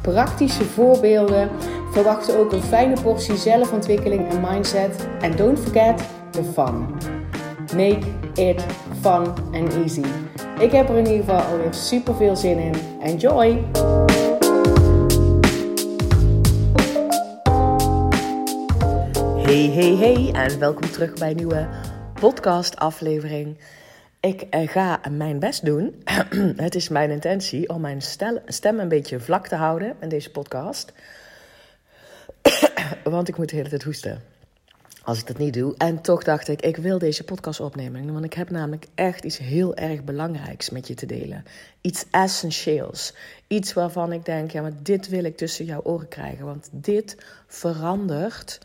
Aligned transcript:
praktische 0.00 0.64
voorbeelden. 0.64 1.50
Verwacht 1.90 2.36
ook 2.36 2.52
een 2.52 2.62
fijne 2.62 3.00
portie 3.02 3.36
zelfontwikkeling 3.36 4.28
en 4.28 4.40
mindset. 4.40 5.08
En 5.20 5.36
don't 5.36 5.58
forget 5.58 6.02
the 6.30 6.42
fun. 6.44 6.86
Make 7.76 8.06
it 8.34 8.64
fun 9.00 9.26
and 9.52 9.74
easy. 9.74 10.04
Ik 10.58 10.72
heb 10.72 10.88
er 10.88 10.96
in 10.96 11.06
ieder 11.06 11.24
geval 11.24 11.40
alweer 11.40 11.74
super 11.74 12.14
veel 12.14 12.36
zin 12.36 12.58
in. 12.58 12.74
Enjoy! 13.02 13.64
Hey, 19.36 19.70
hey, 19.74 19.96
hey 19.96 20.30
en 20.32 20.58
welkom 20.58 20.90
terug 20.90 21.12
bij 21.12 21.30
een 21.30 21.36
nieuwe 21.36 21.68
podcast 22.20 22.76
aflevering. 22.76 23.58
Ik 24.20 24.40
eh, 24.40 24.68
ga 24.68 25.00
mijn 25.10 25.38
best 25.38 25.64
doen. 25.64 26.02
het 26.56 26.74
is 26.74 26.88
mijn 26.88 27.10
intentie 27.10 27.68
om 27.68 27.80
mijn 27.80 28.02
stem 28.46 28.78
een 28.78 28.88
beetje 28.88 29.20
vlak 29.20 29.46
te 29.46 29.54
houden 29.54 29.96
in 30.00 30.08
deze 30.08 30.30
podcast. 30.30 30.92
Want 33.04 33.28
ik 33.28 33.36
moet 33.36 33.48
de 33.48 33.56
hele 33.56 33.68
tijd 33.68 33.82
hoesten. 33.82 34.22
Als 35.02 35.18
ik 35.18 35.26
dat 35.26 35.38
niet 35.38 35.54
doe. 35.54 35.74
En 35.76 36.00
toch 36.00 36.22
dacht 36.22 36.48
ik, 36.48 36.60
ik 36.60 36.76
wil 36.76 36.98
deze 36.98 37.24
podcast 37.24 37.60
opnemen. 37.60 38.12
Want 38.12 38.24
ik 38.24 38.32
heb 38.32 38.50
namelijk 38.50 38.86
echt 38.94 39.24
iets 39.24 39.38
heel 39.38 39.74
erg 39.74 40.04
belangrijks 40.04 40.70
met 40.70 40.88
je 40.88 40.94
te 40.94 41.06
delen. 41.06 41.44
Iets 41.80 42.04
essentieels. 42.10 43.14
Iets 43.46 43.72
waarvan 43.72 44.12
ik 44.12 44.24
denk, 44.24 44.50
ja, 44.50 44.62
maar 44.62 44.82
dit 44.82 45.08
wil 45.08 45.24
ik 45.24 45.36
tussen 45.36 45.64
jouw 45.64 45.82
oren 45.82 46.08
krijgen. 46.08 46.44
Want 46.44 46.68
dit 46.72 47.16
verandert 47.46 48.58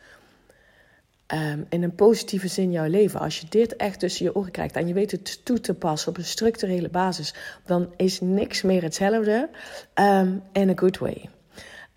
Ehm, 1.25 1.63
in 1.69 1.83
een 1.83 1.95
positieve 1.95 2.47
zin 2.47 2.71
jouw 2.71 2.89
leven. 2.89 3.19
Als 3.19 3.39
je 3.39 3.45
dit 3.49 3.75
echt 3.75 3.99
tussen 3.99 4.25
je 4.25 4.35
oren 4.35 4.51
krijgt 4.51 4.75
en 4.75 4.87
je 4.87 4.93
weet 4.93 5.11
het 5.11 5.45
toe 5.45 5.59
te 5.59 5.73
passen 5.73 6.09
op 6.09 6.17
een 6.17 6.25
structurele 6.25 6.89
basis, 6.89 7.33
dan 7.65 7.93
is 7.97 8.21
niks 8.21 8.61
meer 8.61 8.81
hetzelfde 8.81 9.49
um, 9.95 10.41
in 10.51 10.69
a 10.69 10.73
good 10.75 10.97
way. 10.97 11.29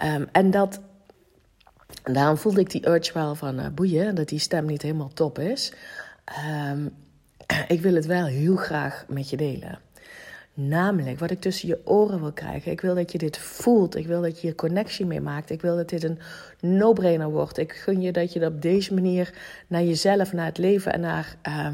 Um, 0.04 0.28
en 0.32 0.50
dat, 0.50 0.80
daarom 2.04 2.36
voelde 2.36 2.60
ik 2.60 2.70
die 2.70 2.88
urge 2.88 3.12
wel 3.12 3.34
van 3.34 3.60
uh, 3.60 3.66
boeien, 3.74 4.14
dat 4.14 4.28
die 4.28 4.38
stem 4.38 4.66
niet 4.66 4.82
helemaal 4.82 5.12
top 5.14 5.38
is. 5.38 5.72
ik 7.68 7.80
wil 7.80 7.94
het 7.94 8.06
wel 8.06 8.26
heel 8.26 8.56
graag 8.56 9.04
met 9.08 9.30
je 9.30 9.36
delen. 9.36 9.78
Namelijk, 10.60 11.18
wat 11.18 11.30
ik 11.30 11.40
tussen 11.40 11.68
je 11.68 11.80
oren 11.84 12.20
wil 12.20 12.32
krijgen. 12.32 12.72
Ik 12.72 12.80
wil 12.80 12.94
dat 12.94 13.12
je 13.12 13.18
dit 13.18 13.38
voelt. 13.38 13.96
Ik 13.96 14.06
wil 14.06 14.22
dat 14.22 14.40
je 14.40 14.46
hier 14.46 14.54
connectie 14.54 15.06
mee 15.06 15.20
maakt. 15.20 15.50
Ik 15.50 15.60
wil 15.60 15.76
dat 15.76 15.88
dit 15.88 16.02
een 16.04 16.18
no-brainer 16.60 17.30
wordt. 17.30 17.58
Ik 17.58 17.72
gun 17.72 18.00
je 18.00 18.12
dat 18.12 18.32
je 18.32 18.46
op 18.46 18.62
deze 18.62 18.94
manier 18.94 19.34
naar 19.66 19.82
jezelf, 19.82 20.32
naar 20.32 20.46
het 20.46 20.58
leven 20.58 20.92
en 20.92 21.00
naar, 21.00 21.36
uh, 21.48 21.68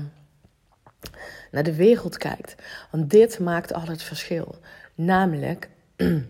naar 1.51 1.63
de 1.63 1.75
wereld 1.75 2.17
kijkt. 2.17 2.55
Want 2.91 3.11
dit 3.11 3.39
maakt 3.39 3.73
al 3.73 3.87
het 3.87 4.03
verschil. 4.03 4.59
Namelijk 4.95 5.69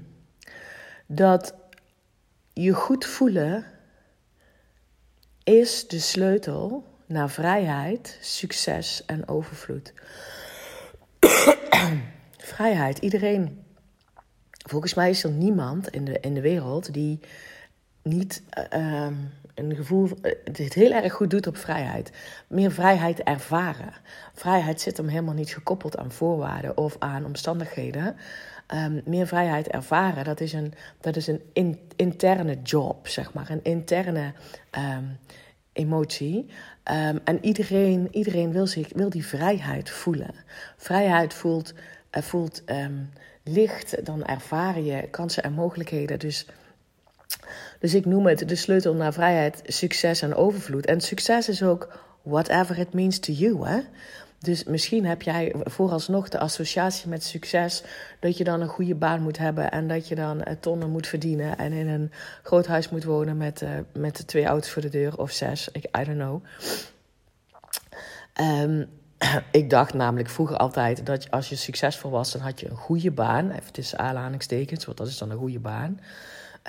dat 1.06 1.54
je 2.52 2.72
goed 2.72 3.04
voelen 3.04 3.64
is 5.44 5.88
de 5.88 6.00
sleutel 6.00 6.84
naar 7.06 7.30
vrijheid, 7.30 8.18
succes 8.20 9.02
en 9.06 9.28
overvloed. 9.28 9.92
vrijheid. 12.44 12.98
Iedereen, 12.98 13.64
volgens 14.68 14.94
mij 14.94 15.10
is 15.10 15.24
er 15.24 15.30
niemand 15.30 15.88
in 15.88 16.04
de, 16.04 16.20
in 16.20 16.34
de 16.34 16.40
wereld 16.40 16.92
die 16.92 17.20
niet 18.02 18.42
uh, 18.72 19.06
een 19.54 19.74
gevoel, 19.76 20.08
uh, 20.22 20.32
het 20.44 20.74
heel 20.74 20.92
erg 20.92 21.12
goed 21.12 21.30
doet 21.30 21.46
op 21.46 21.56
vrijheid. 21.56 22.12
Meer 22.48 22.72
vrijheid 22.72 23.22
ervaren. 23.22 23.92
Vrijheid 24.34 24.80
zit 24.80 24.96
hem 24.96 25.08
helemaal 25.08 25.34
niet 25.34 25.54
gekoppeld 25.54 25.96
aan 25.96 26.12
voorwaarden 26.12 26.76
of 26.76 26.96
aan 26.98 27.24
omstandigheden. 27.24 28.16
Um, 28.74 29.02
meer 29.04 29.26
vrijheid 29.26 29.68
ervaren, 29.68 30.24
dat 30.24 30.40
is 30.40 30.52
een, 30.52 30.74
dat 31.00 31.16
is 31.16 31.26
een 31.26 31.40
in, 31.52 31.80
interne 31.96 32.62
job, 32.62 33.08
zeg 33.08 33.32
maar. 33.32 33.50
Een 33.50 33.62
interne 33.62 34.32
um, 34.78 35.18
emotie. 35.72 36.46
En 37.24 37.38
iedereen, 37.40 38.08
iedereen 38.10 38.52
wil, 38.52 38.66
zich, 38.66 38.88
wil 38.94 39.10
die 39.10 39.26
vrijheid 39.26 39.90
voelen. 39.90 40.34
Vrijheid 40.76 41.34
voelt 41.34 41.74
voelt 42.22 42.62
um, 42.66 43.10
licht, 43.42 44.04
dan 44.04 44.24
ervaar 44.24 44.80
je 44.80 45.08
kansen 45.10 45.42
en 45.42 45.52
mogelijkheden. 45.52 46.18
Dus, 46.18 46.46
dus 47.78 47.94
ik 47.94 48.04
noem 48.04 48.26
het 48.26 48.48
de 48.48 48.54
sleutel 48.54 48.94
naar 48.94 49.12
vrijheid, 49.12 49.62
succes 49.64 50.22
en 50.22 50.34
overvloed. 50.34 50.86
En 50.86 51.00
succes 51.00 51.48
is 51.48 51.62
ook 51.62 51.98
whatever 52.22 52.78
it 52.78 52.92
means 52.92 53.18
to 53.18 53.32
you. 53.32 53.66
Hè? 53.68 53.80
Dus 54.38 54.64
misschien 54.64 55.06
heb 55.06 55.22
jij 55.22 55.54
vooralsnog 55.58 56.28
de 56.28 56.38
associatie 56.38 57.08
met 57.08 57.24
succes 57.24 57.82
dat 58.20 58.36
je 58.36 58.44
dan 58.44 58.60
een 58.60 58.68
goede 58.68 58.94
baan 58.94 59.22
moet 59.22 59.38
hebben 59.38 59.70
en 59.70 59.88
dat 59.88 60.08
je 60.08 60.14
dan 60.14 60.42
eh, 60.42 60.56
tonnen 60.60 60.90
moet 60.90 61.06
verdienen 61.06 61.58
en 61.58 61.72
in 61.72 61.88
een 61.88 62.10
groot 62.42 62.66
huis 62.66 62.88
moet 62.88 63.04
wonen 63.04 63.36
met, 63.36 63.62
uh, 63.62 63.70
met 63.92 64.26
twee 64.26 64.44
auto's 64.44 64.70
voor 64.70 64.82
de 64.82 64.88
deur 64.88 65.18
of 65.18 65.30
zes. 65.30 65.68
Ik, 65.72 65.84
I 65.84 66.04
don't 66.04 66.18
know. 66.18 66.42
Um, 68.40 68.88
ik 69.60 69.70
dacht 69.70 69.94
namelijk 69.94 70.28
vroeger 70.28 70.56
altijd 70.56 71.06
dat 71.06 71.30
als 71.30 71.48
je 71.48 71.56
succesvol 71.56 72.10
was, 72.10 72.32
dan 72.32 72.40
had 72.40 72.60
je 72.60 72.70
een 72.70 72.76
goede 72.76 73.10
baan. 73.10 73.50
Even 73.50 73.72
tussen 73.72 73.98
aanhalingstekens, 73.98 74.84
want 74.84 74.98
dat 74.98 75.06
is 75.06 75.18
dan 75.18 75.30
een 75.30 75.38
goede 75.38 75.60
baan. 75.60 76.00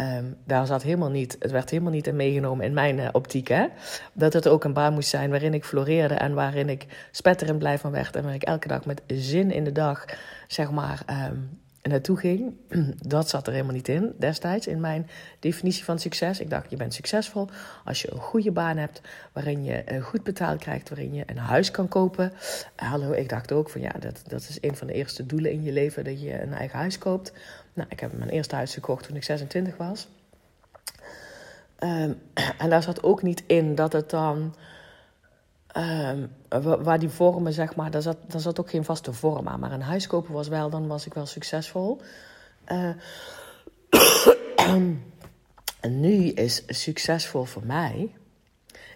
Um, 0.01 0.38
daar 0.45 0.66
zat 0.66 0.83
helemaal 0.83 1.09
niet, 1.09 1.35
het 1.39 1.51
werd 1.51 1.69
helemaal 1.69 1.91
niet 1.91 2.07
in 2.07 2.16
meegenomen 2.16 2.66
in 2.66 2.73
mijn 2.73 2.97
uh, 2.97 3.07
optiek. 3.11 3.47
Hè? 3.47 3.67
Dat 4.13 4.33
het 4.33 4.47
ook 4.47 4.63
een 4.63 4.73
baan 4.73 4.93
moest 4.93 5.09
zijn 5.09 5.29
waarin 5.29 5.53
ik 5.53 5.66
floreerde 5.66 6.13
en 6.13 6.33
waarin 6.33 6.69
ik 6.69 7.07
spetterend 7.11 7.59
blij 7.59 7.77
van 7.77 7.91
werd. 7.91 8.16
En 8.16 8.23
waar 8.23 8.33
ik 8.33 8.43
elke 8.43 8.67
dag 8.67 8.85
met 8.85 9.01
zin 9.07 9.51
in 9.51 9.63
de 9.63 9.72
dag, 9.72 10.05
zeg 10.47 10.72
maar, 10.72 11.01
um, 11.29 11.59
naartoe 11.91 12.18
ging. 12.18 12.53
Dat 13.07 13.29
zat 13.29 13.47
er 13.47 13.53
helemaal 13.53 13.73
niet 13.73 13.88
in 13.88 14.13
destijds 14.19 14.68
in 14.68 14.79
mijn 14.79 15.09
definitie 15.40 15.84
van 15.84 16.00
succes. 16.00 16.40
Ik 16.40 16.50
dacht, 16.50 16.69
je 16.69 16.75
bent 16.75 16.94
succesvol 16.94 17.50
als 17.85 18.01
je 18.01 18.12
een 18.12 18.19
goede 18.19 18.51
baan 18.51 18.78
hebt, 18.78 19.01
waarin 19.31 19.63
je 19.63 19.73
eh, 19.73 20.03
goed 20.03 20.23
betaald 20.23 20.59
krijgt, 20.59 20.90
waarin 20.90 21.13
je 21.13 21.23
een 21.25 21.38
huis 21.38 21.72
kan 21.72 21.88
kopen. 21.88 22.31
Hallo, 22.75 23.12
ik 23.12 23.29
dacht 23.29 23.51
ook 23.51 23.69
van 23.69 23.81
ja, 23.81 23.91
dat, 24.00 24.22
dat 24.28 24.41
is 24.41 24.57
een 24.62 24.75
van 24.75 24.88
de 24.88 24.94
eerste 24.94 25.25
doelen 25.25 25.51
in 25.51 25.63
je 25.63 25.72
leven, 25.72 26.03
dat 26.03 26.22
je 26.22 26.41
een 26.41 26.53
eigen 26.53 26.79
huis 26.79 26.97
koopt. 26.97 27.34
Nou, 27.73 27.88
ik 27.91 28.00
heb 28.00 28.17
mijn 28.17 28.29
eerste 28.29 28.56
huis 28.56 28.73
gekocht 28.73 29.07
toen 29.07 29.16
ik 29.16 29.23
26 29.23 29.78
was. 29.78 30.07
Um, 31.79 32.17
en 32.57 32.69
daar 32.69 32.84
zat 32.84 33.03
ook 33.03 33.22
niet 33.22 33.44
in 33.47 33.75
dat 33.75 33.94
het 33.94 34.09
dan 34.09 34.56
waar 36.83 36.99
die 36.99 37.09
vormen, 37.09 37.53
zeg 37.53 37.75
maar, 37.75 37.91
daar 37.91 38.01
zat, 38.01 38.17
daar 38.27 38.41
zat 38.41 38.59
ook 38.59 38.69
geen 38.69 38.83
vaste 38.83 39.13
vorm 39.13 39.47
aan. 39.47 39.59
Maar 39.59 39.71
een 39.71 39.81
huis 39.81 40.07
kopen 40.07 40.33
was 40.33 40.47
wel, 40.47 40.69
dan 40.69 40.87
was 40.87 41.05
ik 41.05 41.13
wel 41.13 41.25
succesvol. 41.25 42.01
Uh, 42.67 42.89
en 45.79 45.99
nu 45.99 46.29
is 46.29 46.63
succesvol 46.67 47.43
voor 47.43 47.65
mij. 47.65 48.15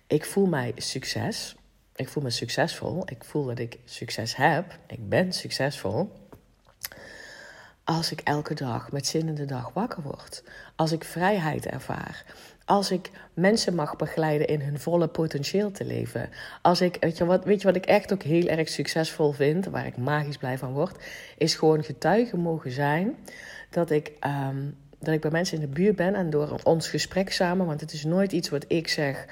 Ik 0.07 0.25
voel 0.25 0.45
mij 0.45 0.73
succes. 0.75 1.56
Ik 1.95 2.09
voel 2.09 2.23
me 2.23 2.29
succesvol. 2.29 3.03
Ik 3.06 3.23
voel 3.23 3.46
dat 3.46 3.59
ik 3.59 3.79
succes 3.85 4.35
heb. 4.35 4.78
Ik 4.88 5.09
ben 5.09 5.34
succesvol. 5.34 6.11
Als 7.84 8.11
ik 8.11 8.19
elke 8.19 8.53
dag 8.53 8.91
met 8.91 9.07
zin 9.07 9.28
in 9.28 9.35
de 9.35 9.46
dag 9.46 9.73
wakker 9.73 10.01
word. 10.01 10.44
Als 10.75 10.91
ik 10.91 11.03
vrijheid 11.03 11.66
ervaar 11.66 12.25
als 12.70 12.92
ik 12.92 13.10
mensen 13.34 13.76
mag 13.76 13.96
begeleiden 13.96 14.48
in 14.48 14.62
hun 14.62 14.80
volle 14.80 15.08
potentieel 15.08 15.72
te 15.72 15.86
leven. 15.86 16.30
Als 16.62 16.82
ik, 16.82 16.98
weet 17.00 17.18
je, 17.18 17.26
wat, 17.26 17.46
weet 17.46 17.62
je 17.62 17.68
wat 17.68 17.76
ik 17.76 17.86
echt 17.86 18.14
ook 18.14 18.24
heel 18.24 18.48
erg 18.48 18.70
succesvol 18.70 19.32
vind, 19.32 19.66
waar 19.66 19.86
ik 19.86 19.98
magisch 19.98 20.38
blij 20.38 20.58
van 20.58 20.74
word, 20.74 21.04
is 21.38 21.56
gewoon 21.56 21.84
getuige 21.84 22.38
mogen 22.38 22.72
zijn 22.72 23.16
dat 23.70 23.90
ik, 23.90 24.12
um, 24.52 24.76
dat 25.00 25.14
ik 25.14 25.22
bij 25.22 25.32
mensen 25.32 25.56
in 25.56 25.62
de 25.62 25.74
buurt 25.74 25.96
ben 25.96 26.16
en 26.16 26.30
door 26.30 26.60
ons 26.64 26.88
gesprek 26.88 27.32
samen, 27.32 27.66
want 27.66 27.82
het 27.82 27.94
is 27.94 28.04
nooit 28.04 28.32
iets 28.32 28.50
wat 28.50 28.66
ik 28.68 28.88
zeg, 28.88 29.26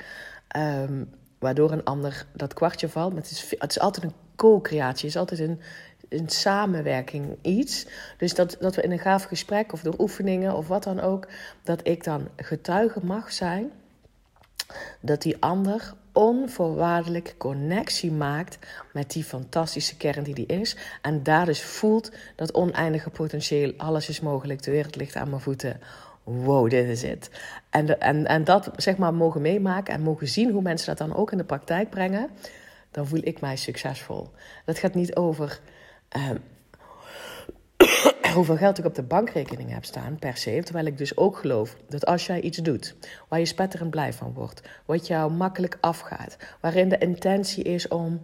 um, 0.57 1.09
waardoor 1.39 1.71
een 1.71 1.83
ander 1.83 2.25
dat 2.33 2.53
kwartje 2.53 2.89
valt. 2.89 3.13
Maar 3.13 3.21
het 3.21 3.31
is, 3.31 3.55
het 3.57 3.71
is 3.71 3.79
altijd 3.79 4.05
een 4.05 4.15
co-creatie, 4.35 5.05
het 5.05 5.15
is 5.15 5.17
altijd 5.17 5.39
een 5.39 5.59
een 6.09 6.29
samenwerking 6.29 7.37
iets. 7.41 7.87
Dus 8.17 8.33
dat, 8.33 8.57
dat 8.59 8.75
we 8.75 8.81
in 8.81 8.91
een 8.91 8.99
gaaf 8.99 9.23
gesprek 9.23 9.73
of 9.73 9.81
door 9.81 9.95
oefeningen 9.97 10.55
of 10.55 10.67
wat 10.67 10.83
dan 10.83 10.99
ook, 10.99 11.27
dat 11.63 11.87
ik 11.87 12.03
dan 12.03 12.27
getuige 12.35 12.99
mag 13.03 13.31
zijn 13.31 13.71
dat 14.99 15.21
die 15.21 15.37
ander 15.39 15.93
onvoorwaardelijk 16.11 17.35
connectie 17.37 18.11
maakt 18.11 18.57
met 18.93 19.11
die 19.11 19.23
fantastische 19.23 19.97
kern 19.97 20.23
die 20.23 20.33
die 20.33 20.45
is. 20.45 20.75
En 21.01 21.23
daar 21.23 21.45
dus 21.45 21.61
voelt 21.61 22.11
dat 22.35 22.53
oneindige 22.53 23.09
potentieel, 23.09 23.73
alles 23.77 24.09
is 24.09 24.19
mogelijk, 24.19 24.63
de 24.63 24.71
wereld 24.71 24.95
ligt 24.95 25.15
aan 25.15 25.29
mijn 25.29 25.41
voeten. 25.41 25.79
wow, 26.23 26.69
dit 26.69 26.87
is 26.87 27.01
het. 27.01 27.29
En, 27.69 27.99
en, 27.99 28.25
en 28.25 28.43
dat 28.43 28.71
zeg 28.75 28.97
maar 28.97 29.13
mogen 29.13 29.41
meemaken 29.41 29.93
en 29.93 30.01
mogen 30.01 30.27
zien 30.27 30.51
hoe 30.51 30.61
mensen 30.61 30.87
dat 30.87 31.07
dan 31.07 31.17
ook 31.17 31.31
in 31.31 31.37
de 31.37 31.43
praktijk 31.43 31.89
brengen, 31.89 32.29
dan 32.91 33.07
voel 33.07 33.21
ik 33.23 33.41
mij 33.41 33.55
succesvol. 33.55 34.29
Dat 34.65 34.79
gaat 34.79 34.93
niet 34.93 35.15
over 35.15 35.59
uh, 36.17 36.29
hoeveel 38.35 38.57
geld 38.57 38.77
ik 38.77 38.85
op 38.85 38.95
de 38.95 39.03
bankrekening 39.03 39.71
heb 39.73 39.85
staan 39.85 40.19
per 40.19 40.37
se. 40.37 40.61
Terwijl 40.63 40.85
ik 40.85 40.97
dus 40.97 41.17
ook 41.17 41.37
geloof 41.37 41.75
dat 41.89 42.05
als 42.05 42.25
jij 42.25 42.41
iets 42.41 42.57
doet 42.57 42.95
waar 43.27 43.39
je 43.39 43.45
spetterend 43.45 43.89
blij 43.89 44.13
van 44.13 44.33
wordt, 44.33 44.61
wat 44.85 45.07
jou 45.07 45.31
makkelijk 45.31 45.77
afgaat, 45.81 46.37
waarin 46.61 46.89
de 46.89 46.97
intentie 46.97 47.63
is 47.63 47.87
om 47.87 48.21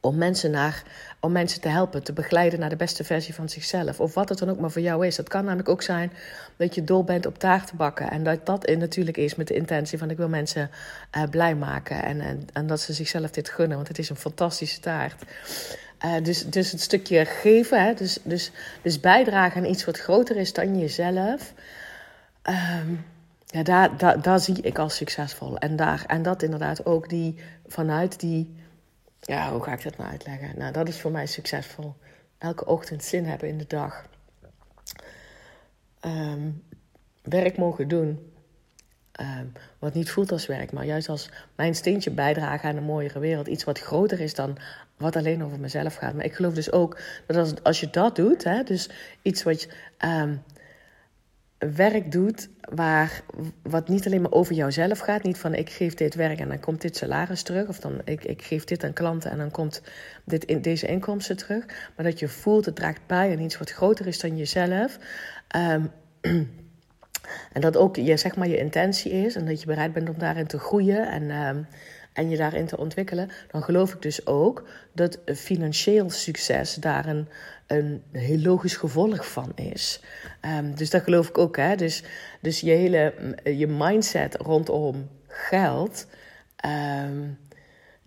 om 0.00 0.16
mensen, 0.16 0.50
naar, 0.50 0.82
om 1.20 1.32
mensen 1.32 1.60
te 1.60 1.68
helpen, 1.68 2.02
te 2.02 2.12
begeleiden 2.12 2.60
naar 2.60 2.68
de 2.68 2.76
beste 2.76 3.04
versie 3.04 3.34
van 3.34 3.48
zichzelf. 3.48 4.00
Of 4.00 4.14
wat 4.14 4.28
het 4.28 4.38
dan 4.38 4.50
ook 4.50 4.58
maar 4.58 4.70
voor 4.70 4.82
jou 4.82 5.06
is. 5.06 5.16
Het 5.16 5.28
kan 5.28 5.44
namelijk 5.44 5.68
ook 5.68 5.82
zijn 5.82 6.12
dat 6.56 6.74
je 6.74 6.84
dol 6.84 7.04
bent 7.04 7.26
op 7.26 7.38
taart 7.38 7.72
bakken. 7.72 8.10
En 8.10 8.22
dat 8.22 8.46
dat 8.46 8.66
natuurlijk 8.76 9.16
is 9.16 9.34
met 9.34 9.46
de 9.46 9.54
intentie 9.54 9.98
van 9.98 10.10
ik 10.10 10.16
wil 10.16 10.28
mensen 10.28 10.70
uh, 11.16 11.22
blij 11.30 11.54
maken. 11.54 12.02
En, 12.02 12.20
en, 12.20 12.46
en, 12.52 12.66
dat 12.66 12.80
ze 12.80 12.92
zichzelf 12.92 13.30
dit 13.30 13.48
gunnen, 13.48 13.76
want 13.76 13.88
het 13.88 13.98
is 13.98 14.10
een 14.10 14.16
fantastische 14.16 14.80
taart. 14.80 15.22
Uh, 16.04 16.22
dus, 16.22 16.46
dus 16.46 16.70
het 16.70 16.80
stukje 16.80 17.24
geven, 17.24 17.84
hè, 17.84 17.94
dus, 17.94 18.18
dus, 18.22 18.50
dus 18.82 19.00
bijdragen 19.00 19.62
aan 19.62 19.70
iets 19.70 19.84
wat 19.84 19.98
groter 19.98 20.36
is 20.36 20.52
dan 20.52 20.78
jezelf. 20.78 21.54
Um, 22.42 23.04
ja, 23.46 23.62
daar, 23.62 23.96
daar, 23.96 24.22
daar 24.22 24.40
zie 24.40 24.60
ik 24.62 24.78
als 24.78 24.96
succesvol. 24.96 25.58
En, 25.58 25.76
daar, 25.76 26.04
en 26.06 26.22
dat 26.22 26.42
inderdaad 26.42 26.86
ook 26.86 27.08
die, 27.08 27.34
vanuit 27.66 28.20
die 28.20 28.58
ja, 29.20 29.52
hoe 29.52 29.62
ga 29.62 29.72
ik 29.72 29.82
dat 29.82 29.96
nou 29.96 30.10
uitleggen? 30.10 30.58
Nou, 30.58 30.72
dat 30.72 30.88
is 30.88 31.00
voor 31.00 31.10
mij 31.10 31.26
succesvol. 31.26 31.94
Elke 32.38 32.66
ochtend 32.66 33.04
zin 33.04 33.24
hebben 33.24 33.48
in 33.48 33.58
de 33.58 33.66
dag. 33.66 34.04
Um, 36.00 36.62
werk 37.22 37.56
mogen 37.56 37.88
doen. 37.88 38.32
Um, 39.20 39.52
wat 39.78 39.94
niet 39.94 40.10
voelt 40.10 40.32
als 40.32 40.46
werk, 40.46 40.72
maar 40.72 40.84
juist 40.84 41.08
als 41.08 41.30
mijn 41.56 41.74
steentje 41.74 42.10
bijdragen 42.10 42.68
aan 42.68 42.76
een 42.76 42.82
mooiere 42.82 43.18
wereld. 43.18 43.46
Iets 43.46 43.64
wat 43.64 43.78
groter 43.78 44.20
is 44.20 44.34
dan 44.34 44.58
wat 45.00 45.16
alleen 45.16 45.44
over 45.44 45.60
mezelf 45.60 45.94
gaat. 45.94 46.14
Maar 46.14 46.24
ik 46.24 46.34
geloof 46.34 46.54
dus 46.54 46.72
ook 46.72 46.98
dat 47.26 47.36
als, 47.36 47.62
als 47.62 47.80
je 47.80 47.90
dat 47.90 48.16
doet, 48.16 48.44
hè, 48.44 48.62
dus 48.62 48.90
iets 49.22 49.42
wat 49.42 49.62
je. 49.62 49.68
Um, 50.04 50.42
werk 51.60 52.12
doet 52.12 52.48
waar, 52.60 53.22
wat 53.62 53.88
niet 53.88 54.06
alleen 54.06 54.20
maar 54.20 54.32
over 54.32 54.54
jouzelf 54.54 54.98
gaat. 54.98 55.22
Niet 55.22 55.38
van 55.38 55.54
ik 55.54 55.70
geef 55.70 55.94
dit 55.94 56.14
werk 56.14 56.38
en 56.38 56.48
dan 56.48 56.60
komt 56.60 56.80
dit 56.80 56.96
salaris 56.96 57.42
terug. 57.42 57.68
Of 57.68 57.80
dan 57.80 58.00
ik, 58.04 58.24
ik 58.24 58.42
geef 58.42 58.64
dit 58.64 58.84
aan 58.84 58.92
klanten 58.92 59.30
en 59.30 59.38
dan 59.38 59.50
komt 59.50 59.82
dit 60.24 60.44
in, 60.44 60.62
deze 60.62 60.86
inkomsten 60.86 61.36
terug. 61.36 61.64
Maar 61.96 62.04
dat 62.04 62.18
je 62.18 62.28
voelt 62.28 62.64
het 62.64 62.76
draagt 62.76 63.06
bij 63.06 63.32
aan 63.32 63.40
iets 63.40 63.58
wat 63.58 63.70
groter 63.70 64.06
is 64.06 64.20
dan 64.20 64.36
jezelf. 64.36 64.98
Ehm, 65.48 65.84
en 67.52 67.60
dat 67.60 67.76
ook 67.76 67.96
je, 67.96 68.16
zeg 68.16 68.36
maar, 68.36 68.48
je 68.48 68.58
intentie 68.58 69.12
is 69.12 69.36
en 69.36 69.46
dat 69.46 69.60
je 69.60 69.66
bereid 69.66 69.92
bent 69.92 70.08
om 70.08 70.18
daarin 70.18 70.46
te 70.46 70.58
groeien. 70.58 71.08
En 71.08 71.30
um, 71.30 71.66
en 72.12 72.30
je 72.30 72.36
daarin 72.36 72.66
te 72.66 72.76
ontwikkelen, 72.76 73.30
dan 73.50 73.62
geloof 73.62 73.94
ik 73.94 74.02
dus 74.02 74.26
ook 74.26 74.68
dat 74.92 75.18
financieel 75.34 76.10
succes 76.10 76.74
daar 76.74 77.06
een, 77.06 77.28
een 77.66 78.02
heel 78.12 78.38
logisch 78.38 78.76
gevolg 78.76 79.30
van 79.30 79.52
is. 79.54 80.00
Um, 80.58 80.74
dus 80.74 80.90
dat 80.90 81.02
geloof 81.02 81.28
ik 81.28 81.38
ook. 81.38 81.56
Hè? 81.56 81.76
Dus, 81.76 82.02
dus 82.40 82.60
je 82.60 82.70
hele 82.70 83.14
je 83.44 83.66
mindset 83.66 84.36
rondom 84.36 85.08
geld. 85.26 86.06
Um, 87.04 87.38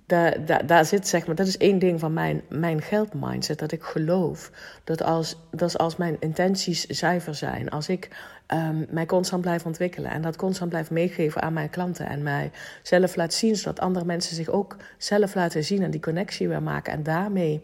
daar, 0.06 0.66
daar, 0.66 0.86
zit 0.86 1.08
zeg 1.08 1.26
maar, 1.26 1.36
dat 1.36 1.48
is 1.48 1.58
één 1.58 1.80
ding 1.80 2.00
van 2.00 2.14
mijn, 2.14 2.42
mijn 2.50 2.82
geldmindset. 2.82 3.60
Dat 3.60 3.72
ik 3.72 3.84
geloof 3.84 4.52
dat 4.84 5.04
als, 5.04 5.36
dat 5.52 5.78
als 5.78 5.96
mijn 5.96 6.18
intenties 6.20 6.86
zuiver 6.86 7.36
zijn, 7.36 7.70
als 7.70 7.90
ik 7.90 8.10
um, 8.54 8.86
mij 8.90 9.06
constant 9.06 9.42
blijf 9.42 9.66
ontwikkelen 9.66 10.12
en 10.12 10.22
dat 10.22 10.36
constant 10.36 10.70
blijf 10.70 10.92
meegeven 10.92 11.42
aan 11.42 11.54
mijn 11.54 11.70
klanten 11.70 12.08
en 12.08 12.24
mij 12.24 12.52
zelf 12.82 13.16
laat 13.16 13.34
zien, 13.34 13.56
zodat 13.56 13.80
andere 13.80 14.06
mensen 14.06 14.36
zich 14.36 14.50
ook 14.50 14.76
zelf 14.98 15.36
laten 15.36 15.64
zien 15.64 15.84
en 15.84 15.92
die 15.92 16.02
connectie 16.02 16.48
weer 16.48 16.64
maken 16.64 16.94
en 16.94 17.04
daarmee 17.04 17.62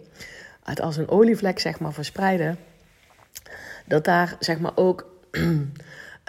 het 0.63 0.81
als 0.81 0.97
een 0.97 1.09
olievlek 1.09 1.59
zeg 1.59 1.80
maar 1.80 1.94
verspreiden, 1.94 2.57
dat 3.86 4.06
daar 4.06 4.36
zeg 4.39 4.59
maar 4.59 4.75
ook 4.75 5.06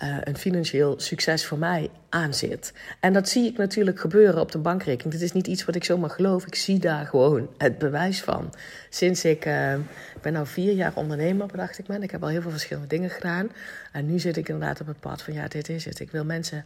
uh, 0.02 0.17
een 0.20 0.37
financieel 0.37 1.00
succes 1.00 1.47
voor 1.47 1.58
mij 1.58 1.91
aan 2.08 2.35
zit. 2.35 2.73
En 3.00 3.12
dat 3.12 3.29
zie 3.29 3.47
ik 3.47 3.56
natuurlijk 3.56 4.00
gebeuren 4.00 4.41
op 4.41 4.52
de 4.52 4.58
bankrekening. 4.58 5.12
Dit 5.12 5.23
is 5.23 5.32
niet 5.32 5.47
iets 5.47 5.64
wat 5.64 5.75
ik 5.75 5.85
zomaar 5.85 6.11
geloof. 6.11 6.47
Ik 6.47 6.55
zie 6.55 6.79
daar 6.79 7.06
gewoon 7.06 7.49
het 7.58 7.79
bewijs 7.79 8.23
van. 8.23 8.55
Sinds 8.91 9.25
ik, 9.25 9.47
uh, 9.47 9.75
ik 9.75 10.20
ben 10.20 10.32
nu 10.32 10.47
vier 10.47 10.73
jaar 10.73 10.93
ondernemer, 10.94 11.47
bedacht 11.47 11.79
ik 11.79 11.88
me. 11.88 11.99
Ik 11.99 12.11
heb 12.11 12.23
al 12.23 12.29
heel 12.29 12.43
veel 12.43 12.50
verschillende 12.50 12.88
dingen 12.88 13.11
gedaan. 13.11 13.50
En 13.93 14.06
nu 14.06 14.19
zit 14.19 14.37
ik 14.37 14.49
inderdaad 14.49 14.81
op 14.81 14.87
het 14.87 15.00
pad 15.00 15.23
van 15.23 15.35
ja, 15.35 15.49
dit 15.49 15.69
is 15.69 15.85
het. 15.85 16.00
Ik 16.00 16.11
wil 16.11 16.25
mensen 16.25 16.64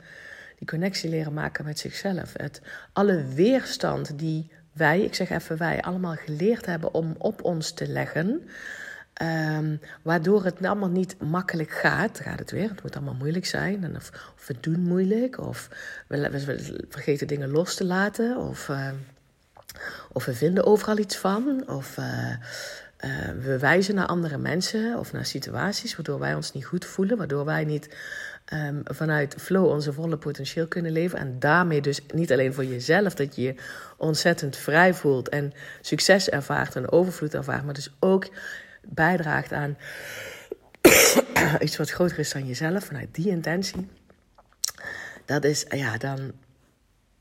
die 0.58 0.68
connectie 0.68 1.10
leren 1.10 1.32
maken 1.32 1.64
met 1.64 1.78
zichzelf. 1.78 2.32
Het, 2.36 2.60
alle 2.92 3.24
weerstand 3.34 4.18
die 4.18 4.50
wij, 4.72 5.00
ik 5.00 5.14
zeg 5.14 5.30
even 5.30 5.56
wij, 5.56 5.82
allemaal 5.82 6.14
geleerd 6.14 6.66
hebben 6.66 6.94
om 6.94 7.14
op 7.18 7.42
ons 7.42 7.72
te 7.72 7.88
leggen 7.88 8.48
Um, 9.22 9.80
waardoor 10.02 10.44
het 10.44 10.64
allemaal 10.64 10.88
niet 10.88 11.16
makkelijk 11.20 11.70
gaat. 11.70 12.20
Gaat 12.20 12.38
het 12.38 12.50
weer? 12.50 12.68
Het 12.68 12.82
moet 12.82 12.96
allemaal 12.96 13.14
moeilijk 13.14 13.46
zijn. 13.46 13.84
En 13.84 13.96
of, 13.96 14.10
we 14.46 14.54
doen 14.60 14.80
moeilijk. 14.80 15.38
Of 15.38 15.68
we, 16.06 16.84
vergeten 16.88 17.26
dingen 17.26 17.50
los 17.50 17.74
te 17.74 17.84
laten. 17.84 18.36
Of, 18.36 18.68
uh, 18.68 18.88
of 20.12 20.24
we 20.24 20.34
vinden 20.34 20.64
overal 20.64 20.98
iets 20.98 21.16
van. 21.16 21.68
Of 21.68 21.96
uh, 21.98 22.30
uh, 23.04 23.18
we 23.42 23.58
wijzen 23.58 23.94
naar 23.94 24.06
andere 24.06 24.38
mensen 24.38 24.98
of 24.98 25.12
naar 25.12 25.26
situaties 25.26 25.96
waardoor 25.96 26.18
wij 26.18 26.34
ons 26.34 26.52
niet 26.52 26.64
goed 26.64 26.84
voelen. 26.84 27.16
Waardoor 27.16 27.44
wij 27.44 27.64
niet 27.64 27.96
um, 28.52 28.82
vanuit 28.84 29.34
flow 29.38 29.66
onze 29.66 29.92
volle 29.92 30.16
potentieel 30.16 30.66
kunnen 30.66 30.92
leven. 30.92 31.18
En 31.18 31.38
daarmee 31.38 31.80
dus 31.80 32.00
niet 32.14 32.32
alleen 32.32 32.54
voor 32.54 32.64
jezelf 32.64 33.14
dat 33.14 33.36
je 33.36 33.42
je 33.42 33.54
ontzettend 33.96 34.56
vrij 34.56 34.94
voelt 34.94 35.28
en 35.28 35.52
succes 35.80 36.28
ervaart 36.28 36.76
en 36.76 36.92
overvloed 36.92 37.34
ervaart. 37.34 37.64
Maar 37.64 37.74
dus 37.74 37.92
ook 38.00 38.28
bijdraagt 38.86 39.52
aan 39.52 39.76
iets 41.60 41.76
wat 41.76 41.90
groter 41.90 42.18
is 42.18 42.32
dan 42.32 42.46
jezelf, 42.46 42.84
vanuit 42.84 43.14
die 43.14 43.28
intentie, 43.28 43.88
dat 45.24 45.44
is, 45.44 45.64
ja, 45.68 45.96
dan, 45.96 46.32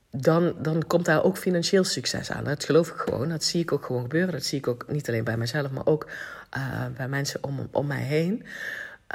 dan, 0.09 0.55
dan 0.61 0.87
komt 0.87 1.05
daar 1.05 1.23
ook 1.23 1.37
financieel 1.37 1.83
succes 1.83 2.31
aan. 2.31 2.43
Dat 2.43 2.63
geloof 2.63 2.89
ik 2.89 2.97
gewoon. 2.97 3.29
Dat 3.29 3.43
zie 3.43 3.61
ik 3.61 3.71
ook 3.71 3.85
gewoon 3.85 4.01
gebeuren. 4.01 4.31
Dat 4.31 4.43
zie 4.45 4.57
ik 4.57 4.67
ook 4.67 4.85
niet 4.87 5.07
alleen 5.07 5.23
bij 5.23 5.37
mezelf, 5.37 5.71
maar 5.71 5.85
ook 5.85 6.09
uh, 6.57 6.85
bij 6.97 7.07
mensen 7.07 7.43
om, 7.43 7.67
om 7.71 7.87
mij 7.87 8.01
heen. 8.01 8.45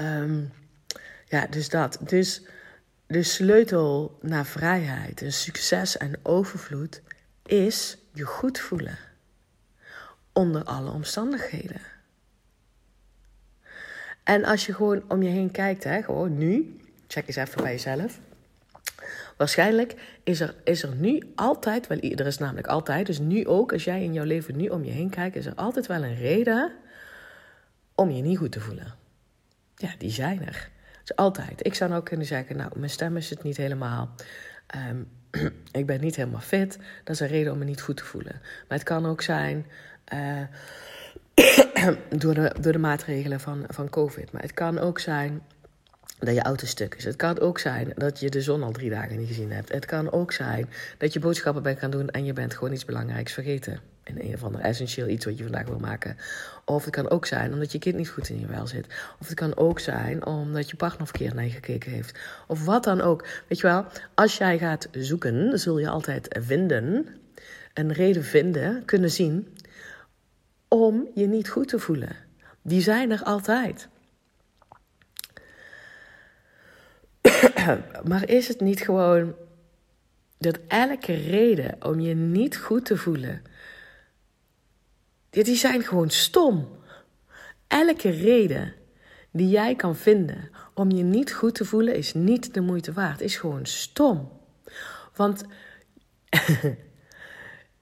Um, 0.00 0.52
ja, 1.24 1.46
dus 1.46 1.68
dat. 1.68 1.98
Dus 2.00 2.42
de 3.06 3.22
sleutel 3.22 4.18
naar 4.20 4.46
vrijheid 4.46 5.22
en 5.22 5.32
succes 5.32 5.96
en 5.96 6.18
overvloed 6.22 7.02
is 7.46 7.98
je 8.12 8.24
goed 8.24 8.58
voelen. 8.58 8.98
Onder 10.32 10.64
alle 10.64 10.90
omstandigheden. 10.90 11.80
En 14.28 14.44
als 14.44 14.66
je 14.66 14.74
gewoon 14.74 15.02
om 15.08 15.22
je 15.22 15.28
heen 15.28 15.50
kijkt, 15.50 15.84
hè, 15.84 16.02
gewoon 16.02 16.38
nu, 16.38 16.76
check 17.06 17.26
eens 17.26 17.36
even 17.36 17.62
bij 17.62 17.72
jezelf. 17.72 18.20
Waarschijnlijk 19.36 19.94
is 20.24 20.40
er, 20.40 20.54
is 20.64 20.82
er 20.82 20.94
nu 20.94 21.22
altijd, 21.34 21.86
wel, 21.86 21.98
er 21.98 22.26
is 22.26 22.38
namelijk 22.38 22.66
altijd, 22.66 23.06
dus 23.06 23.18
nu 23.18 23.46
ook, 23.46 23.72
als 23.72 23.84
jij 23.84 24.02
in 24.02 24.12
jouw 24.12 24.24
leven 24.24 24.56
nu 24.56 24.68
om 24.68 24.84
je 24.84 24.90
heen 24.90 25.10
kijkt, 25.10 25.36
is 25.36 25.46
er 25.46 25.54
altijd 25.54 25.86
wel 25.86 26.04
een 26.04 26.16
reden 26.16 26.72
om 27.94 28.10
je 28.10 28.22
niet 28.22 28.38
goed 28.38 28.52
te 28.52 28.60
voelen. 28.60 28.94
Ja, 29.76 29.90
die 29.98 30.10
zijn 30.10 30.46
er. 30.46 30.70
Dus 31.04 31.16
altijd. 31.16 31.66
Ik 31.66 31.74
zou 31.74 31.90
nou 31.90 32.02
kunnen 32.02 32.26
zeggen, 32.26 32.56
nou, 32.56 32.70
mijn 32.76 32.90
stem 32.90 33.16
is 33.16 33.30
het 33.30 33.42
niet 33.42 33.56
helemaal. 33.56 34.14
Um, 34.90 35.08
ik 35.80 35.86
ben 35.86 36.00
niet 36.00 36.16
helemaal 36.16 36.40
fit. 36.40 36.78
Dat 37.04 37.14
is 37.14 37.20
een 37.20 37.28
reden 37.28 37.52
om 37.52 37.58
me 37.58 37.64
niet 37.64 37.80
goed 37.80 37.96
te 37.96 38.04
voelen. 38.04 38.40
Maar 38.68 38.78
het 38.78 38.82
kan 38.82 39.06
ook 39.06 39.22
zijn. 39.22 39.66
Uh, 40.14 40.40
door, 42.22 42.34
de, 42.34 42.54
door 42.60 42.72
de 42.72 42.78
maatregelen 42.78 43.40
van, 43.40 43.64
van 43.68 43.88
COVID. 43.88 44.32
Maar 44.32 44.42
het 44.42 44.54
kan 44.54 44.78
ook 44.78 44.98
zijn 44.98 45.42
dat 46.18 46.34
je 46.34 46.42
auto 46.42 46.66
stuk 46.66 46.94
is. 46.94 47.04
Het 47.04 47.16
kan 47.16 47.40
ook 47.40 47.58
zijn 47.58 47.92
dat 47.94 48.20
je 48.20 48.30
de 48.30 48.42
zon 48.42 48.62
al 48.62 48.72
drie 48.72 48.90
dagen 48.90 49.18
niet 49.18 49.28
gezien 49.28 49.52
hebt. 49.52 49.72
Het 49.72 49.84
kan 49.84 50.12
ook 50.12 50.32
zijn 50.32 50.68
dat 50.98 51.12
je 51.12 51.18
boodschappen 51.18 51.62
bent 51.62 51.78
gaan 51.78 51.90
doen 51.90 52.10
en 52.10 52.24
je 52.24 52.32
bent 52.32 52.54
gewoon 52.54 52.72
iets 52.72 52.84
belangrijks 52.84 53.32
vergeten. 53.32 53.80
In 54.04 54.18
een 54.20 54.34
of 54.34 54.44
ander 54.44 54.60
essentieel 54.60 55.08
iets 55.08 55.24
wat 55.24 55.36
je 55.36 55.42
vandaag 55.42 55.66
wil 55.66 55.78
maken. 55.78 56.16
Of 56.64 56.84
het 56.84 56.94
kan 56.94 57.10
ook 57.10 57.26
zijn 57.26 57.52
omdat 57.52 57.72
je 57.72 57.78
kind 57.78 57.96
niet 57.96 58.08
goed 58.08 58.28
in 58.28 58.40
je 58.40 58.46
wel 58.46 58.66
zit. 58.66 58.86
Of 59.20 59.26
het 59.26 59.34
kan 59.34 59.56
ook 59.56 59.80
zijn 59.80 60.26
omdat 60.26 60.70
je 60.70 60.76
partner 60.76 61.06
verkeerd 61.06 61.34
naar 61.34 61.44
je 61.44 61.50
gekeken 61.50 61.92
heeft. 61.92 62.18
Of 62.46 62.64
wat 62.64 62.84
dan 62.84 63.00
ook. 63.00 63.26
Weet 63.48 63.58
je 63.58 63.66
wel, 63.66 63.84
als 64.14 64.38
jij 64.38 64.58
gaat 64.58 64.88
zoeken, 64.92 65.58
zul 65.58 65.78
je 65.78 65.88
altijd 65.88 66.38
vinden, 66.40 67.06
een 67.74 67.92
reden 67.92 68.24
vinden, 68.24 68.84
kunnen 68.84 69.10
zien 69.10 69.48
om 70.68 71.08
je 71.14 71.26
niet 71.26 71.48
goed 71.48 71.68
te 71.68 71.78
voelen. 71.78 72.16
Die 72.62 72.80
zijn 72.80 73.10
er 73.10 73.22
altijd. 73.22 73.88
maar 78.08 78.28
is 78.28 78.48
het 78.48 78.60
niet 78.60 78.80
gewoon 78.80 79.34
dat 80.38 80.58
elke 80.68 81.14
reden 81.14 81.76
om 81.84 82.00
je 82.00 82.14
niet 82.14 82.56
goed 82.56 82.84
te 82.84 82.96
voelen, 82.96 83.42
die 85.30 85.56
zijn 85.56 85.82
gewoon 85.82 86.10
stom. 86.10 86.68
Elke 87.66 88.10
reden 88.10 88.74
die 89.30 89.48
jij 89.48 89.74
kan 89.74 89.96
vinden 89.96 90.50
om 90.74 90.90
je 90.90 91.02
niet 91.02 91.32
goed 91.32 91.54
te 91.54 91.64
voelen, 91.64 91.94
is 91.94 92.14
niet 92.14 92.54
de 92.54 92.60
moeite 92.60 92.92
waard. 92.92 93.20
Is 93.20 93.36
gewoon 93.36 93.66
stom. 93.66 94.30
Want 95.14 95.44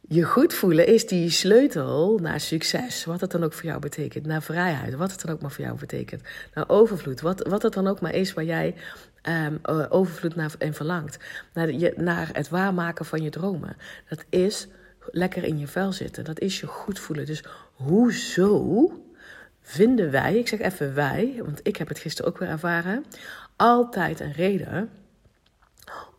je 0.08 0.22
goed 0.22 0.54
voelen 0.54 0.86
is 0.86 1.06
die 1.06 1.30
sleutel 1.30 2.18
naar 2.22 2.40
succes. 2.40 3.04
Wat 3.04 3.20
het 3.20 3.30
dan 3.30 3.44
ook 3.44 3.52
voor 3.52 3.64
jou 3.64 3.80
betekent. 3.80 4.26
Naar 4.26 4.42
vrijheid. 4.42 4.94
Wat 4.94 5.10
het 5.10 5.20
dan 5.20 5.34
ook 5.34 5.40
maar 5.40 5.50
voor 5.50 5.64
jou 5.64 5.78
betekent. 5.78 6.22
Naar 6.54 6.68
overvloed. 6.68 7.20
Wat, 7.20 7.46
wat 7.48 7.62
het 7.62 7.72
dan 7.72 7.86
ook 7.86 8.00
maar 8.00 8.14
is 8.14 8.34
waar 8.34 8.44
jij 8.44 8.75
um, 9.22 9.58
overvloed 9.88 10.34
naar 10.34 10.54
en 10.58 10.75
verlangt. 10.75 11.18
Naar, 11.52 11.72
je, 11.72 11.94
naar 11.96 12.28
het 12.32 12.48
waarmaken 12.48 13.04
van 13.04 13.22
je 13.22 13.30
dromen. 13.30 13.76
Dat 14.08 14.25
is 14.28 14.68
lekker 15.10 15.44
in 15.44 15.58
je 15.58 15.66
vel 15.66 15.92
zitten. 15.92 16.25
Dat 16.25 16.40
is 16.40 16.60
je 16.60 16.66
goed 16.66 16.98
voelen. 16.98 17.26
Dus 17.26 17.44
hoezo 17.72 18.90
vinden 19.62 20.10
wij, 20.10 20.38
ik 20.38 20.48
zeg 20.48 20.60
even 20.60 20.94
wij, 20.94 21.40
want 21.44 21.60
ik 21.62 21.76
heb 21.76 21.88
het 21.88 21.98
gisteren 21.98 22.30
ook 22.30 22.38
weer 22.38 22.48
ervaren, 22.48 23.04
altijd 23.56 24.20
een 24.20 24.32
reden 24.32 24.90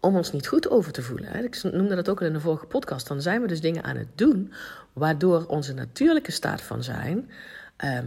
om 0.07 0.15
ons 0.15 0.31
niet 0.31 0.47
goed 0.47 0.69
over 0.69 0.91
te 0.91 1.01
voelen. 1.01 1.43
Ik 1.43 1.63
noemde 1.63 1.95
dat 1.95 2.09
ook 2.09 2.19
al 2.19 2.27
in 2.27 2.33
de 2.33 2.39
vorige 2.39 2.65
podcast. 2.65 3.07
Dan 3.07 3.21
zijn 3.21 3.41
we 3.41 3.47
dus 3.47 3.61
dingen 3.61 3.83
aan 3.83 3.95
het 3.95 4.07
doen 4.15 4.53
waardoor 4.93 5.45
onze 5.45 5.73
natuurlijke 5.73 6.31
staat 6.31 6.61
van 6.61 6.83
zijn, 6.83 7.29
ehm, 7.77 8.05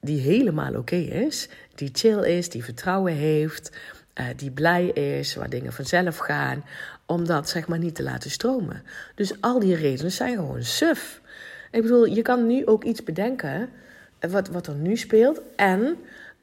die 0.00 0.20
helemaal 0.20 0.74
oké 0.74 0.96
is, 0.96 1.48
die 1.74 1.90
chill 1.92 2.22
is, 2.22 2.48
die 2.48 2.64
vertrouwen 2.64 3.12
heeft, 3.12 3.76
uh, 4.20 4.26
die 4.36 4.50
blij 4.50 4.86
is, 4.86 5.34
waar 5.34 5.50
dingen 5.50 5.72
vanzelf 5.72 6.16
gaan, 6.16 6.64
om 7.06 7.26
dat 7.26 7.48
zeg 7.48 7.68
maar 7.68 7.78
niet 7.78 7.94
te 7.94 8.02
laten 8.02 8.30
stromen. 8.30 8.82
Dus 9.14 9.40
al 9.40 9.58
die 9.58 9.74
redenen 9.74 10.12
zijn 10.12 10.36
gewoon 10.36 10.62
suf. 10.62 11.20
Ik 11.70 11.82
bedoel, 11.82 12.04
je 12.04 12.22
kan 12.22 12.46
nu 12.46 12.66
ook 12.66 12.84
iets 12.84 13.02
bedenken 13.02 13.68
eh, 14.18 14.30
wat, 14.30 14.48
wat 14.48 14.66
er 14.66 14.74
nu 14.74 14.96
speelt. 14.96 15.40
En 15.56 15.96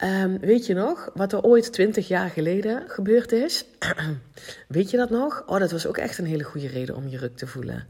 um, 0.04 0.38
weet 0.38 0.66
je 0.66 0.74
nog 0.74 1.10
wat 1.14 1.32
er 1.32 1.42
ooit 1.42 1.72
twintig 1.72 2.08
jaar 2.08 2.30
geleden 2.30 2.84
gebeurd 2.86 3.32
is? 3.32 3.64
weet 4.68 4.90
je 4.90 4.96
dat 4.96 5.10
nog? 5.10 5.42
Oh, 5.46 5.58
dat 5.58 5.70
was 5.70 5.86
ook 5.86 5.96
echt 5.96 6.18
een 6.18 6.26
hele 6.26 6.42
goede 6.42 6.68
reden 6.68 6.96
om 6.96 7.08
je 7.08 7.18
ruk 7.18 7.36
te 7.36 7.46
voelen. 7.46 7.86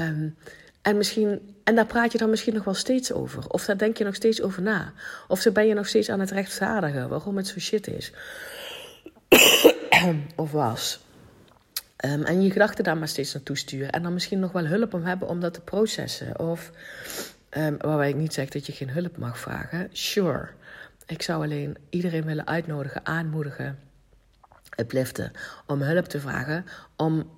Um, 0.00 0.36
en, 0.82 0.96
misschien, 0.96 1.54
en 1.64 1.74
daar 1.74 1.86
praat 1.86 2.12
je 2.12 2.18
dan 2.18 2.30
misschien 2.30 2.54
nog 2.54 2.64
wel 2.64 2.74
steeds 2.74 3.12
over. 3.12 3.48
Of 3.48 3.64
daar 3.64 3.78
denk 3.78 3.96
je 3.96 4.04
nog 4.04 4.14
steeds 4.14 4.42
over 4.42 4.62
na. 4.62 4.92
Of 5.28 5.40
zo 5.40 5.50
ben 5.50 5.66
je 5.66 5.74
nog 5.74 5.88
steeds 5.88 6.10
aan 6.10 6.20
het 6.20 6.30
rechtvaardigen 6.30 7.08
waarom 7.08 7.36
het 7.36 7.46
zo 7.46 7.58
shit 7.58 7.86
is. 7.86 8.12
of 10.36 10.52
was. 10.52 11.00
Um, 12.04 12.22
en 12.22 12.42
je 12.42 12.50
gedachten 12.50 12.84
daar 12.84 12.96
maar 12.96 13.08
steeds 13.08 13.34
naartoe 13.34 13.56
sturen. 13.56 13.90
En 13.90 14.02
dan 14.02 14.12
misschien 14.12 14.40
nog 14.40 14.52
wel 14.52 14.66
hulp 14.66 14.94
om 14.94 15.04
hebben 15.04 15.28
om 15.28 15.40
dat 15.40 15.54
te 15.54 15.60
processen. 15.60 16.38
Of 16.38 16.72
waarbij 17.78 18.08
ik 18.08 18.16
niet 18.16 18.34
zeg 18.34 18.48
dat 18.48 18.66
je 18.66 18.72
geen 18.72 18.90
hulp 18.90 19.16
mag 19.16 19.38
vragen. 19.38 19.88
Sure. 19.92 20.48
Ik 21.06 21.22
zou 21.22 21.44
alleen 21.44 21.76
iedereen 21.90 22.24
willen 22.24 22.46
uitnodigen, 22.46 23.06
aanmoedigen, 23.06 23.78
upliften. 24.80 25.32
Om 25.66 25.82
hulp 25.82 26.04
te 26.04 26.20
vragen. 26.20 26.64
Om, 26.96 27.30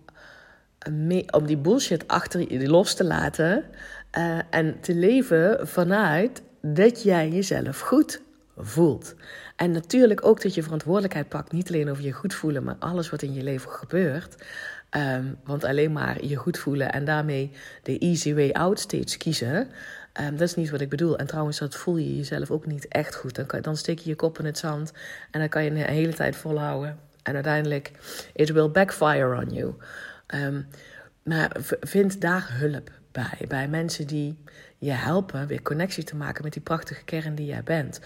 die 1.44 1.56
bullshit 1.56 2.08
achter 2.08 2.52
je 2.52 2.68
los 2.68 2.94
te 2.94 3.04
laten. 3.04 3.64
Uh, 4.18 4.38
en 4.50 4.80
te 4.80 4.94
leven 4.94 5.68
vanuit 5.68 6.42
dat 6.62 7.02
jij 7.02 7.28
jezelf 7.28 7.80
goed 7.80 8.20
voelt. 8.56 9.14
En 9.56 9.70
natuurlijk 9.70 10.26
ook 10.26 10.42
dat 10.42 10.54
je 10.54 10.62
verantwoordelijkheid 10.62 11.28
pakt, 11.28 11.52
niet 11.52 11.68
alleen 11.68 11.90
over 11.90 12.04
je 12.04 12.12
goed 12.12 12.34
voelen, 12.34 12.64
maar 12.64 12.76
alles 12.78 13.10
wat 13.10 13.22
in 13.22 13.34
je 13.34 13.42
leven 13.42 13.70
gebeurt. 13.70 14.36
Um, 14.96 15.38
want 15.44 15.64
alleen 15.64 15.92
maar 15.92 16.24
je 16.24 16.36
goed 16.36 16.58
voelen 16.58 16.92
en 16.92 17.04
daarmee 17.04 17.50
de 17.82 17.98
easy 17.98 18.34
way 18.34 18.50
out 18.50 18.80
steeds 18.80 19.16
kiezen. 19.16 19.68
Um, 20.20 20.30
dat 20.30 20.48
is 20.48 20.54
niet 20.54 20.70
wat 20.70 20.80
ik 20.80 20.88
bedoel. 20.88 21.18
En 21.18 21.26
trouwens, 21.26 21.58
dat 21.58 21.74
voel 21.74 21.96
je 21.96 22.16
jezelf 22.16 22.50
ook 22.50 22.66
niet 22.66 22.88
echt 22.88 23.14
goed. 23.14 23.34
Dan, 23.34 23.60
dan 23.60 23.76
steek 23.76 23.98
je 23.98 24.08
je 24.08 24.16
kop 24.16 24.38
in 24.38 24.44
het 24.44 24.58
zand 24.58 24.92
en 25.30 25.40
dan 25.40 25.48
kan 25.48 25.64
je 25.64 25.70
een 25.70 25.76
hele 25.76 26.14
tijd 26.14 26.36
volhouden. 26.36 26.98
En 27.22 27.34
uiteindelijk, 27.34 27.90
it 28.34 28.50
will 28.50 28.70
backfire 28.70 29.36
on 29.36 29.54
you. 29.54 29.74
Um, 30.34 30.66
maar 31.22 31.50
vind 31.80 32.20
daar 32.20 32.48
hulp 32.50 32.90
bij. 33.12 33.44
Bij 33.48 33.68
mensen 33.68 34.06
die 34.06 34.38
je 34.78 34.90
helpen 34.90 35.46
weer 35.46 35.62
connectie 35.62 36.04
te 36.04 36.16
maken 36.16 36.44
met 36.44 36.52
die 36.52 36.62
prachtige 36.62 37.04
kern 37.04 37.34
die 37.34 37.46
jij 37.46 37.62
bent. 37.62 38.00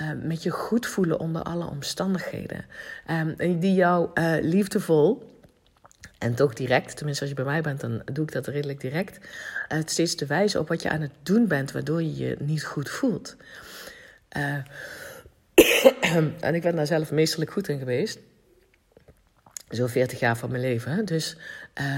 Uh, 0.00 0.10
met 0.22 0.42
je 0.42 0.50
goed 0.50 0.86
voelen 0.86 1.20
onder 1.20 1.42
alle 1.42 1.66
omstandigheden. 1.66 2.64
Um, 3.10 3.60
die 3.60 3.74
jou 3.74 4.10
uh, 4.14 4.34
liefdevol 4.40 5.37
en 6.18 6.34
toch 6.34 6.54
direct, 6.54 6.96
tenminste 6.96 7.22
als 7.22 7.32
je 7.32 7.42
bij 7.42 7.52
mij 7.52 7.60
bent, 7.60 7.80
dan 7.80 8.02
doe 8.12 8.24
ik 8.24 8.32
dat 8.32 8.46
redelijk 8.46 8.80
direct. 8.80 9.18
Uh, 9.72 9.78
steeds 9.84 10.14
te 10.14 10.26
wijzen 10.26 10.60
op 10.60 10.68
wat 10.68 10.82
je 10.82 10.90
aan 10.90 11.00
het 11.00 11.12
doen 11.22 11.46
bent, 11.46 11.72
waardoor 11.72 12.02
je 12.02 12.16
je 12.16 12.36
niet 12.38 12.64
goed 12.64 12.90
voelt. 12.90 13.36
en 16.40 16.54
ik 16.54 16.62
ben 16.62 16.76
daar 16.76 16.86
zelf 16.86 17.10
meesterlijk 17.10 17.50
goed 17.50 17.68
in 17.68 17.78
geweest. 17.78 18.18
Zo'n 19.68 19.88
40 19.88 20.18
jaar 20.18 20.36
van 20.36 20.50
mijn 20.50 20.62
leven. 20.62 21.04
Dus 21.04 21.36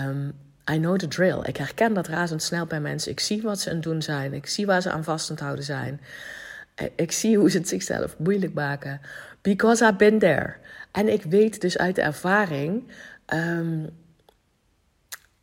um, 0.07 0.33
I 0.73 0.79
know 0.79 0.99
the 0.99 1.09
drill. 1.09 1.41
Ik 1.43 1.57
herken 1.57 1.95
dat 1.95 2.07
razendsnel 2.07 2.67
bij 2.67 2.81
mensen. 2.81 3.13
Ik 3.13 3.21
zie 3.21 3.43
wat 3.43 3.61
ze 3.61 3.69
aan 3.69 3.75
het 3.75 3.85
doen 3.85 4.03
zijn. 4.03 4.33
Ik 4.33 4.47
zie 4.47 4.67
waar 4.67 4.83
ze 4.83 4.91
aan 4.91 5.05
vast 5.05 5.29
het 5.29 5.41
houden 5.41 5.65
zijn. 5.65 6.01
Ik 6.95 7.13
zie 7.13 7.39
hoe 7.39 7.51
ze 7.51 7.59
het 7.59 7.69
zichzelf 7.69 8.19
moeilijk 8.19 8.55
maken. 8.55 9.01
Because 9.43 9.85
I've 9.85 9.97
been 9.97 10.19
there. 10.19 10.55
En 10.93 11.09
ik 11.09 11.23
weet 11.23 11.61
dus 11.61 11.79
uit 11.79 11.95
de 11.95 12.03
ervaring 12.03 12.93
um, 13.35 13.89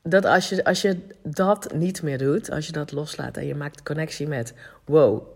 dat 0.09 0.25
als 0.25 0.49
je, 0.49 0.63
als 0.63 0.81
je 0.81 0.97
dat 1.23 1.73
niet 1.73 2.01
meer 2.01 2.17
doet, 2.17 2.51
als 2.51 2.65
je 2.65 2.71
dat 2.71 2.91
loslaat 2.91 3.37
en 3.37 3.45
je 3.45 3.55
maakt 3.55 3.83
connectie 3.83 4.27
met: 4.27 4.53
wow, 4.85 5.27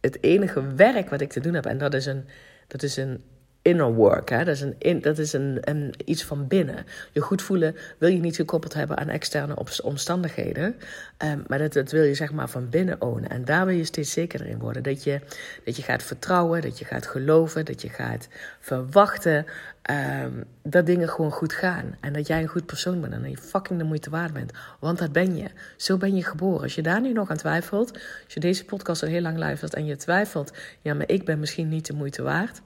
het 0.00 0.22
enige 0.22 0.74
werk 0.74 1.10
wat 1.10 1.20
ik 1.20 1.30
te 1.30 1.40
doen 1.40 1.54
heb, 1.54 1.66
en 1.66 1.78
dat 1.78 1.94
is 1.94 2.06
een, 2.06 2.24
dat 2.66 2.82
is 2.82 2.96
een 2.96 3.22
inner 3.62 3.94
work. 3.94 4.28
Hè? 4.28 4.44
Dat 4.44 4.54
is, 4.54 4.60
een, 4.78 5.00
dat 5.00 5.18
is 5.18 5.32
een, 5.32 5.58
een, 5.60 5.94
iets 6.04 6.24
van 6.24 6.46
binnen. 6.46 6.86
Je 7.12 7.20
goed 7.20 7.42
voelen 7.42 7.76
wil 7.98 8.08
je 8.08 8.20
niet 8.20 8.36
gekoppeld 8.36 8.74
hebben 8.74 8.96
aan 8.96 9.08
externe 9.08 9.56
omstandigheden. 9.82 10.76
Um, 11.24 11.44
maar 11.46 11.58
dat, 11.58 11.72
dat 11.72 11.90
wil 11.90 12.02
je 12.02 12.14
zeg 12.14 12.32
maar 12.32 12.48
van 12.48 12.68
binnen 12.68 13.00
ownen. 13.00 13.30
En 13.30 13.44
daar 13.44 13.66
wil 13.66 13.76
je 13.76 13.84
steeds 13.84 14.12
zekerder 14.12 14.46
in 14.46 14.58
worden. 14.58 14.82
Dat 14.82 15.04
je, 15.04 15.20
dat 15.64 15.76
je 15.76 15.82
gaat 15.82 16.02
vertrouwen, 16.02 16.62
dat 16.62 16.78
je 16.78 16.84
gaat 16.84 17.06
geloven, 17.06 17.64
dat 17.64 17.82
je 17.82 17.88
gaat 17.88 18.28
verwachten 18.60 19.46
um, 19.90 20.44
dat 20.62 20.86
dingen 20.86 21.08
gewoon 21.08 21.30
goed 21.30 21.52
gaan. 21.52 21.96
En 22.00 22.12
dat 22.12 22.26
jij 22.26 22.42
een 22.42 22.48
goed 22.48 22.66
persoon 22.66 23.00
bent 23.00 23.12
en 23.12 23.22
dat 23.22 23.30
je 23.30 23.36
fucking 23.36 23.78
de 23.78 23.84
moeite 23.84 24.10
waard 24.10 24.32
bent. 24.32 24.52
Want 24.78 24.98
dat 24.98 25.12
ben 25.12 25.36
je. 25.36 25.46
Zo 25.76 25.96
ben 25.96 26.16
je 26.16 26.24
geboren. 26.24 26.62
Als 26.62 26.74
je 26.74 26.82
daar 26.82 27.00
nu 27.00 27.12
nog 27.12 27.30
aan 27.30 27.36
twijfelt, 27.36 27.92
als 28.24 28.34
je 28.34 28.40
deze 28.40 28.64
podcast 28.64 29.02
al 29.02 29.08
heel 29.08 29.20
lang 29.20 29.38
luistert 29.38 29.74
en 29.74 29.86
je 29.86 29.96
twijfelt, 29.96 30.52
ja, 30.82 30.94
maar 30.94 31.08
ik 31.08 31.24
ben 31.24 31.38
misschien 31.38 31.68
niet 31.68 31.86
de 31.86 31.92
moeite 31.92 32.22
waard 32.22 32.60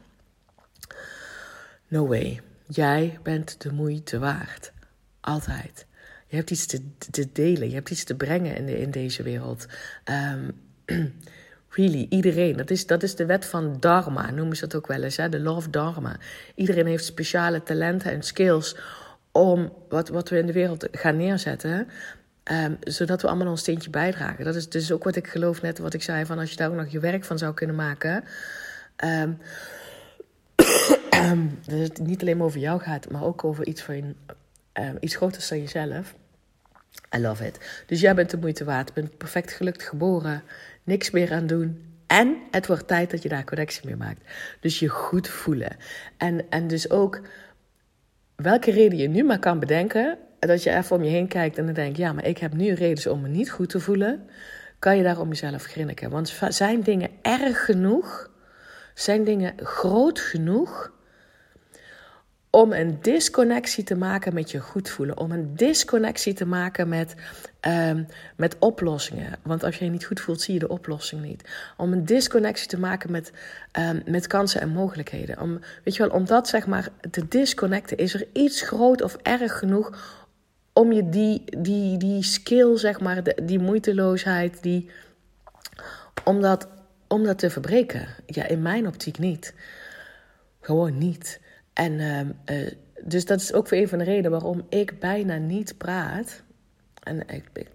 No 1.93 2.07
way. 2.07 2.41
Jij 2.67 3.19
bent 3.23 3.63
de 3.63 3.73
moeite 3.73 4.19
waard. 4.19 4.73
Altijd. 5.21 5.87
Je 6.27 6.37
hebt 6.37 6.51
iets 6.51 6.67
te, 7.11 7.33
delen. 7.33 7.69
Je 7.69 7.75
hebt 7.75 7.91
iets 7.91 8.05
te 8.05 8.15
brengen 8.15 8.57
in, 8.57 8.69
in 8.69 8.91
deze 8.91 9.23
wereld. 9.23 9.67
Um, 10.35 10.53
really, 11.77 12.07
iedereen. 12.09 12.57
Dat 12.57 12.71
is, 12.71 12.87
dat 12.87 13.03
is 13.03 13.15
de 13.15 13.27
wet 13.27 13.47
van 13.47 13.77
Dharma, 13.81 14.31
noemen 14.31 14.57
ze 14.57 14.67
dat 14.67 14.75
ook 14.75 14.87
wel 14.87 15.03
eens. 15.03 15.17
Hè? 15.17 15.29
De 15.29 15.41
law 15.41 15.57
of 15.57 15.69
Dharma. 15.69 16.17
Iedereen 16.55 16.87
heeft 16.87 17.05
speciale 17.05 17.63
talenten 17.63 18.13
en 18.13 18.23
skills 18.23 18.77
om 19.33 19.73
wat, 19.89 20.09
wat 20.09 20.29
we 20.29 20.39
in 20.39 20.47
de 20.47 20.53
wereld 20.53 20.89
gaan 20.91 21.17
neerzetten. 21.17 21.89
Um, 22.51 22.79
zodat 22.81 23.23
we 23.23 23.29
allemaal 23.29 23.49
ons 23.49 23.61
steentje 23.61 23.91
bijdragen. 23.91 24.45
Dat 24.45 24.55
is 24.55 24.69
dus 24.69 24.93
ook 24.93 25.05
wat 25.05 25.17
ik 25.17 25.27
geloof, 25.27 25.63
net 25.63 25.79
wat 25.79 25.95
ik 25.95 26.03
zei: 26.03 26.27
van 26.27 26.39
als 26.39 26.51
je 26.51 26.57
daar 26.57 26.71
ook 26.71 26.77
nog 26.77 26.89
je 26.89 27.01
werk 27.01 27.25
van 27.25 27.39
zou 27.39 27.55
kunnen 27.55 27.77
maken. 27.77 28.25
Um, 29.05 29.39
dat 31.67 31.79
het 31.79 31.99
niet 31.99 32.21
alleen 32.21 32.43
over 32.43 32.61
jou 32.61 32.81
gaat, 32.81 33.11
maar 33.11 33.25
ook 33.25 33.45
over 33.45 33.67
iets, 33.67 33.83
van, 33.83 34.15
um, 34.73 34.97
iets 35.01 35.17
groters 35.17 35.49
dan 35.49 35.59
jezelf. 35.59 36.15
I 37.17 37.19
love 37.19 37.47
it. 37.47 37.83
Dus 37.87 38.01
jij 38.01 38.15
bent 38.15 38.31
de 38.31 38.37
moeite 38.37 38.65
waard, 38.65 38.95
bent 38.95 39.17
perfect 39.17 39.53
gelukt 39.53 39.83
geboren, 39.83 40.43
niks 40.83 41.11
meer 41.11 41.33
aan 41.33 41.47
doen. 41.47 41.85
En 42.07 42.37
het 42.51 42.67
wordt 42.67 42.87
tijd 42.87 43.11
dat 43.11 43.23
je 43.23 43.29
daar 43.29 43.45
connectie 43.45 43.87
mee 43.87 43.97
maakt. 43.97 44.21
Dus 44.61 44.79
je 44.79 44.89
goed 44.89 45.29
voelen. 45.29 45.77
En, 46.17 46.51
en 46.51 46.67
dus 46.67 46.91
ook 46.91 47.21
welke 48.37 48.71
reden 48.71 48.99
je 48.99 49.09
nu 49.09 49.25
maar 49.25 49.39
kan 49.39 49.59
bedenken, 49.59 50.19
dat 50.39 50.63
je 50.63 50.77
even 50.77 50.97
om 50.97 51.03
je 51.03 51.11
heen 51.11 51.29
kijkt 51.29 51.59
en 51.59 51.65
dan 51.65 51.75
denkt: 51.75 51.99
ja, 51.99 52.13
maar 52.13 52.27
ik 52.27 52.39
heb 52.39 52.53
nu 52.53 52.73
reden 52.73 53.13
om 53.13 53.21
me 53.21 53.29
niet 53.29 53.51
goed 53.51 53.69
te 53.69 53.81
voelen. 53.81 54.29
Kan 54.79 54.97
je 54.97 55.03
daar 55.03 55.21
om 55.21 55.29
jezelf 55.29 55.65
grinniken? 55.65 56.11
Want 56.11 56.39
zijn 56.49 56.81
dingen 56.81 57.11
erg 57.23 57.65
genoeg? 57.65 58.31
Zijn 58.95 59.25
dingen 59.25 59.55
groot 59.57 60.21
genoeg 60.21 60.93
om 62.55 62.73
een 62.73 62.99
disconnectie 63.01 63.85
te 63.85 63.95
maken 63.95 64.35
met 64.35 64.51
je 64.51 64.61
goed 64.61 64.91
voelen. 64.91 65.19
Om 65.19 65.33
een 65.33 65.57
disconnectie 65.57 66.35
te 66.35 66.47
maken 66.47 66.89
met, 66.89 67.15
um, 67.61 68.07
met 68.37 68.57
oplossingen. 68.59 69.39
Want 69.43 69.65
als 69.65 69.77
je 69.77 69.85
je 69.85 69.91
niet 69.91 70.05
goed 70.05 70.21
voelt, 70.21 70.41
zie 70.41 70.55
je 70.55 70.61
de 70.61 70.69
oplossing 70.69 71.23
niet. 71.23 71.51
Om 71.77 71.93
een 71.93 72.05
disconnectie 72.05 72.69
te 72.69 72.81
maken 72.81 73.11
met, 73.11 73.33
um, 73.79 74.03
met 74.07 74.27
kansen 74.27 74.61
en 74.61 74.69
mogelijkheden. 74.69 75.41
Om, 75.41 75.61
weet 75.85 75.97
je 75.97 76.03
wel, 76.03 76.17
om 76.17 76.25
dat 76.25 76.49
zeg 76.49 76.67
maar 76.67 76.89
te 77.11 77.29
disconnecten. 77.29 77.97
Is 77.97 78.15
er 78.15 78.27
iets 78.33 78.63
groot 78.63 79.03
of 79.03 79.17
erg 79.23 79.59
genoeg 79.59 80.17
om 80.73 80.93
je 80.93 81.09
die, 81.09 81.43
die, 81.59 81.99
die 81.99 82.23
skill, 82.23 82.77
zeg 82.77 83.01
maar, 83.01 83.23
die 83.43 83.59
moeiteloosheid, 83.59 84.63
die, 84.63 84.91
om 86.25 86.41
dat 86.41 86.69
om 87.09 87.25
dat 87.25 87.39
te 87.39 87.51
verbreken. 87.51 88.09
Ja, 88.27 88.47
in 88.47 88.63
mijn 88.63 88.87
optiek 88.87 89.19
niet. 89.19 89.55
Gewoon 90.61 90.99
niet. 90.99 91.41
En 91.73 92.01
ehm, 92.01 92.31
eh, 92.45 92.73
dus 93.05 93.25
dat 93.25 93.41
is 93.41 93.53
ook 93.53 93.69
weer 93.69 93.81
een 93.81 93.89
van 93.89 93.99
de 93.99 94.05
redenen 94.05 94.31
waarom 94.31 94.67
ik 94.69 94.99
bijna 94.99 95.37
niet 95.37 95.79
praat. 95.79 96.43
En 97.03 97.29
ik, 97.29 97.67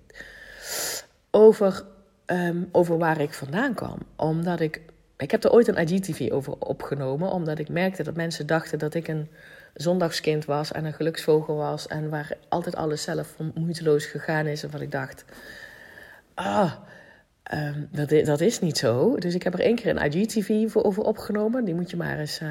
over, 1.31 1.83
ehm, 2.25 2.63
over 2.71 2.97
waar 2.97 3.21
ik 3.21 3.33
vandaan 3.33 3.73
kwam. 3.73 3.97
Omdat 4.15 4.59
ik. 4.59 4.81
Ik 5.17 5.31
heb 5.31 5.43
er 5.43 5.51
ooit 5.51 5.67
een 5.67 5.77
IGTV 5.77 6.31
over 6.31 6.53
opgenomen, 6.59 7.31
omdat 7.31 7.59
ik 7.59 7.69
merkte 7.69 8.03
dat 8.03 8.15
mensen 8.15 8.47
dachten 8.47 8.79
dat 8.79 8.93
ik 8.93 9.07
een 9.07 9.29
zondagskind 9.73 10.45
was 10.45 10.71
en 10.71 10.85
een 10.85 10.93
geluksvogel 10.93 11.55
was. 11.55 11.87
En 11.87 12.09
waar 12.09 12.37
altijd 12.49 12.75
alles 12.75 13.01
zelf 13.01 13.35
moeiteloos 13.53 14.05
gegaan 14.05 14.45
is. 14.45 14.63
En 14.63 14.71
wat 14.71 14.81
ik 14.81 14.91
dacht. 14.91 15.25
Ah, 16.33 16.73
ehm, 17.43 17.83
dat, 17.91 18.09
dat 18.09 18.41
is 18.41 18.59
niet 18.59 18.77
zo. 18.77 19.15
Dus 19.15 19.35
ik 19.35 19.43
heb 19.43 19.53
er 19.53 19.59
één 19.59 19.75
keer 19.75 19.97
een 19.97 20.11
IGTV 20.11 20.71
voor 20.71 20.83
over 20.83 21.03
opgenomen. 21.03 21.65
Die 21.65 21.75
moet 21.75 21.89
je 21.89 21.97
maar 21.97 22.19
eens 22.19 22.41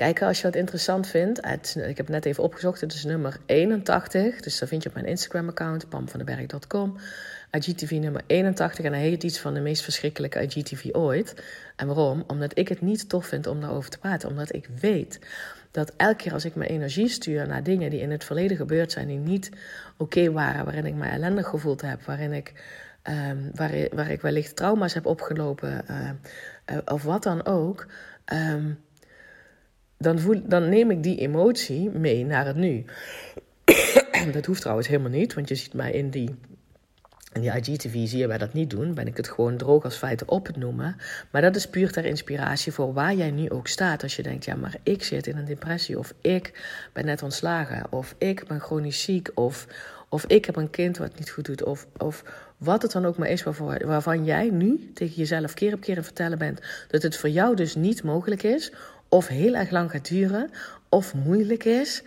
kijken 0.00 0.26
als 0.26 0.36
je 0.36 0.42
dat 0.42 0.54
interessant 0.54 1.06
vindt. 1.06 1.38
Ik 1.76 1.96
heb 1.96 1.96
het 1.96 2.08
net 2.08 2.24
even 2.24 2.42
opgezocht. 2.42 2.80
Het 2.80 2.92
is 2.92 3.04
nummer 3.04 3.36
81. 3.46 4.40
Dus 4.40 4.58
dat 4.58 4.68
vind 4.68 4.82
je 4.82 4.88
op 4.88 4.94
mijn 4.94 5.06
Instagram-account, 5.06 5.88
pamvandenberg.com. 5.88 6.96
IGTV 7.50 7.90
nummer 7.90 8.22
81. 8.26 8.84
En 8.84 8.92
hij 8.92 9.02
heet 9.02 9.22
iets 9.22 9.38
van 9.38 9.54
de 9.54 9.60
meest 9.60 9.82
verschrikkelijke 9.82 10.42
IGTV 10.42 10.88
ooit. 10.92 11.42
En 11.76 11.86
waarom? 11.86 12.24
Omdat 12.26 12.58
ik 12.58 12.68
het 12.68 12.80
niet 12.80 13.08
tof 13.08 13.26
vind 13.26 13.46
om 13.46 13.60
daarover 13.60 13.90
te 13.90 13.98
praten. 13.98 14.28
Omdat 14.28 14.54
ik 14.54 14.68
weet 14.80 15.18
dat 15.70 15.92
elke 15.96 16.16
keer 16.16 16.32
als 16.32 16.44
ik 16.44 16.54
mijn 16.54 16.70
energie 16.70 17.08
stuur 17.08 17.46
naar 17.46 17.62
dingen 17.62 17.90
die 17.90 18.00
in 18.00 18.10
het 18.10 18.24
verleden 18.24 18.56
gebeurd 18.56 18.92
zijn, 18.92 19.06
die 19.06 19.18
niet 19.18 19.50
oké 19.96 20.32
waren, 20.32 20.64
waarin 20.64 20.86
ik 20.86 20.94
me 20.94 21.06
ellendig 21.06 21.46
gevoeld 21.46 21.80
heb, 21.80 22.02
waarin 22.02 22.32
ik, 22.32 22.52
um, 23.02 23.50
waar, 23.54 23.72
waar 23.92 24.10
ik 24.10 24.20
wellicht 24.20 24.56
trauma's 24.56 24.94
heb 24.94 25.06
opgelopen, 25.06 25.84
uh, 25.90 26.10
uh, 26.72 26.78
of 26.84 27.02
wat 27.02 27.22
dan 27.22 27.46
ook. 27.46 27.86
Um, 28.32 28.78
dan, 30.02 30.18
voel, 30.18 30.40
dan 30.44 30.68
neem 30.68 30.90
ik 30.90 31.02
die 31.02 31.18
emotie 31.18 31.90
mee 31.90 32.24
naar 32.24 32.46
het 32.46 32.56
nu. 32.56 32.84
dat 34.32 34.46
hoeft 34.46 34.60
trouwens 34.60 34.88
helemaal 34.88 35.10
niet, 35.10 35.34
want 35.34 35.48
je 35.48 35.54
ziet 35.54 35.74
mij 35.74 35.92
in 35.92 36.10
die 36.10 36.34
in 37.32 37.40
die 37.40 37.50
IGTV 37.50 37.92
zie 37.92 38.18
je 38.18 38.26
wij 38.26 38.38
dat 38.38 38.52
niet 38.52 38.70
doen. 38.70 38.94
Ben 38.94 39.06
ik 39.06 39.16
het 39.16 39.28
gewoon 39.28 39.56
droog 39.56 39.84
als 39.84 39.96
feiten 39.96 40.28
op 40.28 40.46
het 40.46 40.56
noemen. 40.56 40.96
Maar 41.30 41.42
dat 41.42 41.56
is 41.56 41.68
puur 41.68 41.92
ter 41.92 42.04
inspiratie 42.04 42.72
voor 42.72 42.92
waar 42.92 43.14
jij 43.14 43.30
nu 43.30 43.50
ook 43.50 43.66
staat. 43.68 44.02
Als 44.02 44.16
je 44.16 44.22
denkt, 44.22 44.44
ja, 44.44 44.54
maar 44.54 44.76
ik 44.82 45.02
zit 45.02 45.26
in 45.26 45.36
een 45.36 45.44
depressie. 45.44 45.98
Of 45.98 46.14
ik 46.20 46.52
ben 46.92 47.04
net 47.04 47.22
ontslagen. 47.22 47.86
Of 47.90 48.14
ik 48.18 48.46
ben 48.46 48.60
chronisch 48.60 49.02
ziek. 49.02 49.30
Of, 49.34 49.66
of 50.08 50.24
ik 50.24 50.44
heb 50.44 50.56
een 50.56 50.70
kind 50.70 50.98
wat 50.98 51.18
niet 51.18 51.30
goed 51.30 51.44
doet. 51.44 51.64
Of, 51.64 51.86
of 51.96 52.24
wat 52.56 52.82
het 52.82 52.92
dan 52.92 53.06
ook 53.06 53.16
maar 53.16 53.28
is 53.28 53.42
waarvan, 53.84 54.24
jij 54.24 54.50
nu 54.50 54.90
tegen 54.94 55.16
jezelf 55.16 55.54
keer 55.54 55.74
op 55.74 55.80
keer 55.80 55.96
aan 55.96 56.04
vertellen 56.04 56.38
bent. 56.38 56.60
Dat 56.88 57.02
het 57.02 57.16
voor 57.16 57.30
jou 57.30 57.56
dus 57.56 57.74
niet 57.74 58.02
mogelijk 58.02 58.42
is. 58.42 58.72
Of 59.10 59.26
heel 59.26 59.54
erg 59.54 59.70
lang 59.70 59.90
gaat 59.90 60.08
duren. 60.08 60.50
Of 60.88 61.14
moeilijk 61.14 61.64
is. 61.64 62.02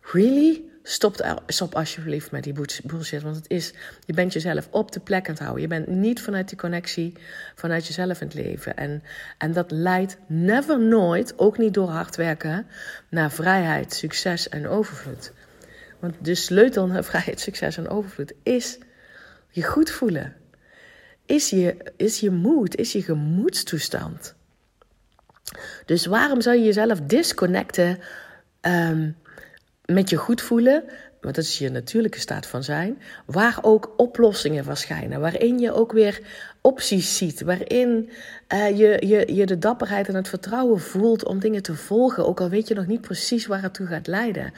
Really? 0.00 0.62
Stop, 0.82 1.20
alsjeblieft 1.72 2.30
met 2.30 2.44
die 2.44 2.52
bullshit. 2.84 3.22
Want 3.22 3.36
het 3.36 3.48
is, 3.48 3.72
je 4.04 4.12
bent 4.12 4.32
jezelf 4.32 4.68
op 4.70 4.92
de 4.92 5.00
plek 5.00 5.26
aan 5.26 5.34
het 5.34 5.42
houden. 5.42 5.62
Je 5.62 5.68
bent 5.68 5.86
niet 5.86 6.20
vanuit 6.22 6.48
die 6.48 6.58
connectie, 6.58 7.12
vanuit 7.54 7.86
jezelf 7.86 8.20
in 8.20 8.26
het 8.26 8.36
leven. 8.36 8.76
En, 8.76 9.02
en 9.38 9.52
dat 9.52 9.70
leidt 9.70 10.16
never 10.26 10.80
nooit, 10.80 11.38
ook 11.38 11.58
niet 11.58 11.74
door 11.74 11.88
hard 11.88 12.16
werken, 12.16 12.66
naar 13.08 13.30
vrijheid, 13.30 13.94
succes 13.94 14.48
en 14.48 14.68
overvloed. 14.68 15.32
Want 15.98 16.14
de 16.22 16.34
sleutel 16.34 16.86
naar 16.86 17.04
vrijheid, 17.04 17.40
succes 17.40 17.76
en 17.76 17.88
overvloed 17.88 18.32
is 18.42 18.78
je 19.50 19.62
goed 19.62 19.90
voelen. 19.90 20.36
Is 21.26 21.50
je, 21.50 21.92
is 21.96 22.20
je 22.20 22.30
moed, 22.30 22.76
is 22.76 22.92
je 22.92 23.02
gemoedstoestand. 23.02 24.34
Dus 25.84 26.06
waarom 26.06 26.40
zou 26.40 26.56
je 26.56 26.64
jezelf 26.64 27.00
disconnecten 27.00 27.98
um, 28.60 29.16
met 29.84 30.10
je 30.10 30.16
goed 30.16 30.42
voelen, 30.42 30.84
want 31.20 31.34
dat 31.34 31.44
is 31.44 31.58
je 31.58 31.70
natuurlijke 31.70 32.20
staat 32.20 32.46
van 32.46 32.62
zijn, 32.64 32.98
waar 33.26 33.58
ook 33.62 33.94
oplossingen 33.96 34.64
verschijnen, 34.64 35.20
waarin 35.20 35.58
je 35.58 35.72
ook 35.72 35.92
weer 35.92 36.20
opties 36.60 37.16
ziet, 37.16 37.40
waarin 37.40 38.10
uh, 38.54 38.78
je, 38.78 39.06
je, 39.06 39.34
je 39.34 39.46
de 39.46 39.58
dapperheid 39.58 40.08
en 40.08 40.14
het 40.14 40.28
vertrouwen 40.28 40.80
voelt 40.80 41.24
om 41.24 41.38
dingen 41.38 41.62
te 41.62 41.74
volgen, 41.74 42.26
ook 42.26 42.40
al 42.40 42.48
weet 42.48 42.68
je 42.68 42.74
nog 42.74 42.86
niet 42.86 43.00
precies 43.00 43.46
waar 43.46 43.62
het 43.62 43.74
toe 43.74 43.86
gaat 43.86 44.06
leiden. 44.06 44.52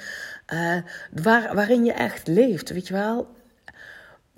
Waar, 1.23 1.55
waarin 1.55 1.85
je 1.85 1.93
echt 1.93 2.27
leeft, 2.27 2.71
weet 2.71 2.89
je 2.89 2.95
wel. 2.95 3.29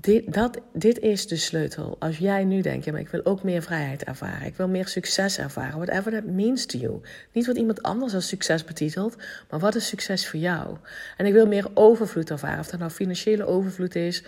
Dit, 0.03 0.33
dat, 0.33 0.59
dit 0.73 0.99
is 0.99 1.27
de 1.27 1.37
sleutel. 1.37 1.97
Als 1.99 2.19
jij 2.19 2.45
nu 2.45 2.61
denkt, 2.61 2.85
ja, 2.85 2.93
maar 2.93 3.01
ik 3.01 3.09
wil 3.09 3.25
ook 3.25 3.43
meer 3.43 3.63
vrijheid 3.63 4.05
ervaren. 4.05 4.47
Ik 4.47 4.57
wil 4.57 4.69
meer 4.69 4.89
succes 4.89 5.39
ervaren. 5.39 5.79
Whatever 5.79 6.13
that 6.13 6.25
means 6.25 6.67
to 6.67 6.79
you. 6.79 7.01
Niet 7.33 7.47
wat 7.47 7.57
iemand 7.57 7.83
anders 7.83 8.15
als 8.15 8.29
succes 8.29 8.65
betitelt, 8.65 9.17
maar 9.51 9.61
wat 9.61 9.75
is 9.75 9.87
succes 9.87 10.29
voor 10.29 10.41
jou? 10.41 10.77
En 11.17 11.27
ik 11.27 11.33
wil 11.33 11.47
meer 11.47 11.67
overvloed 11.75 12.31
ervaren. 12.31 12.59
Of 12.59 12.67
dat 12.67 12.81
nou 12.81 12.91
financiële 12.91 13.47
overvloed 13.47 13.95
is, 13.95 14.25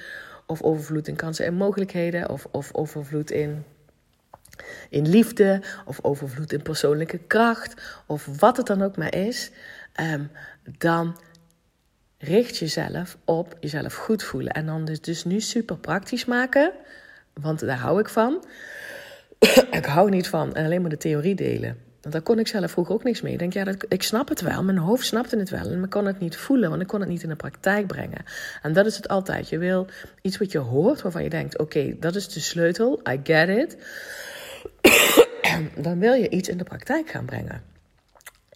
of 0.47 0.63
overvloed 0.63 1.09
in 1.09 1.17
kansen 1.17 1.47
en 1.47 1.55
mogelijkheden, 1.55 2.31
of, 2.31 2.47
of 2.51 2.75
overvloed 2.75 3.31
in, 3.31 3.65
in 4.91 5.09
liefde, 5.09 5.63
of 5.85 5.99
overvloed 6.03 6.53
in 6.53 6.63
persoonlijke 6.63 7.19
kracht, 7.19 8.03
of 8.07 8.29
wat 8.39 8.57
het 8.57 8.67
dan 8.67 8.83
ook 8.83 8.97
maar 8.97 9.15
is. 9.15 9.51
Um, 10.01 10.31
dan 10.79 11.17
richt 12.25 12.57
jezelf 12.57 13.17
op 13.25 13.57
jezelf 13.61 13.95
goed 13.95 14.23
voelen. 14.23 14.53
En 14.53 14.67
dan 14.67 14.85
dus, 14.85 15.01
dus 15.01 15.25
nu 15.25 15.41
super 15.41 15.77
praktisch 15.77 16.25
maken, 16.25 16.73
want 17.41 17.61
daar 17.61 17.79
hou 17.79 18.01
ik 18.01 18.09
van. 18.09 18.45
ik 19.71 19.85
hou 19.85 20.11
niet 20.11 20.29
van 20.29 20.55
en 20.55 20.65
alleen 20.65 20.81
maar 20.81 20.91
de 20.91 20.97
theorie 20.97 21.35
delen. 21.35 21.77
Want 22.01 22.17
daar 22.17 22.25
kon 22.25 22.39
ik 22.39 22.47
zelf 22.47 22.71
vroeger 22.71 22.95
ook 22.95 23.05
niks 23.05 23.21
mee. 23.21 23.33
Ik 23.33 23.39
denk, 23.39 23.53
ja, 23.53 23.65
dat, 23.65 23.85
ik 23.89 24.03
snap 24.03 24.29
het 24.29 24.41
wel. 24.41 24.63
Mijn 24.63 24.79
hoofd 24.79 25.07
snapte 25.07 25.39
het 25.39 25.51
wel. 25.51 25.71
En 25.71 25.83
ik 25.83 25.91
kon 25.91 26.07
het 26.07 26.21
niet 26.21 26.37
voelen, 26.37 26.71
want 26.71 26.83
ik 26.83 26.89
kon 26.89 27.01
het 27.01 27.09
niet 27.09 27.23
in 27.23 27.29
de 27.29 27.37
praktijk 27.37 27.87
brengen. 27.87 28.25
En 28.63 28.73
dat 28.73 28.87
is 28.87 28.97
het 28.97 29.09
altijd. 29.09 29.49
Je 29.49 29.59
wil 29.59 29.87
iets 30.23 30.39
wat 30.39 30.53
je 30.53 30.59
hoort, 30.59 31.03
waarvan 31.03 31.23
je 31.23 31.31
denkt, 31.31 31.59
oké, 31.59 31.97
dat 32.01 32.15
is 32.15 32.29
de 32.29 32.41
sleutel. 32.41 33.01
I 33.11 33.21
get 33.23 33.49
it. 33.49 33.77
Dan 35.85 35.99
wil 35.99 36.13
je 36.13 36.29
iets 36.29 36.49
in 36.49 36.59
de 36.59 36.65
praktijk 36.65 37.11
gaan 37.11 37.25
brengen. 37.25 37.74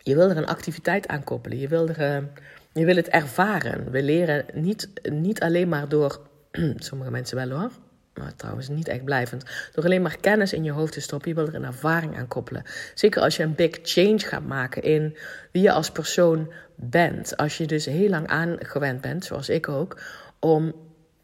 Je 0.08 0.14
wil 0.14 0.30
er 0.30 0.36
een 0.36 0.46
activiteit 0.46 1.08
aan 1.08 1.24
koppelen. 1.24 1.58
Je 1.58 1.68
wil 1.68 1.88
er... 1.88 2.00
Uh, 2.00 2.26
je 2.72 2.84
wil 2.84 2.96
het 2.96 3.08
ervaren. 3.08 3.90
We 3.90 4.02
leren 4.02 4.44
niet, 4.54 4.88
niet 5.10 5.40
alleen 5.40 5.68
maar 5.68 5.88
door, 5.88 6.20
sommige 6.76 7.10
mensen 7.10 7.36
wel 7.36 7.58
hoor, 7.58 7.70
maar 8.14 8.34
trouwens 8.36 8.68
niet 8.68 8.88
echt 8.88 9.04
blijvend, 9.04 9.44
door 9.72 9.84
alleen 9.84 10.02
maar 10.02 10.16
kennis 10.20 10.52
in 10.52 10.64
je 10.64 10.70
hoofd 10.70 10.92
te 10.92 11.00
stoppen. 11.00 11.28
Je 11.28 11.34
wil 11.34 11.46
er 11.46 11.54
een 11.54 11.64
ervaring 11.64 12.16
aan 12.16 12.28
koppelen. 12.28 12.62
Zeker 12.94 13.22
als 13.22 13.36
je 13.36 13.42
een 13.42 13.54
big 13.54 13.78
change 13.82 14.18
gaat 14.18 14.46
maken 14.46 14.82
in 14.82 15.16
wie 15.52 15.62
je 15.62 15.72
als 15.72 15.90
persoon 15.90 16.52
bent. 16.74 17.36
Als 17.36 17.56
je 17.58 17.66
dus 17.66 17.84
heel 17.84 18.08
lang 18.08 18.26
aangewend 18.26 19.00
bent, 19.00 19.24
zoals 19.24 19.48
ik 19.48 19.68
ook, 19.68 20.00
om 20.38 20.74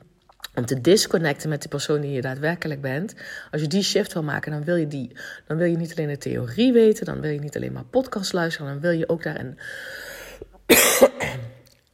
om 0.55 0.65
te 0.65 0.81
disconnecten 0.81 1.49
met 1.49 1.61
de 1.61 1.69
persoon 1.69 2.01
die 2.01 2.11
je 2.11 2.21
daadwerkelijk 2.21 2.81
bent. 2.81 3.15
Als 3.51 3.61
je 3.61 3.67
die 3.67 3.83
shift 3.83 4.13
wil 4.13 4.23
maken, 4.23 4.51
dan 4.51 4.63
wil 4.63 4.75
je, 4.75 4.87
die, 4.87 5.11
dan 5.47 5.57
wil 5.57 5.67
je 5.67 5.77
niet 5.77 5.91
alleen 5.91 6.07
de 6.07 6.17
theorie 6.17 6.73
weten, 6.73 7.05
dan 7.05 7.21
wil 7.21 7.31
je 7.31 7.39
niet 7.39 7.55
alleen 7.55 7.73
maar 7.73 7.83
podcast 7.83 8.33
luisteren, 8.33 8.71
dan 8.71 8.81
wil 8.81 8.91
je 8.91 9.09
ook 9.09 9.23
daar 9.23 9.39
een 9.39 9.57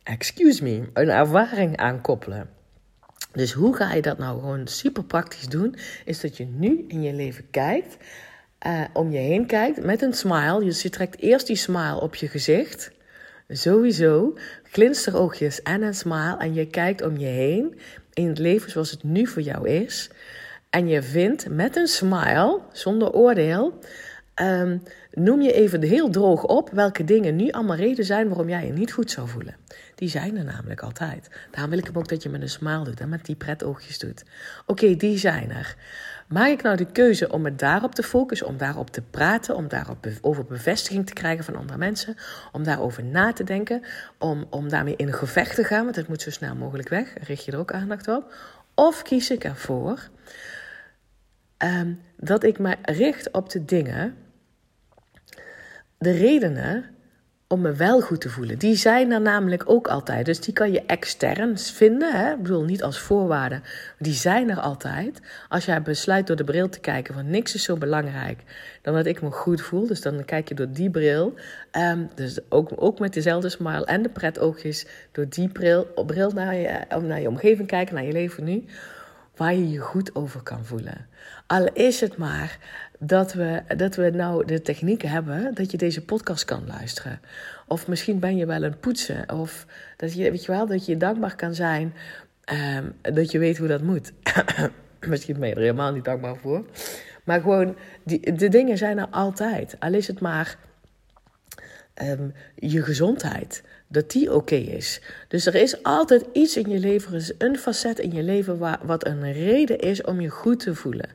excuse 0.04 0.64
me, 0.64 0.90
een 0.94 1.10
ervaring 1.10 1.78
aankoppelen. 1.78 2.50
Dus 3.32 3.52
hoe 3.52 3.76
ga 3.76 3.94
je 3.94 4.02
dat 4.02 4.18
nou 4.18 4.40
gewoon 4.40 4.68
super 4.68 5.04
praktisch 5.04 5.48
doen? 5.48 5.76
Is 6.06 6.20
dat 6.20 6.38
je 6.38 6.46
nu 6.46 6.86
in 6.88 7.02
je 7.02 7.14
leven 7.14 7.50
kijkt, 7.50 7.98
uh, 8.66 8.82
om 8.94 9.12
je 9.12 9.18
heen 9.18 9.46
kijkt 9.46 9.84
met 9.84 10.02
een 10.02 10.14
smile. 10.14 10.64
Dus 10.64 10.82
je 10.82 10.90
trekt 10.90 11.22
eerst 11.22 11.48
die 11.48 11.56
smile 11.56 12.02
op 12.02 12.16
je 12.16 12.28
gezicht. 12.28 12.92
Sowieso. 13.48 14.38
Glinsteroogjes 14.64 15.62
en 15.62 15.82
een 15.82 15.96
smile. 15.96 16.38
En 16.38 16.54
je 16.54 16.68
kijkt 16.68 17.02
om 17.02 17.18
je 17.18 17.26
heen 17.26 17.80
in 18.18 18.28
het 18.28 18.40
leven 18.40 18.72
zoals 18.72 18.92
het 18.92 19.04
nu 19.04 19.28
voor 19.28 19.42
jou 19.42 19.70
is. 19.70 20.10
En 20.70 20.88
je 20.88 21.02
vindt 21.02 21.50
met 21.50 21.76
een 21.76 21.88
smile, 21.88 22.62
zonder 22.72 23.12
oordeel, 23.12 23.80
um, 24.42 24.84
noem 25.18 25.42
je 25.42 25.54
even 25.54 25.82
heel 25.82 26.10
droog 26.10 26.44
op 26.44 26.70
welke 26.70 27.04
dingen 27.04 27.36
nu 27.36 27.50
allemaal 27.52 27.76
reden 27.76 28.06
zijn 28.06 28.28
waarom 28.28 28.50
jij 28.50 28.66
je 28.66 28.72
niet 28.72 28.92
goed 28.92 29.12
zou 29.12 29.28
voelen. 29.28 29.56
Die 29.96 30.10
zijn 30.10 30.38
er 30.38 30.44
namelijk 30.44 30.82
altijd. 30.82 31.30
Daarom 31.52 31.70
wil 31.70 31.80
ik 31.80 31.86
hem 31.86 31.98
ook 31.98 32.08
dat 32.08 32.24
je 32.24 32.30
met 32.30 32.42
een 32.42 32.50
smile 32.50 32.84
doet 32.84 33.00
en 33.00 33.10
met 33.10 33.26
die 33.26 33.36
pretoogjes 33.36 34.00
doet. 34.00 34.24
Oké, 34.66 34.96
die 34.96 35.18
zijn 35.18 35.52
er. 35.52 35.76
Maak 36.28 36.48
ik 36.48 36.62
nou 36.62 36.78
de 36.78 36.92
keuze 36.92 37.32
om 37.32 37.42
me 37.42 37.56
daarop 37.56 37.96
te 37.96 38.04
focussen, 38.04 38.48
om 38.48 38.58
daarop 38.58 38.90
te 38.90 39.02
praten, 39.02 39.56
om 39.56 39.68
daarop 39.68 40.08
over 40.22 40.46
bevestiging 40.46 41.06
te 41.06 41.14
krijgen 41.14 41.44
van 41.44 41.56
andere 41.56 41.78
mensen, 41.78 42.16
om 42.52 42.64
daarover 42.64 43.04
na 43.04 43.34
te 43.34 43.44
denken, 43.44 43.82
om, 44.18 44.46
om 44.50 44.70
daarmee 44.70 44.96
in 44.96 45.14
gevecht 45.14 45.56
te 45.56 45.64
gaan, 45.64 45.84
want 45.84 45.96
het 45.96 46.08
moet 46.08 46.22
zo 46.22 46.32
snel 46.32 46.56
mogelijk 46.56 46.90
weg, 46.90 47.14
richt 47.22 47.46
je 47.46 47.52
er 47.52 47.60
ook 47.60 47.72
aandacht 47.72 48.08
op? 48.08 48.34
Of 48.76 49.02
kies 49.02 49.30
ik 49.30 49.44
ervoor 49.44 50.10
um, 51.58 52.02
dat 52.18 52.44
ik 52.44 52.60
me 52.60 52.76
richt 52.82 53.32
op 53.32 53.50
de 53.50 53.66
dingen 53.66 54.16
de 55.98 56.12
redenen 56.12 56.86
om 57.50 57.62
me 57.62 57.74
wel 57.74 58.02
goed 58.02 58.22
te 58.22 58.30
voelen. 58.30 58.58
Die 58.58 58.76
zijn 58.76 59.12
er 59.12 59.22
namelijk 59.22 59.64
ook 59.66 59.88
altijd. 59.88 60.26
Dus 60.26 60.40
die 60.40 60.54
kan 60.54 60.72
je 60.72 60.86
extern 60.86 61.58
vinden. 61.58 62.16
Hè? 62.16 62.32
Ik 62.32 62.42
bedoel, 62.42 62.64
niet 62.64 62.84
als 62.84 63.00
voorwaarde. 63.00 63.62
Die 64.00 64.14
zijn 64.14 64.50
er 64.50 64.60
altijd. 64.60 65.20
Als 65.50 65.66
jij 65.66 65.82
besluit 65.82 66.28
door 66.28 66.36
de 66.36 66.44
bril 66.44 66.70
te 66.70 66.80
kijken 66.80 67.14
van 67.14 67.30
niks 67.30 67.56
is 67.56 67.64
zo 67.64 67.78
belangrijk 67.78 68.44
dan 68.82 68.94
dat 68.94 69.06
ik 69.06 69.22
me 69.22 69.32
goed 69.32 69.62
voel. 69.62 69.88
Dus 69.88 70.02
dan 70.02 70.26
kijk 70.26 70.48
je 70.48 70.56
door 70.56 70.72
die 70.72 70.90
bril. 70.90 71.34
Um, 71.72 72.10
dus 72.16 72.40
ook, 72.50 72.70
ook 72.76 73.00
met 73.00 73.14
dezelfde 73.14 73.50
smile 73.50 73.86
en 73.86 74.02
de 74.02 74.10
pretoogjes. 74.10 74.86
Door 75.12 75.30
die 75.30 75.50
bril, 75.50 75.88
bril 76.06 76.32
naar, 76.32 76.56
je, 76.56 76.86
naar 77.02 77.22
je 77.22 77.28
omgeving 77.28 77.68
kijken, 77.68 77.96
naar 77.96 78.06
je 78.06 78.12
leven 78.12 78.44
nu. 78.44 78.66
Waar 79.36 79.54
je 79.54 79.70
je 79.70 79.80
goed 79.80 80.16
over 80.16 80.42
kan 80.42 80.66
voelen. 80.66 81.08
Al 81.48 81.70
is 81.74 82.02
het 82.02 82.18
maar 82.18 82.58
dat 82.98 83.34
we, 83.34 83.62
dat 83.78 83.96
we 83.96 84.10
nou 84.10 84.46
de 84.46 84.62
techniek 84.62 85.02
hebben 85.02 85.54
dat 85.54 85.72
je 85.72 85.78
deze 85.78 86.06
podcast 86.06 86.46
kan 86.46 86.64
luisteren. 86.68 87.20
Of 87.68 87.88
misschien 87.88 88.20
ben 88.20 88.38
je 88.38 88.46
wel 88.46 88.64
een 88.64 88.80
poetsen. 88.80 89.34
Of 89.34 89.66
dat 89.98 90.14
je, 90.14 90.32
weet 90.32 90.46
je 90.46 90.52
wel, 90.52 90.68
dat 90.68 90.86
je 90.86 90.98
dankbaar 90.98 91.36
kan 91.36 91.56
zijn 91.56 91.94
um, 92.78 93.14
dat 93.14 93.32
je 93.32 93.40
weet 93.40 93.58
hoe 93.58 93.68
dat 93.68 93.82
moet. 93.82 94.12
misschien 95.08 95.40
ben 95.40 95.48
je 95.48 95.56
er 95.56 95.62
helemaal 95.62 95.94
niet 95.94 96.06
dankbaar 96.06 96.36
voor. 96.36 96.66
Maar 97.24 97.42
gewoon, 97.42 97.76
die, 98.04 98.34
de 98.34 98.50
dingen 98.50 98.78
zijn 98.78 98.98
er 98.98 99.08
altijd. 99.12 99.76
Al 99.80 99.94
is 99.94 100.08
het 100.08 100.20
maar 100.20 100.58
um, 102.04 102.34
je 102.56 102.84
gezondheid. 102.84 103.64
Dat 103.88 104.12
die 104.12 104.34
oké 104.34 104.56
is. 104.56 105.02
Dus 105.28 105.46
er 105.46 105.56
is 105.56 105.84
altijd 105.84 106.26
iets 106.34 106.58
in 106.58 106.70
je 106.70 106.80
leven, 106.80 107.36
een 107.38 107.58
facet 107.58 108.00
in 108.00 108.12
je 108.12 108.24
leven 108.24 108.58
waar, 108.58 108.80
wat 108.84 109.06
een 109.06 109.34
reden 109.34 109.80
is 109.80 110.02
om 110.02 110.22
je 110.22 110.30
goed 110.30 110.60
te 110.60 110.76
voelen. 110.76 111.10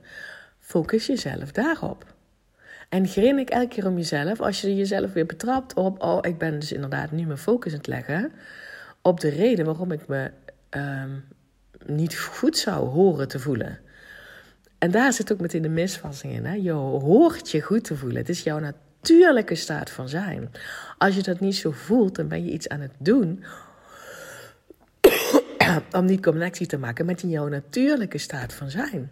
Focus 0.72 1.06
jezelf 1.06 1.52
daarop. 1.52 2.14
En 2.88 3.08
grin 3.08 3.38
ik 3.38 3.50
elke 3.50 3.68
keer 3.68 3.86
om 3.86 3.96
jezelf 3.96 4.40
als 4.40 4.60
je 4.60 4.76
jezelf 4.76 5.12
weer 5.12 5.26
betrapt 5.26 5.74
op, 5.74 6.02
oh, 6.02 6.18
ik 6.20 6.38
ben 6.38 6.58
dus 6.58 6.72
inderdaad 6.72 7.10
nu 7.10 7.26
mijn 7.26 7.38
focus 7.38 7.72
aan 7.72 7.78
het 7.78 7.86
leggen 7.86 8.32
op 9.02 9.20
de 9.20 9.28
reden 9.28 9.64
waarom 9.64 9.92
ik 9.92 10.06
me 10.08 10.30
um, 10.70 11.24
niet 11.86 12.18
goed 12.18 12.56
zou 12.56 12.88
horen 12.88 13.28
te 13.28 13.38
voelen. 13.38 13.78
En 14.78 14.90
daar 14.90 15.12
zit 15.12 15.32
ook 15.32 15.40
meteen 15.40 15.62
de 15.62 15.68
misvatting 15.68 16.32
in. 16.32 16.44
Hè? 16.44 16.54
Je 16.54 16.72
hoort 16.72 17.50
je 17.50 17.60
goed 17.60 17.84
te 17.84 17.96
voelen. 17.96 18.18
Het 18.18 18.28
is 18.28 18.42
jouw 18.42 18.58
natuurlijke 18.58 19.54
staat 19.54 19.90
van 19.90 20.08
zijn. 20.08 20.50
Als 20.98 21.14
je 21.14 21.22
dat 21.22 21.40
niet 21.40 21.56
zo 21.56 21.70
voelt, 21.70 22.14
dan 22.14 22.28
ben 22.28 22.44
je 22.44 22.50
iets 22.50 22.68
aan 22.68 22.80
het 22.80 22.94
doen 22.98 23.44
om 25.98 26.06
die 26.06 26.20
connectie 26.20 26.66
te 26.66 26.78
maken 26.78 27.06
met 27.06 27.20
jouw 27.20 27.48
natuurlijke 27.48 28.18
staat 28.18 28.52
van 28.52 28.70
zijn. 28.70 29.10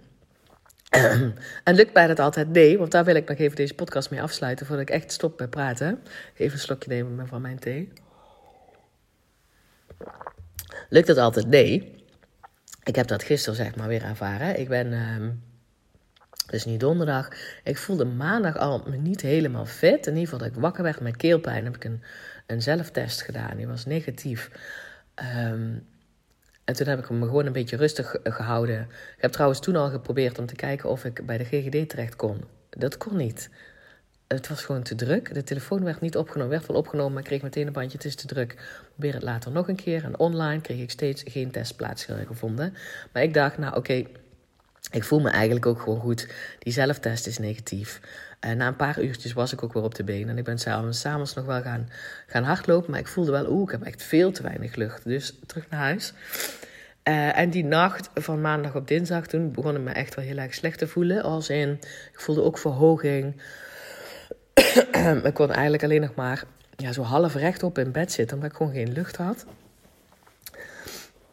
en 1.65 1.75
lukt 1.75 1.95
mij 1.95 2.07
dat 2.07 2.19
altijd? 2.19 2.49
Nee, 2.49 2.79
want 2.79 2.91
daar 2.91 3.05
wil 3.05 3.15
ik 3.15 3.29
nog 3.29 3.39
even 3.39 3.57
deze 3.57 3.75
podcast 3.75 4.11
mee 4.11 4.23
afsluiten 4.23 4.67
voordat 4.67 4.89
ik 4.89 4.95
echt 4.95 5.13
stop 5.13 5.39
met 5.39 5.51
praten. 5.51 6.03
Even 6.37 6.53
een 6.53 6.59
slokje 6.59 6.91
nemen 6.91 7.27
van 7.27 7.41
mijn 7.41 7.59
thee. 7.59 7.93
Lukt 10.89 11.07
dat 11.07 11.17
altijd? 11.17 11.47
Nee. 11.47 12.05
Ik 12.83 12.97
heb 12.97 13.07
dat 13.07 13.23
gisteren 13.23 13.57
zeg 13.57 13.77
maar 13.77 13.89
weer 13.89 14.05
ervaren. 14.05 14.61
Ik 14.61 14.69
ben, 14.69 14.93
um, 14.93 15.43
dus 16.47 16.65
nu 16.65 16.77
donderdag, 16.77 17.29
ik 17.65 17.79
voelde 17.79 18.05
maandag 18.05 18.57
al 18.57 18.83
me 18.87 18.97
niet 18.97 19.21
helemaal 19.21 19.67
fit. 19.67 20.07
In 20.07 20.13
ieder 20.13 20.29
geval 20.29 20.39
dat 20.39 20.57
ik 20.57 20.63
wakker 20.63 20.83
werd 20.83 21.01
met 21.01 21.17
keelpijn. 21.17 21.65
Heb 21.65 21.77
ik 21.77 21.85
een, 21.85 22.03
een 22.47 22.63
zelftest 22.63 23.23
gedaan, 23.23 23.57
die 23.57 23.67
was 23.67 23.85
negatief. 23.85 24.51
Um, 25.37 25.87
en 26.71 26.77
toen 26.77 26.87
heb 26.87 26.99
ik 26.99 27.09
hem 27.09 27.23
gewoon 27.23 27.47
een 27.47 27.53
beetje 27.53 27.77
rustig 27.77 28.17
gehouden. 28.25 28.81
Ik 29.17 29.23
heb 29.23 29.33
trouwens 29.33 29.61
toen 29.61 29.77
al 29.77 29.91
geprobeerd 29.91 30.39
om 30.39 30.47
te 30.47 30.55
kijken 30.55 30.89
of 30.89 31.05
ik 31.05 31.27
bij 31.27 31.39
de 31.39 31.45
GGD 31.45 31.89
terecht 31.89 32.17
kon. 32.17 32.45
Dat 32.71 32.97
kon 32.97 33.17
niet. 33.17 33.51
Het 34.27 34.49
was 34.49 34.65
gewoon 34.65 34.83
te 34.83 34.95
druk. 34.95 35.35
De 35.35 35.43
telefoon 35.43 35.85
werd 35.85 36.01
niet 36.01 36.17
opgenomen. 36.17 36.51
Werd 36.51 36.67
wel 36.67 36.77
opgenomen, 36.77 37.13
maar 37.13 37.23
kreeg 37.23 37.43
meteen 37.43 37.67
een 37.67 37.73
bandje. 37.73 37.97
Het 37.97 38.07
is 38.07 38.15
te 38.15 38.27
druk. 38.27 38.57
Probeer 38.93 39.15
het 39.15 39.23
later 39.23 39.51
nog 39.53 39.69
een 39.69 39.77
keer. 39.77 40.05
En 40.05 40.19
online 40.19 40.61
kreeg 40.61 40.81
ik 40.81 40.91
steeds 40.91 41.23
geen 41.27 41.51
testplaats 41.51 42.05
gevonden. 42.27 42.75
Maar 43.13 43.23
ik 43.23 43.35
dacht, 43.35 43.59
nou 43.59 43.77
oké, 43.77 44.05
ik 44.91 45.05
voel 45.05 45.21
me 45.21 45.31
eigenlijk 45.31 45.67
ook 45.67 45.81
gewoon 45.81 46.01
goed. 46.01 46.29
Die 46.59 46.73
zelftest 46.73 47.27
is 47.27 47.39
negatief. 47.39 48.01
En 48.41 48.57
na 48.57 48.67
een 48.67 48.77
paar 48.77 49.03
uurtjes 49.03 49.33
was 49.33 49.53
ik 49.53 49.63
ook 49.63 49.73
weer 49.73 49.83
op 49.83 49.95
de 49.95 50.05
been. 50.05 50.29
En 50.29 50.39
ik 50.39 50.45
ben 50.45 50.59
s'avonds 50.59 51.35
nog 51.35 51.45
wel 51.45 51.63
gaan, 51.63 51.89
gaan 52.27 52.43
hardlopen. 52.43 52.91
Maar 52.91 53.01
ik 53.01 53.07
voelde 53.07 53.31
wel, 53.31 53.51
oeh, 53.51 53.63
ik 53.63 53.71
heb 53.71 53.83
echt 53.83 54.03
veel 54.03 54.33
te 54.33 54.43
weinig 54.43 54.75
lucht. 54.75 55.05
Dus 55.05 55.35
terug 55.47 55.69
naar 55.71 55.81
huis. 55.81 56.13
Uh, 57.05 57.39
en 57.39 57.51
die 57.51 57.65
nacht 57.65 58.11
van 58.15 58.41
maandag 58.41 58.75
op 58.75 58.89
dinsdag, 58.89 59.27
toen 59.27 59.53
begon 59.53 59.77
ik 59.77 59.83
me 59.83 59.91
echt 59.91 60.15
wel 60.15 60.25
heel 60.25 60.37
erg 60.37 60.55
slecht 60.55 60.79
te 60.79 60.89
voelen. 60.89 61.23
Als 61.23 61.51
in, 61.51 61.71
ik 62.13 62.21
voelde 62.21 62.43
ook 62.43 62.59
verhoging. 62.59 63.43
ik 65.25 65.35
kon 65.35 65.51
eigenlijk 65.51 65.83
alleen 65.83 66.01
nog 66.01 66.15
maar 66.15 66.45
ja, 66.77 66.93
zo 66.93 67.03
half 67.03 67.35
rechtop 67.35 67.79
in 67.79 67.93
bed 67.93 68.13
zitten, 68.13 68.37
omdat 68.37 68.51
ik 68.51 68.57
gewoon 68.57 68.73
geen 68.73 68.93
lucht 68.93 69.17
had. 69.17 69.47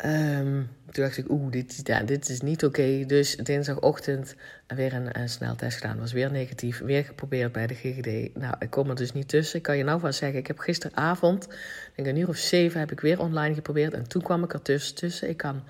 Um, 0.05 0.69
toen 0.91 1.03
dacht 1.03 1.17
ik, 1.17 1.29
oeh, 1.29 1.51
dit, 1.51 1.85
dit 2.05 2.29
is 2.29 2.41
niet 2.41 2.65
oké. 2.65 3.03
Dus 3.05 3.35
dinsdagochtend 3.35 4.35
weer 4.67 4.93
een, 4.93 5.19
een 5.19 5.29
sneltest 5.29 5.77
gedaan. 5.77 5.99
Was 5.99 6.11
weer 6.11 6.31
negatief. 6.31 6.79
Weer 6.79 7.03
geprobeerd 7.03 7.51
bij 7.51 7.67
de 7.67 7.73
GGD. 7.73 8.35
Nou, 8.35 8.55
ik 8.59 8.69
kom 8.69 8.89
er 8.89 8.95
dus 8.95 9.13
niet 9.13 9.27
tussen. 9.27 9.57
Ik 9.57 9.63
kan 9.63 9.77
je 9.77 9.83
nou 9.83 9.99
van 9.99 10.13
zeggen, 10.13 10.39
ik 10.39 10.47
heb 10.47 10.59
gisteravond, 10.59 11.47
denk 11.95 12.07
een 12.07 12.17
uur 12.17 12.27
of 12.27 12.37
zeven, 12.37 12.79
heb 12.79 12.91
ik 12.91 12.99
weer 12.99 13.19
online 13.19 13.53
geprobeerd. 13.53 13.93
En 13.93 14.07
toen 14.07 14.21
kwam 14.21 14.43
ik 14.43 14.53
er 14.53 14.61
tussen. 14.61 14.95
tussen. 14.95 15.29
Ik 15.29 15.37
kan 15.37 15.63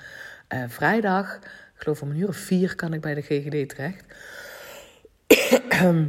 uh, 0.54 0.64
vrijdag, 0.68 1.36
ik 1.36 1.82
geloof 1.84 2.02
om 2.02 2.10
een 2.10 2.18
uur 2.18 2.28
of 2.28 2.38
vier, 2.38 2.76
kan 2.76 2.94
ik 2.94 3.02
bij 3.02 3.14
de 3.14 3.22
GGD 3.22 3.70
terecht. 3.70 4.04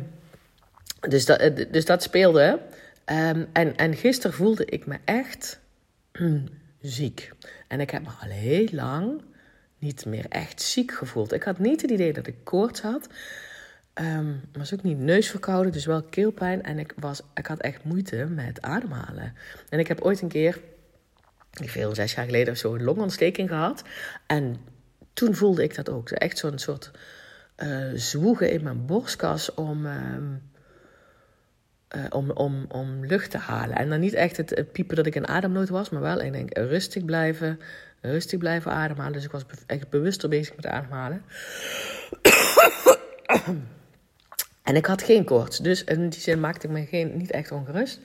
dus, 1.09 1.25
dat, 1.25 1.39
eh, 1.39 1.67
dus 1.71 1.85
dat 1.85 2.03
speelde. 2.03 2.61
Um, 3.07 3.47
en, 3.53 3.77
en 3.77 3.97
gisteren 3.97 4.37
voelde 4.37 4.65
ik 4.65 4.87
me 4.87 4.99
echt 5.05 5.61
ziek. 6.81 7.33
En 7.69 7.81
ik 7.81 7.91
heb 7.91 8.03
me 8.03 8.09
al 8.21 8.29
heel 8.29 8.69
lang 8.71 9.23
niet 9.79 10.07
meer 10.07 10.27
echt 10.29 10.63
ziek 10.63 10.93
gevoeld. 10.93 11.33
Ik 11.33 11.43
had 11.43 11.59
niet 11.59 11.83
het 11.83 11.91
idee 11.91 12.13
dat 12.13 12.27
ik 12.27 12.45
koorts 12.45 12.81
had. 12.81 13.09
Um, 13.95 14.41
was 14.53 14.75
ook 14.75 14.83
niet 14.83 14.99
neusverkouden, 14.99 15.73
dus 15.73 15.87
wel 15.87 16.03
keelpijn. 16.03 16.63
En 16.63 16.79
ik, 16.79 16.93
was, 16.97 17.21
ik 17.35 17.47
had 17.47 17.61
echt 17.61 17.85
moeite 17.85 18.17
met 18.17 18.63
ademhalen. 18.63 19.35
En 19.69 19.79
ik 19.79 19.89
heb 19.89 20.01
ooit 20.01 20.21
een 20.21 20.29
keer, 20.29 20.61
ik 21.61 21.71
veel 21.71 21.95
zes 21.95 22.15
jaar 22.15 22.25
geleden 22.25 22.53
of 22.53 22.59
zo, 22.59 22.75
een 22.75 22.85
longontsteking 22.85 23.49
gehad. 23.49 23.83
En 24.27 24.57
toen 25.13 25.35
voelde 25.35 25.63
ik 25.63 25.75
dat 25.75 25.89
ook. 25.89 26.11
Echt 26.11 26.39
zo'n 26.39 26.59
soort 26.59 26.91
uh, 27.57 27.93
zwoegen 27.95 28.51
in 28.51 28.63
mijn 28.63 28.87
borstkas 28.87 29.55
om... 29.55 29.87
Um, 29.87 30.51
uh, 31.97 32.05
om, 32.11 32.31
om, 32.31 32.65
om 32.69 33.07
lucht 33.07 33.31
te 33.31 33.39
halen. 33.39 33.77
En 33.77 33.89
dan 33.89 34.01
niet 34.01 34.15
echt 34.15 34.37
het, 34.37 34.73
piepen 34.73 34.97
dat 34.97 35.07
ik 35.07 35.15
in 35.15 35.29
ademnood 35.29 35.69
was, 35.69 35.91
maar 35.91 36.01
wel, 36.01 36.21
ik 36.21 36.33
denk, 36.33 36.57
rustig 36.57 37.05
blijven, 37.05 37.61
rustig 38.01 38.39
blijven 38.39 38.73
ademhalen. 38.73 39.13
Dus 39.13 39.25
ik 39.25 39.31
was 39.31 39.45
echt 39.67 39.89
bewuster 39.89 40.29
bezig 40.29 40.57
met 40.57 40.67
ademhalen. 40.67 41.23
en 44.63 44.77
ik 44.77 44.87
had 44.87 45.03
geen 45.03 45.25
koorts, 45.25 45.59
dus 45.59 45.85
in 45.85 46.09
die 46.09 46.21
zin 46.21 46.41
maakte 46.41 46.67
ik 46.67 46.73
me 46.73 46.87
geen, 46.87 47.17
niet 47.17 47.31
echt 47.31 47.53
ongerust. 47.53 48.01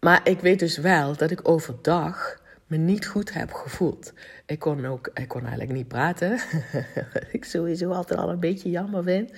Maar 0.00 0.20
ik 0.24 0.40
weet 0.40 0.58
dus 0.58 0.78
wel 0.78 1.16
dat 1.16 1.30
ik 1.30 1.48
overdag 1.48 2.40
me 2.66 2.76
niet 2.76 3.06
goed 3.06 3.32
heb 3.32 3.52
gevoeld. 3.52 4.12
Ik 4.52 4.58
kon 4.58 4.86
ook, 4.86 5.10
ik 5.14 5.28
kon 5.28 5.40
eigenlijk 5.40 5.72
niet 5.72 5.88
praten. 5.88 6.40
ik 7.32 7.44
sowieso 7.44 7.90
altijd 7.90 8.20
al 8.20 8.30
een 8.30 8.40
beetje 8.40 8.70
jammer 8.70 9.02
vind. 9.02 9.32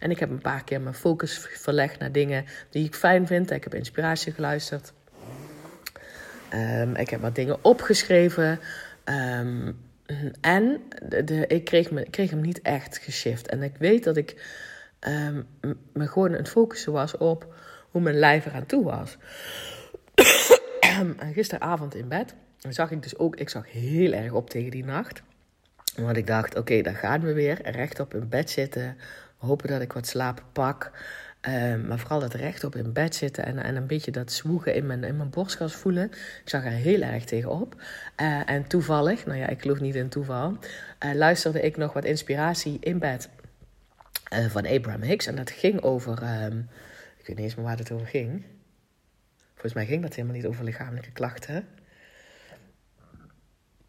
En 0.00 0.10
ik 0.10 0.18
heb 0.18 0.30
een 0.30 0.40
paar 0.40 0.64
keer 0.64 0.80
mijn 0.80 0.94
focus 0.94 1.38
verlegd 1.38 1.98
naar 1.98 2.12
dingen 2.12 2.44
die 2.70 2.84
ik 2.84 2.94
fijn 2.94 3.26
vind. 3.26 3.50
Ik 3.50 3.64
heb 3.64 3.74
inspiratie 3.74 4.32
geluisterd. 4.32 4.92
Um, 6.54 6.94
ik 6.96 7.10
heb 7.10 7.20
wat 7.20 7.34
dingen 7.34 7.64
opgeschreven. 7.64 8.60
Um, 9.04 9.78
en 10.40 10.82
de, 11.24 11.46
ik 11.46 11.64
kreeg, 11.64 11.90
me, 11.90 12.10
kreeg 12.10 12.30
hem 12.30 12.40
niet 12.40 12.62
echt 12.62 12.98
geshift. 12.98 13.48
En 13.48 13.62
ik 13.62 13.76
weet 13.78 14.04
dat 14.04 14.16
ik 14.16 14.44
um, 15.00 15.46
me 15.92 16.06
gewoon 16.06 16.30
aan 16.30 16.36
het 16.36 16.48
focussen 16.48 16.92
was 16.92 17.16
op 17.16 17.54
hoe 17.90 18.00
mijn 18.00 18.18
lijf 18.18 18.46
eraan 18.46 18.66
toe 18.66 18.84
was. 18.84 19.16
gisteravond 21.34 21.94
in 21.94 22.08
bed 22.08 22.34
zag 22.72 22.90
ik 22.90 23.02
dus 23.02 23.18
ook, 23.18 23.36
ik 23.36 23.48
zag 23.48 23.72
heel 23.72 24.12
erg 24.12 24.32
op 24.32 24.50
tegen 24.50 24.70
die 24.70 24.84
nacht. 24.84 25.22
Want 25.96 26.16
ik 26.16 26.26
dacht, 26.26 26.56
oké, 26.56 26.82
dan 26.82 26.94
gaan 26.94 27.20
we 27.20 27.32
weer 27.32 27.70
rechtop 27.70 28.14
in 28.14 28.28
bed 28.28 28.50
zitten. 28.50 28.96
Hopen 29.36 29.68
dat 29.68 29.80
ik 29.80 29.92
wat 29.92 30.06
slaap 30.06 30.44
pak. 30.52 30.92
Uh, 31.48 31.76
maar 31.76 31.98
vooral 31.98 32.20
dat 32.20 32.34
rechtop 32.34 32.76
in 32.76 32.92
bed 32.92 33.14
zitten 33.14 33.44
en, 33.44 33.58
en 33.58 33.76
een 33.76 33.86
beetje 33.86 34.10
dat 34.10 34.32
zwoegen 34.32 34.74
in 34.74 34.86
mijn, 34.86 35.04
in 35.04 35.16
mijn 35.16 35.30
borstkas 35.30 35.74
voelen. 35.74 36.04
Ik 36.12 36.42
zag 36.44 36.64
er 36.64 36.70
heel 36.70 37.00
erg 37.00 37.24
tegenop. 37.24 37.74
Uh, 38.20 38.50
en 38.50 38.66
toevallig, 38.66 39.26
nou 39.26 39.38
ja, 39.38 39.48
ik 39.48 39.60
geloof 39.60 39.80
niet 39.80 39.94
in 39.94 40.08
toeval, 40.08 40.56
uh, 41.04 41.14
luisterde 41.14 41.60
ik 41.60 41.76
nog 41.76 41.92
wat 41.92 42.04
inspiratie 42.04 42.76
in 42.80 42.98
bed 42.98 43.28
van 44.48 44.66
Abraham 44.66 45.02
Hicks. 45.02 45.26
En 45.26 45.36
dat 45.36 45.50
ging 45.50 45.82
over, 45.82 46.44
um, 46.44 46.68
ik 47.18 47.26
weet 47.26 47.36
niet 47.36 47.44
eens 47.44 47.54
meer 47.54 47.64
waar 47.64 47.78
het 47.78 47.90
over 47.90 48.06
ging. 48.06 48.44
Volgens 49.52 49.74
mij 49.74 49.86
ging 49.86 50.02
dat 50.02 50.14
helemaal 50.14 50.36
niet 50.36 50.46
over 50.46 50.64
lichamelijke 50.64 51.12
klachten. 51.12 51.66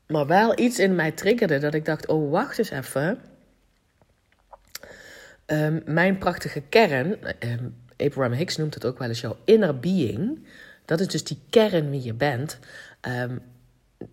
Maar 0.08 0.28
wel 0.28 0.60
iets 0.60 0.80
in 0.80 0.96
mij 0.96 1.12
triggerde 1.12 1.58
dat 1.58 1.74
ik 1.74 1.86
dacht: 1.86 2.08
oh, 2.08 2.32
wacht 2.32 2.58
eens 2.58 2.70
even. 2.70 3.20
Um, 5.46 5.82
mijn 5.86 6.18
prachtige 6.18 6.62
kern 6.70 7.18
um, 7.40 7.76
Abraham 7.98 8.34
Hicks 8.34 8.58
noemt 8.58 8.74
het 8.74 8.86
ook 8.86 9.00
wel 9.00 9.08
eens 9.08 9.22
jouw 9.22 9.38
inner 9.46 9.80
being. 9.80 10.48
Dat 10.86 11.00
is 11.00 11.08
dus 11.08 11.24
die 11.24 11.40
kern 11.50 11.90
wie 11.90 12.04
je 12.04 12.14
bent. 12.14 12.60
Ehm, 13.02 13.38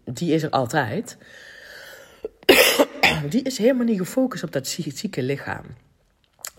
die 0.05 0.33
is 0.33 0.43
er 0.43 0.51
altijd. 0.51 1.17
die 3.31 3.43
is 3.43 3.59
helemaal 3.59 3.87
niet 3.87 3.99
gefocust 3.99 4.45
op 4.45 4.53
dat 4.53 4.67
zieke 4.67 5.23
lichaam 5.23 5.65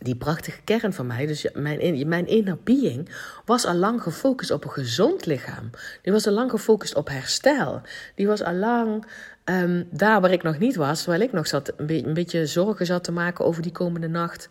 die 0.06 0.15
prachtige 0.15 0.62
kern 0.63 0.94
van 0.94 1.08
mij, 1.08 1.26
dus 1.26 1.48
mijn, 1.54 2.08
mijn 2.08 2.28
inner 2.28 2.58
being, 2.63 3.10
was 3.46 3.65
al 3.65 3.74
lang 3.74 4.02
gefocust 4.02 4.52
op 4.52 4.63
een 4.63 4.72
gezond 4.72 5.26
lichaam. 5.26 5.70
Die 6.02 6.12
was 6.12 6.28
al 6.28 6.34
lang 6.34 6.50
gefocust 6.50 6.96
op 6.96 7.10
herstel. 7.10 7.82
Die 8.15 8.28
was 8.28 8.44
al 8.44 8.54
lang 8.54 9.06
ehm, 9.44 9.84
daar 9.89 10.22
waar 10.22 10.32
ik 10.32 10.44
nog 10.44 10.60
niet 10.60 10.76
was, 10.76 11.02
terwijl 11.02 11.22
ik 11.22 11.32
nog 11.32 11.48
zat, 11.48 11.74
een, 11.78 12.13
beetje 12.13 12.46
zorgen 12.46 12.86
zat 12.86 13.04
te 13.04 13.12
maken 13.12 13.46
over 13.46 13.62
die 13.62 13.72
komende 13.72 14.08
nacht. 14.08 14.50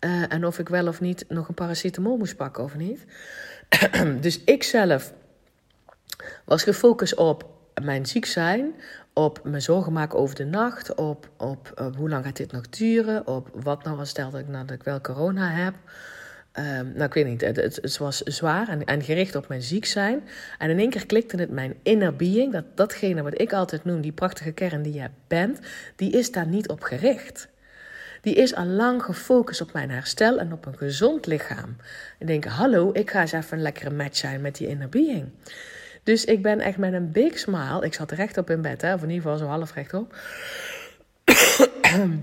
Uh, 0.00 0.32
en 0.32 0.46
of 0.46 0.58
ik 0.58 0.68
wel 0.68 0.86
of 0.86 1.00
niet 1.00 1.24
nog 1.28 1.48
een 1.48 1.54
paracetamol 1.54 2.16
moest 2.16 2.36
pakken 2.36 2.64
of 2.64 2.76
niet. 2.76 3.04
dus 4.20 4.44
ik 4.44 4.62
zelf 4.62 5.12
was 6.44 6.62
gefocust 6.62 7.14
op 7.14 7.48
mijn 7.82 8.06
ziek 8.06 8.24
zijn, 8.24 8.74
op 9.18 9.40
me 9.44 9.60
zorgen 9.60 9.92
maken 9.92 10.18
over 10.18 10.36
de 10.36 10.44
nacht, 10.44 10.94
op, 10.94 11.28
op, 11.36 11.90
hoe 11.96 12.08
lang 12.08 12.24
gaat 12.24 12.36
dit 12.36 12.52
nog 12.52 12.68
duren, 12.68 13.26
op 13.26 13.48
wat 13.62 13.84
nou 13.84 13.96
was 13.96 14.08
stel 14.08 14.30
dat 14.30 14.40
ik, 14.40 14.52
dat 14.52 14.70
ik 14.70 14.82
wel 14.82 15.00
corona 15.00 15.50
heb. 15.50 15.74
Um, 16.58 16.92
nou, 16.94 17.04
ik 17.04 17.14
weet 17.14 17.26
niet, 17.26 17.40
het, 17.40 17.56
het, 17.56 17.98
was 17.98 18.20
zwaar 18.20 18.68
en, 18.68 18.84
en, 18.84 19.02
gericht 19.02 19.34
op 19.34 19.48
mijn 19.48 19.62
ziek 19.62 19.84
zijn. 19.84 20.22
En 20.58 20.70
in 20.70 20.78
één 20.78 20.90
keer 20.90 21.06
klikte 21.06 21.36
het 21.36 21.50
mijn 21.50 21.74
inner 21.82 22.16
being, 22.16 22.52
dat, 22.52 22.64
datgene 22.74 23.22
wat 23.22 23.40
ik 23.40 23.52
altijd 23.52 23.84
noem, 23.84 24.00
die 24.00 24.12
prachtige 24.12 24.52
kern 24.52 24.82
die 24.82 24.92
je 24.92 25.08
bent, 25.26 25.58
die 25.96 26.10
is 26.10 26.32
daar 26.32 26.46
niet 26.46 26.68
op 26.68 26.82
gericht. 26.82 27.48
Die 28.20 28.34
is 28.34 28.54
al 28.54 28.66
lang 28.66 29.02
gefocust 29.02 29.60
op 29.60 29.72
mijn 29.72 29.90
herstel 29.90 30.38
en 30.38 30.52
op 30.52 30.66
een 30.66 30.76
gezond 30.76 31.26
lichaam. 31.26 31.76
En 32.18 32.26
denk, 32.26 32.44
hallo, 32.44 32.90
ik 32.92 33.10
ga 33.10 33.20
eens 33.20 33.32
even 33.32 33.56
een 33.56 33.62
lekkere 33.62 33.90
match 33.90 34.16
zijn 34.16 34.40
met 34.40 34.56
die 34.56 34.68
inner 34.68 34.88
being. 34.88 35.28
Dus 36.06 36.24
ik 36.24 36.42
ben 36.42 36.60
echt 36.60 36.78
met 36.78 36.92
een 36.92 37.12
big 37.12 37.38
smile. 37.38 37.84
Ik 37.84 37.94
zat 37.94 38.10
rechtop 38.10 38.50
in 38.50 38.62
bed, 38.62 38.82
hè, 38.82 38.94
of 38.94 39.02
in 39.02 39.10
ieder 39.10 39.22
geval 39.22 39.38
zo 39.38 39.46
half 39.46 39.74
rechtop. 39.74 40.14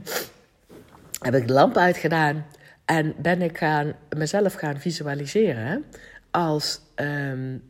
heb 1.20 1.36
ik 1.36 1.48
de 1.48 1.54
lamp 1.54 1.78
uitgedaan 1.78 2.46
en 2.86 3.14
ben 3.18 3.42
ik 3.42 3.58
gaan, 3.58 3.94
mezelf 4.18 4.54
gaan 4.54 4.80
visualiseren 4.80 5.86
als, 6.32 6.82
um, 6.96 7.64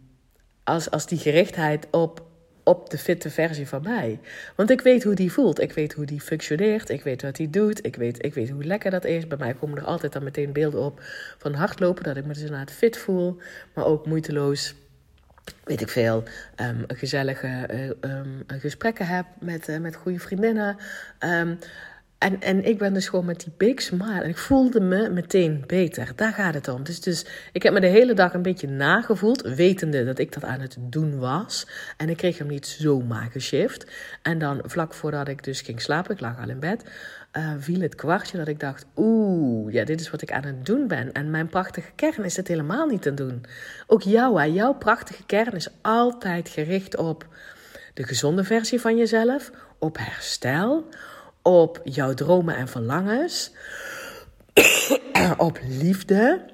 als, 0.63 0.91
als 0.91 1.07
die 1.07 1.17
gerichtheid 1.17 1.87
op, 1.91 2.25
op 2.63 2.89
de 2.89 2.97
fitte 2.97 3.29
versie 3.29 3.67
van 3.67 3.81
mij. 3.83 4.19
Want 4.55 4.69
ik 4.69 4.81
weet 4.81 5.03
hoe 5.03 5.15
die 5.15 5.31
voelt, 5.31 5.61
ik 5.61 5.73
weet 5.73 5.93
hoe 5.93 6.05
die 6.05 6.21
functioneert, 6.21 6.89
ik 6.89 7.03
weet 7.03 7.21
wat 7.21 7.35
die 7.35 7.49
doet, 7.49 7.85
ik 7.85 7.95
weet, 7.95 8.25
ik 8.25 8.33
weet 8.33 8.49
hoe 8.49 8.63
lekker 8.63 8.91
dat 8.91 9.05
is. 9.05 9.27
Bij 9.27 9.37
mij 9.37 9.53
komen 9.53 9.77
er 9.77 9.85
altijd 9.85 10.13
dan 10.13 10.23
meteen 10.23 10.53
beelden 10.53 10.81
op 10.81 11.01
van 11.37 11.53
hardlopen, 11.53 12.03
dat 12.03 12.17
ik 12.17 12.25
me 12.25 12.33
dus 12.33 12.41
inderdaad 12.41 12.71
fit 12.71 12.97
voel, 12.97 13.37
maar 13.73 13.85
ook 13.85 14.05
moeiteloos 14.05 14.75
weet 15.63 15.81
ik 15.81 15.89
veel, 15.89 16.23
um, 16.55 16.83
gezellige 16.87 17.67
um, 18.01 18.43
gesprekken 18.47 19.07
heb 19.07 19.25
met, 19.39 19.69
uh, 19.69 19.77
met 19.77 19.95
goede 19.95 20.19
vriendinnen. 20.19 20.77
Um, 21.19 21.59
en, 22.23 22.41
en 22.41 22.65
ik 22.65 22.77
ben 22.77 22.93
dus 22.93 23.07
gewoon 23.07 23.25
met 23.25 23.39
die 23.39 23.53
big 23.57 23.81
smile. 23.81 24.21
En 24.21 24.29
ik 24.29 24.37
voelde 24.37 24.79
me 24.79 25.09
meteen 25.09 25.63
beter. 25.67 26.11
Daar 26.15 26.33
gaat 26.33 26.53
het 26.53 26.67
om. 26.67 26.83
Dus, 26.83 27.01
dus 27.01 27.25
ik 27.51 27.63
heb 27.63 27.73
me 27.73 27.79
de 27.79 27.87
hele 27.87 28.13
dag 28.13 28.33
een 28.33 28.41
beetje 28.41 28.67
nagevoeld. 28.67 29.41
Wetende 29.41 30.05
dat 30.05 30.19
ik 30.19 30.33
dat 30.33 30.43
aan 30.43 30.59
het 30.59 30.77
doen 30.79 31.19
was. 31.19 31.67
En 31.97 32.09
ik 32.09 32.17
kreeg 32.17 32.37
hem 32.37 32.47
niet 32.47 32.67
zomaar 32.67 33.31
geshift. 33.31 33.91
En 34.21 34.39
dan 34.39 34.61
vlak 34.65 34.93
voordat 34.93 35.27
ik 35.27 35.43
dus 35.43 35.61
ging 35.61 35.81
slapen. 35.81 36.13
Ik 36.13 36.19
lag 36.19 36.39
al 36.39 36.49
in 36.49 36.59
bed. 36.59 36.83
Uh, 37.37 37.53
viel 37.57 37.81
het 37.81 37.95
kwartje 37.95 38.37
dat 38.37 38.47
ik 38.47 38.59
dacht: 38.59 38.85
Oeh, 38.95 39.73
ja, 39.73 39.85
dit 39.85 39.99
is 39.99 40.09
wat 40.09 40.21
ik 40.21 40.31
aan 40.31 40.43
het 40.43 40.65
doen 40.65 40.87
ben. 40.87 41.11
En 41.11 41.31
mijn 41.31 41.47
prachtige 41.49 41.91
kern 41.95 42.23
is 42.23 42.35
het 42.35 42.47
helemaal 42.47 42.87
niet 42.87 43.01
te 43.01 43.13
doen. 43.13 43.45
Ook 43.87 44.01
jou, 44.01 44.51
jouw 44.51 44.73
prachtige 44.73 45.25
kern 45.25 45.51
is 45.51 45.69
altijd 45.81 46.49
gericht 46.49 46.97
op 46.97 47.27
de 47.93 48.03
gezonde 48.03 48.43
versie 48.43 48.81
van 48.81 48.97
jezelf, 48.97 49.51
op 49.77 49.97
herstel, 49.99 50.87
op 51.41 51.81
jouw 51.83 52.13
dromen 52.13 52.55
en 52.55 52.67
verlangens, 52.67 53.51
op 55.37 55.59
liefde, 55.67 56.52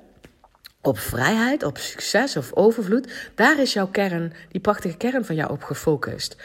op 0.81 0.99
vrijheid, 0.99 1.63
op 1.63 1.77
succes 1.77 2.37
of 2.37 2.53
overvloed. 2.53 3.31
Daar 3.35 3.59
is 3.59 3.73
jouw 3.73 3.87
kern, 3.87 4.33
die 4.51 4.61
prachtige 4.61 4.97
kern 4.97 5.25
van 5.25 5.35
jou 5.35 5.51
op 5.51 5.63
gefocust. 5.63 6.35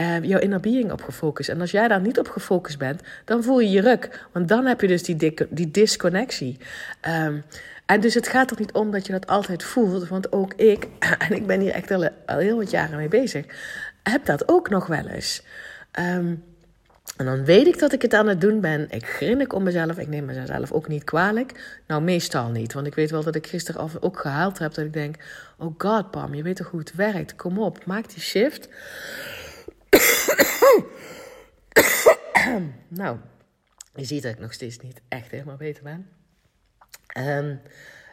Uh, 0.00 0.22
jouw 0.22 0.40
inner 0.40 0.60
being 0.60 0.92
op 0.92 1.02
gefocust. 1.02 1.48
En 1.48 1.60
als 1.60 1.70
jij 1.70 1.88
daar 1.88 2.00
niet 2.00 2.18
op 2.18 2.28
gefocust 2.28 2.78
bent, 2.78 3.02
dan 3.24 3.42
voel 3.42 3.60
je 3.60 3.70
je 3.70 3.80
ruk. 3.80 4.26
Want 4.32 4.48
dan 4.48 4.66
heb 4.66 4.80
je 4.80 4.86
dus 4.86 5.02
die, 5.02 5.34
die 5.50 5.70
disconnectie. 5.70 6.56
Um, 7.08 7.44
en 7.86 8.00
dus 8.00 8.14
het 8.14 8.28
gaat 8.28 8.50
er 8.50 8.56
niet 8.58 8.72
om 8.72 8.90
dat 8.90 9.06
je 9.06 9.12
dat 9.12 9.26
altijd 9.26 9.62
voelt. 9.62 10.08
Want 10.08 10.32
ook 10.32 10.54
ik, 10.54 10.88
en 11.28 11.34
ik 11.34 11.46
ben 11.46 11.60
hier 11.60 11.72
echt 11.72 11.90
al, 11.90 12.08
al 12.26 12.38
heel 12.38 12.56
wat 12.56 12.70
jaren 12.70 12.96
mee 12.96 13.08
bezig, 13.08 13.44
heb 14.02 14.24
dat 14.24 14.48
ook 14.48 14.68
nog 14.68 14.86
wel 14.86 15.06
eens. 15.06 15.42
Um, 15.98 16.44
en 17.18 17.24
dan 17.24 17.44
weet 17.44 17.66
ik 17.66 17.78
dat 17.78 17.92
ik 17.92 18.02
het 18.02 18.14
aan 18.14 18.26
het 18.26 18.40
doen 18.40 18.60
ben. 18.60 18.90
Ik 18.90 19.06
grinnik 19.06 19.52
om 19.52 19.62
mezelf. 19.62 19.98
Ik 19.98 20.08
neem 20.08 20.24
mezelf 20.24 20.72
ook 20.72 20.88
niet 20.88 21.04
kwalijk. 21.04 21.80
Nou, 21.86 22.02
meestal 22.02 22.50
niet. 22.50 22.72
Want 22.72 22.86
ik 22.86 22.94
weet 22.94 23.10
wel 23.10 23.22
dat 23.22 23.34
ik 23.34 23.46
gisteren 23.46 24.02
ook 24.02 24.18
gehaald 24.18 24.58
heb. 24.58 24.74
Dat 24.74 24.84
ik 24.84 24.92
denk: 24.92 25.16
Oh 25.56 25.74
god, 25.78 26.10
Pam, 26.10 26.34
je 26.34 26.42
weet 26.42 26.56
toch 26.56 26.70
hoe 26.70 26.80
het 26.80 26.94
werkt? 26.94 27.36
Kom 27.36 27.58
op, 27.58 27.86
maak 27.86 28.08
die 28.08 28.20
shift. 28.20 28.68
nou, 32.88 33.16
je 33.94 34.04
ziet 34.04 34.22
dat 34.22 34.32
ik 34.32 34.38
nog 34.38 34.52
steeds 34.52 34.78
niet 34.78 35.00
echt 35.08 35.30
helemaal 35.30 35.56
beter 35.56 35.82
ben. 35.82 36.08
Um, 37.18 37.60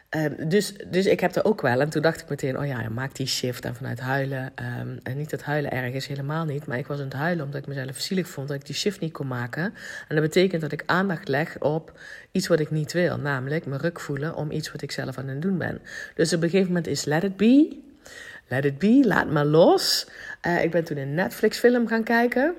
Ehm, 0.08 0.48
dus, 0.48 0.74
dus 0.90 1.06
ik 1.06 1.20
heb 1.20 1.36
er 1.36 1.44
ook 1.44 1.60
wel. 1.60 1.80
En 1.80 1.88
toen 1.88 2.02
dacht 2.02 2.20
ik 2.20 2.28
meteen, 2.28 2.58
oh 2.58 2.66
ja, 2.66 2.88
maak 2.88 3.14
die 3.14 3.26
shift. 3.26 3.64
En 3.64 3.74
vanuit 3.74 4.00
huilen. 4.00 4.52
Um, 4.80 4.98
en 5.02 5.16
niet 5.16 5.30
het 5.30 5.42
huilen 5.42 5.70
erg 5.70 5.92
is, 5.92 6.06
helemaal 6.06 6.44
niet. 6.44 6.66
Maar 6.66 6.78
ik 6.78 6.86
was 6.86 6.98
aan 6.98 7.04
het 7.04 7.12
huilen 7.12 7.44
omdat 7.44 7.60
ik 7.60 7.66
mezelf 7.66 8.00
zielig 8.00 8.28
vond 8.28 8.48
dat 8.48 8.56
ik 8.56 8.66
die 8.66 8.74
shift 8.74 9.00
niet 9.00 9.12
kon 9.12 9.26
maken. 9.26 9.64
En 10.08 10.16
dat 10.16 10.20
betekent 10.20 10.60
dat 10.60 10.72
ik 10.72 10.82
aandacht 10.86 11.28
leg 11.28 11.58
op 11.58 11.98
iets 12.32 12.46
wat 12.46 12.60
ik 12.60 12.70
niet 12.70 12.92
wil. 12.92 13.18
Namelijk 13.18 13.66
me 13.66 13.76
ruk 13.76 14.00
voelen 14.00 14.34
om 14.34 14.50
iets 14.50 14.72
wat 14.72 14.82
ik 14.82 14.90
zelf 14.90 15.18
aan 15.18 15.28
het 15.28 15.42
doen 15.42 15.58
ben. 15.58 15.80
Dus 16.14 16.32
op 16.32 16.42
een 16.42 16.50
gegeven 16.50 16.68
moment 16.72 16.86
is 16.86 17.04
let 17.04 17.22
it 17.22 17.36
be. 17.36 17.84
Let 18.48 18.64
it 18.64 18.78
be, 18.78 19.02
laat 19.04 19.30
me 19.30 19.44
los. 19.44 20.08
Uh, 20.46 20.62
ik 20.62 20.70
ben 20.70 20.84
toen 20.84 20.96
een 20.96 21.14
Netflix 21.14 21.58
film 21.58 21.86
gaan 21.86 22.02
kijken. 22.02 22.54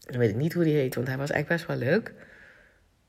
Dan 0.00 0.18
weet 0.18 0.30
ik 0.30 0.36
niet 0.36 0.52
hoe 0.52 0.64
die 0.64 0.76
heet, 0.76 0.94
want 0.94 1.06
hij 1.06 1.16
was 1.16 1.30
eigenlijk 1.30 1.62
best 1.62 1.80
wel 1.80 1.88
leuk. 1.88 2.12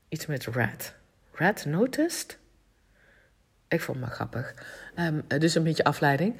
Iets 0.08 0.26
met 0.26 0.46
Red. 0.46 0.94
Red 1.32 1.64
Noticed? 1.64 2.38
Ik 3.68 3.80
vond 3.80 3.98
het 3.98 4.06
maar 4.06 4.14
grappig. 4.14 4.54
Um, 4.98 5.24
dus 5.40 5.54
een 5.54 5.62
beetje 5.62 5.84
afleiding. 5.84 6.34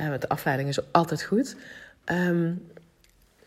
Uh, 0.00 0.08
want 0.08 0.20
de 0.20 0.28
afleiding 0.28 0.68
is 0.68 0.92
altijd 0.92 1.22
goed. 1.22 1.56
Um, 2.04 2.68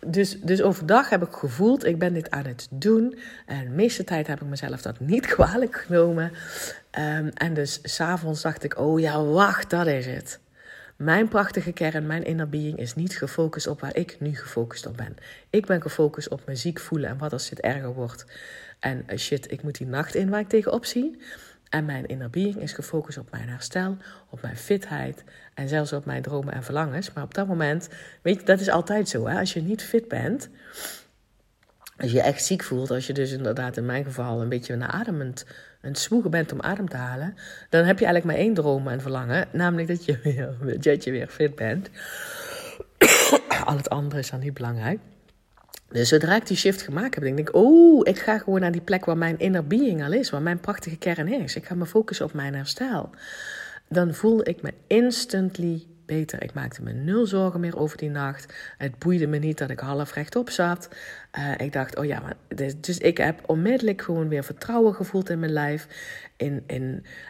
dus, 0.06 0.42
dus 0.42 0.62
overdag 0.62 1.10
heb 1.10 1.24
ik 1.24 1.34
gevoeld, 1.34 1.86
ik 1.86 2.00
ben 2.00 2.14
dit 2.14 2.32
aan 2.32 2.46
het 2.46 2.68
doen. 2.72 3.20
En 3.46 3.64
de 3.64 3.70
meeste 3.70 4.04
tijd 4.04 4.28
heb 4.28 4.42
ik 4.42 4.48
mezelf 4.48 4.82
dat 4.82 5.00
niet 5.00 5.26
kwalijk 5.36 5.76
genomen. 5.76 6.32
En 7.34 7.54
dus 7.54 7.80
s'avonds 7.84 8.42
dacht 8.42 8.64
ik, 8.64 8.78
oh 8.78 9.00
ja, 9.00 9.24
wacht, 9.24 9.70
dat 9.70 9.88
is 9.88 10.06
het. 10.06 10.40
Mijn 10.96 11.28
prachtige 11.28 11.72
kern, 11.72 12.08
mijn 12.08 12.24
inner 12.24 12.50
being 12.50 12.78
is 12.78 12.96
niet 12.96 13.18
gefocust 13.18 13.68
op 13.68 13.82
waar 13.82 13.96
ik 13.96 14.18
nu 14.20 14.36
gefocust 14.36 14.86
op 14.86 14.98
ben. 14.98 15.16
Ik 15.50 15.66
ben 15.66 15.82
gefocust 15.82 16.30
op 16.30 16.42
me 16.46 16.56
ziek 16.56 16.80
voelen 16.80 17.10
en 17.10 17.18
wat 17.18 17.34
als 17.34 17.50
dit 17.50 17.60
erger 17.60 17.94
wordt. 17.94 18.26
En 18.80 19.04
uh, 19.10 19.18
shit, 19.18 19.52
ik 19.52 19.64
moet 19.64 19.78
die 19.78 19.88
nacht 19.88 20.16
in 20.16 20.30
waar 20.30 20.40
ik 20.40 20.50
tegenop 20.50 20.86
zie. 20.86 21.18
En 21.70 21.86
mijn 21.86 22.06
inner 22.06 22.30
being 22.30 22.56
is 22.56 22.74
gefocust 22.74 23.18
op 23.18 23.32
mijn 23.32 23.50
herstel, 23.50 23.98
op 24.30 24.42
mijn 24.42 24.58
fitheid 24.58 25.24
en 25.54 25.70
zelfs 25.70 25.94
op 25.94 26.06
mijn 26.06 26.22
dromen 26.22 26.54
en 26.54 26.64
verlangens. 26.64 27.14
Maar 27.14 27.24
op 27.24 27.34
dat 27.34 27.48
moment, 27.48 27.90
weet 28.22 28.40
je, 28.40 28.46
dat 28.46 28.60
is 28.60 28.70
altijd 28.70 29.10
zo. 29.10 29.28
Hè? 29.28 29.40
Als 29.40 29.54
je 29.54 29.62
niet 29.62 29.84
fit 29.84 30.08
bent, 30.08 30.50
als 31.98 32.12
je 32.12 32.22
echt 32.22 32.44
ziek 32.44 32.64
voelt, 32.64 32.92
als 32.92 33.08
je 33.08 33.14
dus 33.14 33.32
inderdaad 33.32 33.78
in 33.78 33.86
mijn 33.86 34.04
geval 34.04 34.42
een 34.42 34.50
beetje 34.50 34.76
naar 34.76 34.90
ademend, 34.90 35.46
een 35.82 35.96
zwoegen 35.96 36.32
bent 36.32 36.52
om 36.52 36.62
adem 36.62 36.90
te 36.90 36.98
halen, 36.98 37.36
dan 37.70 37.86
heb 37.86 38.00
je 38.00 38.06
eigenlijk 38.06 38.26
maar 38.26 38.46
één 38.46 38.54
droom 38.54 38.88
en 38.88 39.02
verlangen, 39.02 39.48
namelijk 39.52 39.88
dat 39.88 40.06
je 40.06 40.20
weer, 40.24 40.82
dat 40.82 41.04
je 41.04 41.12
weer 41.12 41.28
fit 41.28 41.56
bent. 41.56 41.90
Al 43.66 43.78
het 43.78 43.90
andere 43.90 44.20
is 44.20 44.30
dan 44.30 44.40
niet 44.40 44.54
belangrijk. 44.54 45.00
Dus 45.92 46.10
zodra 46.10 46.36
ik 46.36 46.48
die 46.48 46.58
shift 46.58 46.82
gemaakt 46.82 47.16
heb, 47.16 47.24
denk 47.24 47.40
ik, 47.40 47.56
oh, 47.56 48.08
ik 48.08 48.20
ga 48.20 48.38
gewoon 48.38 48.60
naar 48.60 48.72
die 48.72 48.82
plek 48.82 49.06
waar 49.06 49.18
mijn 49.18 49.40
inner 49.40 49.68
being 49.68 50.04
al 50.04 50.12
is, 50.12 50.30
waar 50.30 50.42
mijn 50.42 50.60
prachtige 50.60 50.98
kern 50.98 51.28
is. 51.28 51.56
Ik 51.56 51.66
ga 51.66 51.76
me 51.76 51.86
focussen 51.86 52.26
op 52.26 52.34
mijn 52.34 52.54
herstel. 52.54 53.10
Dan 53.88 54.14
voelde 54.14 54.44
ik 54.44 54.62
me 54.62 54.74
instantly 54.88 55.84
beter. 56.10 56.44
Ik 56.44 56.54
maakte 56.54 56.82
me 56.82 56.92
nul 56.92 57.26
zorgen 57.26 57.60
meer 57.60 57.78
over 57.78 57.98
die 57.98 58.10
nacht. 58.10 58.54
Het 58.78 59.00
boeide 59.00 59.28
me 59.28 59.38
niet 59.38 59.58
dat 59.58 59.70
ik 59.70 59.80
half 59.80 60.14
rechtop 60.14 60.50
zat. 60.50 60.90
Uh, 61.38 61.54
ik 61.58 61.74
dacht, 61.74 61.98
oh 61.98 62.06
ja, 62.06 62.20
maar 62.20 62.36
dus 62.76 62.98
ik 62.98 63.18
heb 63.18 63.40
onmiddellijk 63.46 64.02
gewoon 64.02 64.28
weer 64.28 64.44
vertrouwen 64.44 64.96
gevoeld 64.96 65.30
in 65.30 65.40
mijn 65.40 65.52
lijf. 65.52 65.88
In, 66.38 66.64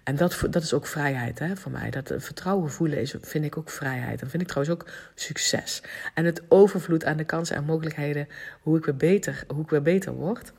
en 0.04 0.16
dat, 0.16 0.46
dat 0.50 0.64
is 0.64 0.74
ook 0.74 0.88
vrijheid 0.88 1.40
hè, 1.40 1.56
voor 1.56 1.72
mij. 1.72 1.90
Dat 1.90 2.14
vertrouwen 2.18 2.72
voelen 2.72 3.02
is, 3.02 3.16
vind 3.22 3.46
ik 3.46 3.58
ook 3.58 3.70
vrijheid. 3.70 4.22
En 4.22 4.30
vind 4.30 4.42
ik 4.42 4.48
trouwens 4.48 4.76
ook 4.76 4.90
succes. 5.16 5.82
En 6.14 6.26
het 6.26 6.42
overvloed 6.48 7.06
aan 7.06 7.18
de 7.18 7.24
kansen 7.24 7.56
en 7.56 7.64
mogelijkheden, 7.64 8.28
hoe 8.62 8.78
ik 8.78 8.86
weer 8.86 8.96
beter, 8.96 9.44
hoe 9.48 9.64
ik 9.64 9.70
weer 9.70 9.82
beter 9.82 10.14
word. 10.14 10.52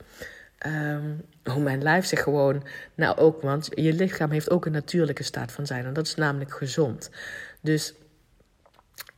Um, 0.66 1.24
hoe 1.44 1.62
mijn 1.62 1.82
lijf 1.82 2.06
zich 2.06 2.22
gewoon, 2.22 2.62
nou 2.94 3.16
ook, 3.16 3.42
want 3.42 3.68
je 3.74 3.92
lichaam 3.92 4.30
heeft 4.30 4.50
ook 4.50 4.66
een 4.66 4.72
natuurlijke 4.72 5.22
staat 5.22 5.52
van 5.52 5.66
zijn 5.66 5.84
en 5.84 5.92
dat 5.92 6.06
is 6.06 6.14
namelijk 6.14 6.54
gezond. 6.54 7.10
Dus 7.60 7.94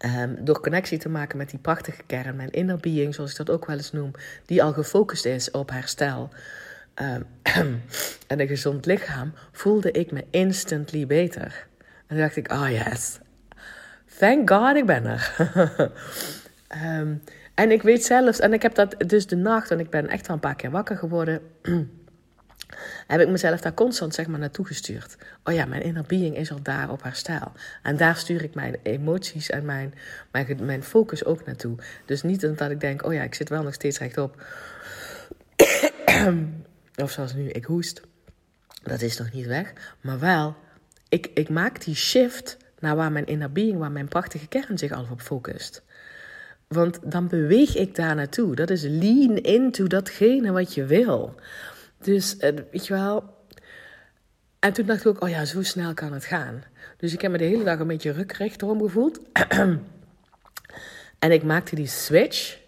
um, 0.04 0.36
door 0.44 0.60
connectie 0.60 0.98
te 0.98 1.08
maken 1.08 1.38
met 1.38 1.50
die 1.50 1.58
prachtige 1.58 2.02
kern, 2.06 2.36
mijn 2.36 2.50
inner 2.50 2.76
being, 2.76 3.14
zoals 3.14 3.30
ik 3.30 3.36
dat 3.36 3.50
ook 3.50 3.66
wel 3.66 3.76
eens 3.76 3.92
noem, 3.92 4.10
die 4.46 4.62
al 4.62 4.72
gefocust 4.72 5.24
is 5.24 5.50
op 5.50 5.70
herstel 5.70 6.30
um, 6.94 7.26
en 8.26 8.40
een 8.40 8.46
gezond 8.46 8.86
lichaam, 8.86 9.32
voelde 9.52 9.90
ik 9.90 10.12
me 10.12 10.24
instantly 10.30 11.06
beter. 11.06 11.66
En 11.78 12.06
toen 12.08 12.18
dacht 12.18 12.36
ik, 12.36 12.52
oh 12.52 12.68
yes, 12.68 13.18
thank 14.18 14.50
God 14.50 14.76
ik 14.76 14.86
ben 14.86 15.06
er. 15.06 15.34
um, 16.98 17.22
en 17.54 17.70
ik 17.70 17.82
weet 17.82 18.04
zelfs, 18.04 18.40
en 18.40 18.52
ik 18.52 18.62
heb 18.62 18.74
dat 18.74 18.94
dus 19.06 19.26
de 19.26 19.36
nacht, 19.36 19.70
en 19.70 19.80
ik 19.80 19.90
ben 19.90 20.08
echt 20.08 20.26
wel 20.26 20.36
een 20.36 20.42
paar 20.42 20.56
keer 20.56 20.70
wakker 20.70 20.96
geworden 20.96 21.40
heb 23.06 23.20
ik 23.20 23.28
mezelf 23.28 23.60
daar 23.60 23.74
constant 23.74 24.14
zeg 24.14 24.26
maar, 24.26 24.38
naartoe 24.38 24.66
gestuurd. 24.66 25.16
Oh 25.44 25.54
ja, 25.54 25.64
mijn 25.64 25.82
inner 25.82 26.04
being 26.06 26.36
is 26.36 26.52
al 26.52 26.62
daar 26.62 26.90
op 26.90 27.02
herstel. 27.02 27.52
En 27.82 27.96
daar 27.96 28.16
stuur 28.16 28.42
ik 28.42 28.54
mijn 28.54 28.76
emoties 28.82 29.50
en 29.50 29.64
mijn, 29.64 29.94
mijn, 30.30 30.58
mijn 30.60 30.82
focus 30.82 31.24
ook 31.24 31.44
naartoe. 31.44 31.76
Dus 32.04 32.22
niet 32.22 32.40
dat 32.58 32.70
ik 32.70 32.80
denk, 32.80 33.04
oh 33.04 33.12
ja, 33.12 33.22
ik 33.22 33.34
zit 33.34 33.48
wel 33.48 33.62
nog 33.62 33.74
steeds 33.74 33.98
rechtop. 33.98 34.42
of 37.02 37.10
zoals 37.10 37.34
nu, 37.34 37.48
ik 37.48 37.64
hoest. 37.64 38.00
Dat 38.82 39.00
is 39.00 39.18
nog 39.18 39.32
niet 39.32 39.46
weg. 39.46 39.72
Maar 40.00 40.18
wel, 40.18 40.56
ik, 41.08 41.30
ik 41.34 41.48
maak 41.48 41.84
die 41.84 41.94
shift 41.94 42.56
naar 42.78 42.96
waar 42.96 43.12
mijn 43.12 43.26
inner 43.26 43.52
being, 43.52 43.78
waar 43.78 43.92
mijn 43.92 44.08
prachtige 44.08 44.48
kern 44.48 44.78
zich 44.78 44.92
al 44.92 45.06
op 45.10 45.20
focust. 45.20 45.82
Want 46.68 46.98
dan 47.02 47.28
beweeg 47.28 47.76
ik 47.76 47.94
daar 47.94 48.14
naartoe. 48.14 48.54
Dat 48.54 48.70
is 48.70 48.82
lean 48.82 49.36
into 49.36 49.86
datgene 49.86 50.52
wat 50.52 50.74
je 50.74 50.84
wil. 50.84 51.34
Dus 52.04 52.34
uh, 52.34 52.40
weet 52.70 52.86
je 52.86 52.92
wel. 52.92 53.40
En 54.58 54.72
toen 54.72 54.86
dacht 54.86 55.00
ik 55.00 55.06
ook, 55.06 55.22
oh 55.22 55.28
ja, 55.28 55.44
zo 55.44 55.62
snel 55.62 55.94
kan 55.94 56.12
het 56.12 56.24
gaan. 56.24 56.64
Dus 56.96 57.12
ik 57.12 57.20
heb 57.20 57.30
me 57.30 57.38
de 57.38 57.44
hele 57.44 57.64
dag 57.64 57.78
een 57.78 57.86
beetje 57.86 58.12
rukrecht 58.12 58.62
erom 58.62 58.80
gevoeld. 58.80 59.20
en 61.18 61.32
ik 61.32 61.42
maakte 61.42 61.74
die 61.74 61.86
switch. 61.86 62.60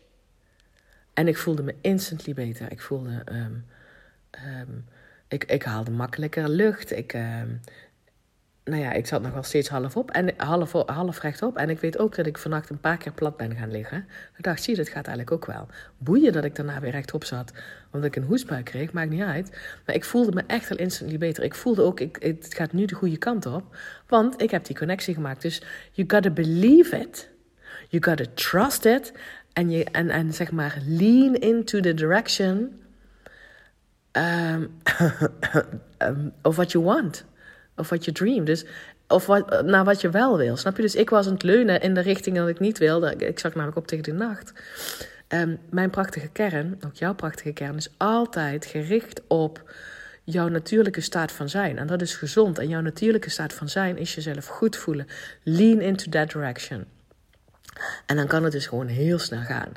En 1.12 1.28
ik 1.28 1.36
voelde 1.36 1.62
me 1.62 1.74
instantly 1.80 2.34
beter. 2.34 2.72
Ik 2.72 2.80
voelde. 2.80 3.22
Um, 3.32 3.66
um, 4.60 4.84
ik, 5.28 5.44
ik 5.44 5.62
haalde 5.62 5.90
makkelijker 5.90 6.48
lucht. 6.48 6.92
Ik, 6.92 7.12
um, 7.12 7.60
nou 8.64 8.82
ja, 8.82 8.92
ik 8.92 9.06
zat 9.06 9.22
nog 9.22 9.32
wel 9.32 9.42
steeds 9.42 9.68
half 9.68 9.96
op 9.96 10.10
en 10.10 10.34
half, 10.36 10.72
half 10.72 11.20
rechtop. 11.20 11.56
En 11.56 11.70
ik 11.70 11.80
weet 11.80 11.98
ook 11.98 12.14
dat 12.16 12.26
ik 12.26 12.38
vannacht 12.38 12.70
een 12.70 12.80
paar 12.80 12.96
keer 12.96 13.12
plat 13.12 13.36
ben 13.36 13.56
gaan 13.56 13.70
liggen. 13.70 14.06
Ik 14.36 14.44
dacht, 14.44 14.62
zie, 14.62 14.76
dat 14.76 14.88
gaat 14.88 15.06
eigenlijk 15.06 15.30
ook 15.30 15.46
wel. 15.46 15.66
Boeien 15.98 16.32
dat 16.32 16.44
ik 16.44 16.56
daarna 16.56 16.80
weer 16.80 16.90
rechtop 16.90 17.24
zat, 17.24 17.52
omdat 17.92 18.08
ik 18.08 18.16
een 18.16 18.28
hoestbuik 18.28 18.64
kreeg, 18.64 18.92
maakt 18.92 19.10
niet 19.10 19.22
uit. 19.22 19.50
Maar 19.86 19.94
ik 19.94 20.04
voelde 20.04 20.32
me 20.32 20.42
echt 20.46 20.70
al 20.70 20.76
instantly 20.76 21.18
beter. 21.18 21.44
Ik 21.44 21.54
voelde 21.54 21.82
ook, 21.82 22.00
ik, 22.00 22.16
het 22.20 22.54
gaat 22.54 22.72
nu 22.72 22.84
de 22.84 22.94
goede 22.94 23.16
kant 23.16 23.46
op, 23.46 23.76
want 24.08 24.42
ik 24.42 24.50
heb 24.50 24.64
die 24.64 24.76
connectie 24.76 25.14
gemaakt. 25.14 25.42
Dus 25.42 25.62
you 25.92 26.10
gotta 26.10 26.30
believe 26.30 26.96
it. 26.96 27.30
You 27.88 28.02
gotta 28.02 28.24
trust 28.34 28.84
it. 28.84 29.12
En, 29.52 29.70
je, 29.70 29.84
en, 29.84 30.34
zeg 30.34 30.52
maar, 30.52 30.78
lean 30.86 31.34
into 31.34 31.80
the 31.80 31.94
direction 31.94 32.80
um, 34.12 34.80
of 36.42 36.56
what 36.56 36.72
you 36.72 36.84
want. 36.84 37.24
Of 37.76 37.88
wat 37.88 38.04
je 38.04 38.12
dream. 38.12 38.44
Dus, 38.44 38.64
of 39.08 39.26
wat, 39.26 39.64
naar 39.64 39.84
wat 39.84 40.00
je 40.00 40.10
wel 40.10 40.36
wil. 40.36 40.56
Snap 40.56 40.76
je? 40.76 40.82
Dus 40.82 40.94
ik 40.94 41.10
was 41.10 41.26
aan 41.26 41.32
het 41.32 41.42
leunen 41.42 41.80
in 41.80 41.94
de 41.94 42.00
richting 42.00 42.36
dat 42.36 42.48
ik 42.48 42.60
niet 42.60 42.78
wilde. 42.78 43.14
Ik 43.16 43.38
zag 43.38 43.54
namelijk 43.54 43.78
op 43.78 43.86
tegen 43.86 44.04
de 44.04 44.12
nacht. 44.12 44.52
Um, 45.28 45.58
mijn 45.70 45.90
prachtige 45.90 46.28
kern, 46.28 46.78
ook 46.86 46.94
jouw 46.94 47.14
prachtige 47.14 47.52
kern, 47.52 47.76
is 47.76 47.90
altijd 47.96 48.66
gericht 48.66 49.20
op 49.26 49.72
jouw 50.24 50.48
natuurlijke 50.48 51.00
staat 51.00 51.32
van 51.32 51.48
zijn. 51.48 51.78
En 51.78 51.86
dat 51.86 52.02
is 52.02 52.14
gezond. 52.14 52.58
En 52.58 52.68
jouw 52.68 52.80
natuurlijke 52.80 53.30
staat 53.30 53.52
van 53.52 53.68
zijn 53.68 53.98
is 53.98 54.14
jezelf 54.14 54.46
goed 54.46 54.76
voelen. 54.76 55.06
Lean 55.42 55.80
into 55.80 56.10
that 56.10 56.30
direction. 56.32 56.84
En 58.06 58.16
dan 58.16 58.26
kan 58.26 58.42
het 58.42 58.52
dus 58.52 58.66
gewoon 58.66 58.86
heel 58.86 59.18
snel 59.18 59.42
gaan. 59.42 59.72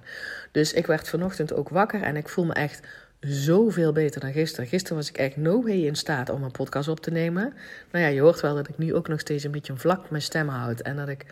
Dus 0.52 0.74
ik 0.74 0.86
werd 0.86 1.10
vanochtend 1.10 1.54
ook 1.54 1.70
wakker 1.70 2.02
en 2.02 2.16
ik 2.16 2.30
voel 2.30 2.46
me 2.46 2.54
echt 2.54 2.88
zoveel 3.20 3.92
beter 3.92 4.22
dan 4.22 4.32
gisteren. 4.32 4.68
Gisteren 4.68 4.98
was 4.98 5.10
ik 5.10 5.18
echt 5.18 5.38
no 5.38 5.64
way 5.64 5.86
in 5.86 5.96
staat 5.96 6.30
om 6.30 6.44
een 6.44 6.52
podcast 6.52 6.88
op 6.88 7.00
te 7.00 7.12
nemen. 7.12 7.54
Nou 7.92 8.04
ja, 8.04 8.10
je 8.10 8.22
hoort 8.22 8.42
wel 8.42 8.56
dat 8.56 8.70
ik 8.70 8.78
nu 8.78 8.94
ook 8.94 9.08
nog 9.08 9.20
steeds 9.20 9.44
een 9.44 9.52
beetje 9.52 9.76
vlak 9.76 10.10
mijn 10.10 10.22
stem 10.22 10.48
houd. 10.48 10.80
En 10.80 10.96
dat 10.96 11.08
ik 11.08 11.26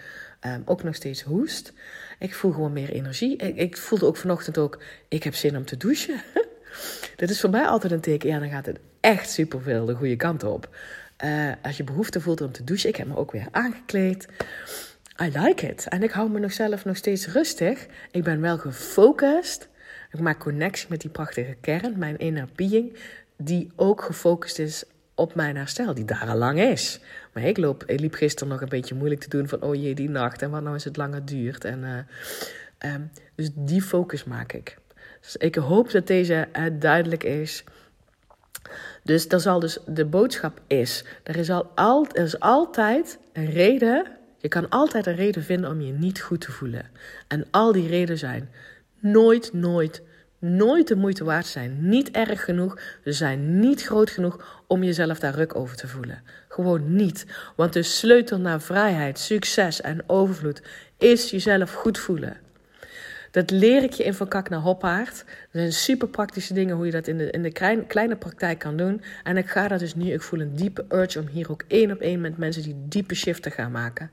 um, 0.45 0.61
ook 0.65 0.83
nog 0.83 0.95
steeds 0.95 1.21
hoest. 1.21 1.73
Ik 2.19 2.35
voel 2.35 2.51
gewoon 2.51 2.73
meer 2.73 2.89
energie. 2.89 3.37
Ik, 3.37 3.55
ik 3.55 3.77
voelde 3.77 4.05
ook 4.05 4.17
vanochtend 4.17 4.57
ook, 4.57 4.81
ik 5.07 5.23
heb 5.23 5.35
zin 5.35 5.57
om 5.57 5.65
te 5.65 5.77
douchen. 5.77 6.21
Dat 7.15 7.29
is 7.29 7.39
voor 7.39 7.49
mij 7.49 7.65
altijd 7.65 7.93
een 7.93 8.01
teken. 8.01 8.29
Ja, 8.29 8.39
dan 8.39 8.49
gaat 8.49 8.65
het 8.65 8.79
echt 8.99 9.29
superveel 9.29 9.85
de 9.85 9.93
goede 9.93 10.15
kant 10.15 10.43
op. 10.43 10.69
Uh, 11.23 11.51
als 11.61 11.77
je 11.77 11.83
behoefte 11.83 12.21
voelt 12.21 12.41
om 12.41 12.51
te 12.51 12.63
douchen. 12.63 12.89
Ik 12.89 12.95
heb 12.95 13.07
me 13.07 13.15
ook 13.15 13.31
weer 13.31 13.47
aangekleed. 13.51 14.27
I 15.21 15.29
like 15.37 15.67
it. 15.67 15.87
En 15.87 16.03
ik 16.03 16.11
hou 16.11 16.29
me 16.29 16.39
nog 16.39 16.53
zelf 16.53 16.85
nog 16.85 16.97
steeds 16.97 17.27
rustig. 17.27 17.85
Ik 18.11 18.23
ben 18.23 18.41
wel 18.41 18.57
gefocust. 18.57 19.67
Ik 20.15 20.21
maak 20.21 20.39
connectie 20.39 20.87
met 20.89 21.01
die 21.01 21.09
prachtige 21.09 21.55
kern, 21.61 21.97
mijn 21.97 22.17
inner 22.17 22.47
die 23.37 23.71
ook 23.75 24.01
gefocust 24.01 24.59
is 24.59 24.83
op 25.15 25.35
mijn 25.35 25.55
herstel, 25.55 25.93
die 25.93 26.05
daar 26.05 26.27
al 26.27 26.37
lang 26.37 26.59
is. 26.59 26.99
Maar 27.33 27.43
ik, 27.43 27.57
loop, 27.57 27.83
ik 27.85 27.99
liep 27.99 28.13
gisteren 28.13 28.47
nog 28.47 28.61
een 28.61 28.69
beetje 28.69 28.95
moeilijk 28.95 29.21
te 29.21 29.29
doen 29.29 29.47
van, 29.47 29.61
oh 29.61 29.75
jee, 29.75 29.95
die 29.95 30.09
nacht 30.09 30.41
en 30.41 30.49
wat 30.49 30.63
nou 30.63 30.75
is 30.75 30.83
het 30.83 30.97
langer 30.97 31.25
duurt. 31.25 31.65
En, 31.65 31.83
uh, 31.83 32.93
um, 32.93 33.11
dus 33.35 33.49
die 33.53 33.81
focus 33.81 34.23
maak 34.23 34.53
ik. 34.53 34.77
Dus 35.21 35.37
ik 35.37 35.55
hoop 35.55 35.91
dat 35.91 36.07
deze 36.07 36.47
uh, 36.53 36.63
duidelijk 36.79 37.23
is. 37.23 37.63
Dus 39.03 39.27
er 39.27 39.39
zal 39.39 39.59
dus, 39.59 39.79
de 39.87 40.05
boodschap 40.05 40.61
is, 40.67 41.05
er 41.23 41.35
is, 41.35 41.49
al, 41.49 41.71
al, 41.75 42.07
er 42.11 42.23
is 42.23 42.39
altijd 42.39 43.19
een 43.33 43.49
reden, 43.49 44.05
je 44.37 44.47
kan 44.47 44.69
altijd 44.69 45.05
een 45.05 45.15
reden 45.15 45.43
vinden 45.43 45.69
om 45.69 45.81
je 45.81 45.91
niet 45.91 46.21
goed 46.21 46.41
te 46.41 46.51
voelen. 46.51 46.89
En 47.27 47.45
al 47.51 47.71
die 47.71 47.87
redenen 47.87 48.17
zijn 48.17 48.49
nooit, 48.99 49.53
nooit, 49.53 50.01
nooit 50.39 50.87
de 50.87 50.95
moeite 50.95 51.23
waard 51.23 51.45
zijn. 51.45 51.89
Niet 51.89 52.11
erg 52.11 52.43
genoeg. 52.43 52.79
Ze 53.03 53.11
zijn 53.11 53.59
niet 53.59 53.83
groot 53.83 54.09
genoeg 54.09 54.63
om 54.67 54.83
jezelf 54.83 55.19
daar 55.19 55.35
ruk 55.35 55.55
over 55.55 55.77
te 55.77 55.87
voelen. 55.87 56.21
Gewoon 56.47 56.95
niet. 56.95 57.25
Want 57.55 57.73
de 57.73 57.83
sleutel 57.83 58.39
naar 58.39 58.61
vrijheid, 58.61 59.19
succes 59.19 59.81
en 59.81 60.03
overvloed 60.07 60.61
is 60.97 61.29
jezelf 61.29 61.73
goed 61.73 61.97
voelen. 61.97 62.37
Dat 63.35 63.51
leer 63.51 63.83
ik 63.83 63.93
je 63.93 64.03
in 64.03 64.13
Van 64.13 64.27
Kak 64.27 64.49
naar 64.49 64.59
Hoppaard. 64.59 65.15
Dat 65.15 65.25
zijn 65.51 65.73
super 65.73 66.07
praktische 66.07 66.53
dingen 66.53 66.75
hoe 66.75 66.85
je 66.85 66.91
dat 66.91 67.07
in 67.07 67.17
de, 67.17 67.31
in 67.31 67.41
de 67.41 67.51
klein, 67.51 67.87
kleine 67.87 68.15
praktijk 68.15 68.59
kan 68.59 68.77
doen. 68.77 69.01
En 69.23 69.37
ik 69.37 69.49
ga 69.49 69.67
dat 69.67 69.79
dus 69.79 69.95
nu, 69.95 70.11
ik 70.11 70.21
voel 70.21 70.39
een 70.39 70.55
diepe 70.55 70.85
urge 70.89 71.19
om 71.19 71.27
hier 71.27 71.51
ook 71.51 71.63
één 71.67 71.91
op 71.91 71.99
één 71.99 72.21
met 72.21 72.37
mensen 72.37 72.63
die 72.63 72.75
diepe 72.87 73.15
shiften 73.15 73.51
gaan 73.51 73.71
maken. 73.71 74.11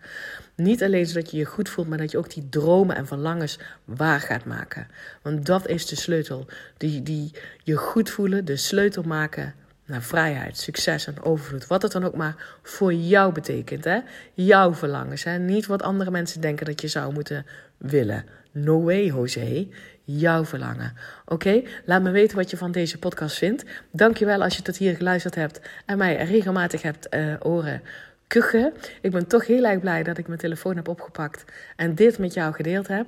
Niet 0.57 0.83
alleen 0.83 1.07
zodat 1.07 1.31
je 1.31 1.37
je 1.37 1.45
goed 1.45 1.69
voelt, 1.69 1.89
maar 1.89 1.99
dat 1.99 2.11
je 2.11 2.19
ook 2.19 2.35
die 2.35 2.49
dromen 2.49 2.97
en 2.97 3.07
verlangens 3.07 3.59
waar 3.85 4.21
gaat 4.21 4.45
maken. 4.45 4.89
Want 5.23 5.47
dat 5.47 5.69
is 5.69 5.87
de 5.87 5.97
sleutel. 5.97 6.47
Die, 6.77 7.03
die 7.03 7.31
je 7.63 7.77
goed 7.77 8.11
voelen, 8.11 8.45
de 8.45 8.57
sleutel 8.57 9.03
maken 9.03 9.55
naar 9.87 10.03
vrijheid, 10.03 10.59
succes 10.59 11.07
en 11.07 11.23
overvloed. 11.23 11.67
Wat 11.67 11.83
het 11.83 11.93
dan 11.93 12.05
ook 12.05 12.17
maar 12.17 12.59
voor 12.63 12.95
jou 12.95 13.33
betekent. 13.33 13.85
Hè? 13.85 13.99
Jouw 14.35 14.75
verlangens. 14.75 15.25
Hè? 15.25 15.39
Niet 15.39 15.67
wat 15.67 15.83
andere 15.83 16.11
mensen 16.11 16.41
denken 16.41 16.67
dat 16.67 16.81
je 16.81 16.89
zou 16.89 17.13
moeten 17.13 17.47
willen. 17.83 18.25
No 18.53 18.83
way, 18.83 19.07
Jose. 19.07 19.69
Jouw 20.05 20.45
verlangen. 20.45 20.93
Oké? 21.25 21.63
Laat 21.85 22.03
me 22.03 22.11
weten 22.11 22.37
wat 22.37 22.51
je 22.51 22.57
van 22.57 22.73
deze 22.73 22.99
podcast 22.99 23.39
vindt. 23.39 23.65
Dankjewel 23.93 24.43
als 24.43 24.57
je 24.57 24.63
tot 24.63 24.77
hier 24.77 24.97
geluisterd 24.97 25.35
hebt 25.35 25.61
en 25.87 25.99
mij 25.99 26.17
regelmatig 26.25 26.83
hebt 26.83 27.15
uh, 27.15 27.35
horen 27.41 27.83
kuchen. 28.27 28.73
Ik 29.01 29.11
ben 29.11 29.27
toch 29.27 29.47
heel 29.47 29.65
erg 29.65 29.81
blij 29.81 30.03
dat 30.03 30.19
ik 30.19 30.27
mijn 30.27 30.39
telefoon 30.39 30.77
heb 30.77 30.89
opgepakt 30.89 31.45
en 31.77 31.95
dit 31.95 32.19
met 32.19 32.35
jou 32.35 32.55
gedeeld 32.55 32.89
heb. 32.89 33.07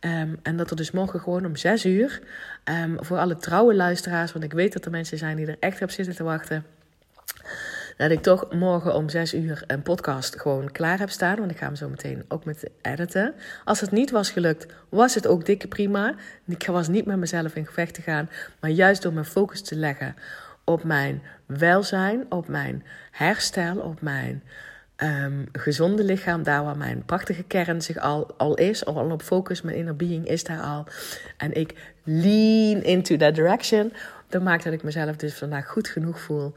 Um, 0.00 0.38
en 0.42 0.56
dat 0.56 0.70
er 0.70 0.76
dus 0.76 0.90
morgen 0.90 1.20
gewoon 1.20 1.46
om 1.46 1.56
6 1.56 1.84
uur, 1.84 2.20
um, 2.64 2.96
voor 3.04 3.18
alle 3.18 3.36
trouwe 3.36 3.74
luisteraars, 3.74 4.32
want 4.32 4.44
ik 4.44 4.52
weet 4.52 4.72
dat 4.72 4.84
er 4.84 4.90
mensen 4.90 5.18
zijn 5.18 5.36
die 5.36 5.46
er 5.46 5.56
echt 5.60 5.82
op 5.82 5.90
zitten 5.90 6.14
te 6.14 6.22
wachten 6.22 6.64
dat 7.96 8.10
ik 8.10 8.22
toch 8.22 8.52
morgen 8.52 8.94
om 8.94 9.08
6 9.08 9.34
uur 9.34 9.64
een 9.66 9.82
podcast 9.82 10.40
gewoon 10.40 10.72
klaar 10.72 10.98
heb 10.98 11.10
staan. 11.10 11.36
Want 11.36 11.50
ik 11.50 11.58
ga 11.58 11.66
hem 11.66 11.76
zo 11.76 11.88
meteen 11.88 12.24
ook 12.28 12.44
met 12.44 12.70
editen. 12.82 13.34
Als 13.64 13.80
het 13.80 13.90
niet 13.90 14.10
was 14.10 14.30
gelukt, 14.30 14.66
was 14.88 15.14
het 15.14 15.26
ook 15.26 15.46
dikke 15.46 15.68
prima. 15.68 16.14
Ik 16.46 16.66
was 16.66 16.88
niet 16.88 17.06
met 17.06 17.16
mezelf 17.16 17.54
in 17.54 17.66
gevecht 17.66 17.94
te 17.94 18.02
gaan. 18.02 18.30
Maar 18.60 18.70
juist 18.70 19.02
door 19.02 19.12
mijn 19.12 19.24
focus 19.24 19.62
te 19.62 19.76
leggen 19.76 20.14
op 20.64 20.84
mijn 20.84 21.22
welzijn, 21.46 22.26
op 22.28 22.48
mijn 22.48 22.84
herstel, 23.10 23.76
op 23.76 24.00
mijn 24.00 24.42
um, 24.96 25.48
gezonde 25.52 26.04
lichaam, 26.04 26.42
daar 26.42 26.64
waar 26.64 26.76
mijn 26.76 27.04
prachtige 27.04 27.42
kern 27.42 27.82
zich 27.82 27.98
al, 27.98 28.34
al 28.36 28.54
is, 28.54 28.84
al 28.84 29.10
op 29.10 29.22
focus, 29.22 29.62
mijn 29.62 29.76
inner 29.76 29.96
being 29.96 30.28
is 30.28 30.44
daar 30.44 30.60
al. 30.60 30.86
En 31.36 31.52
ik 31.52 31.94
lean 32.04 32.82
into 32.82 33.16
that 33.16 33.34
direction. 33.34 33.92
Dat 34.28 34.42
maakt 34.42 34.64
dat 34.64 34.72
ik 34.72 34.82
mezelf 34.82 35.16
dus 35.16 35.34
vandaag 35.34 35.66
goed 35.66 35.88
genoeg 35.88 36.20
voel. 36.20 36.52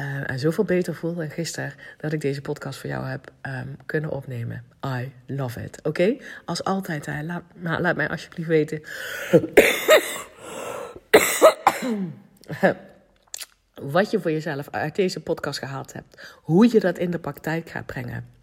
Uh, 0.00 0.30
en 0.30 0.38
zoveel 0.38 0.64
beter 0.64 0.94
voel 0.94 1.14
dan 1.14 1.30
gisteren 1.30 1.74
dat 1.96 2.12
ik 2.12 2.20
deze 2.20 2.40
podcast 2.40 2.78
voor 2.78 2.90
jou 2.90 3.06
heb 3.06 3.32
um, 3.42 3.76
kunnen 3.86 4.10
opnemen. 4.10 4.64
I 4.86 5.12
love 5.26 5.62
it. 5.62 5.80
Oké? 5.82 6.16
Als 6.44 6.64
altijd, 6.64 7.06
hè, 7.06 7.22
laat, 7.22 7.42
maar 7.54 7.80
laat 7.80 7.96
mij 7.96 8.08
alsjeblieft 8.08 8.48
weten. 8.48 8.82
wat 13.82 14.10
je 14.10 14.20
voor 14.20 14.30
jezelf 14.30 14.68
uit 14.70 14.96
deze 14.96 15.20
podcast 15.20 15.58
gehaald 15.58 15.92
hebt. 15.92 16.36
Hoe 16.42 16.72
je 16.72 16.80
dat 16.80 16.98
in 16.98 17.10
de 17.10 17.18
praktijk 17.18 17.70
gaat 17.70 17.86
brengen. 17.86 18.37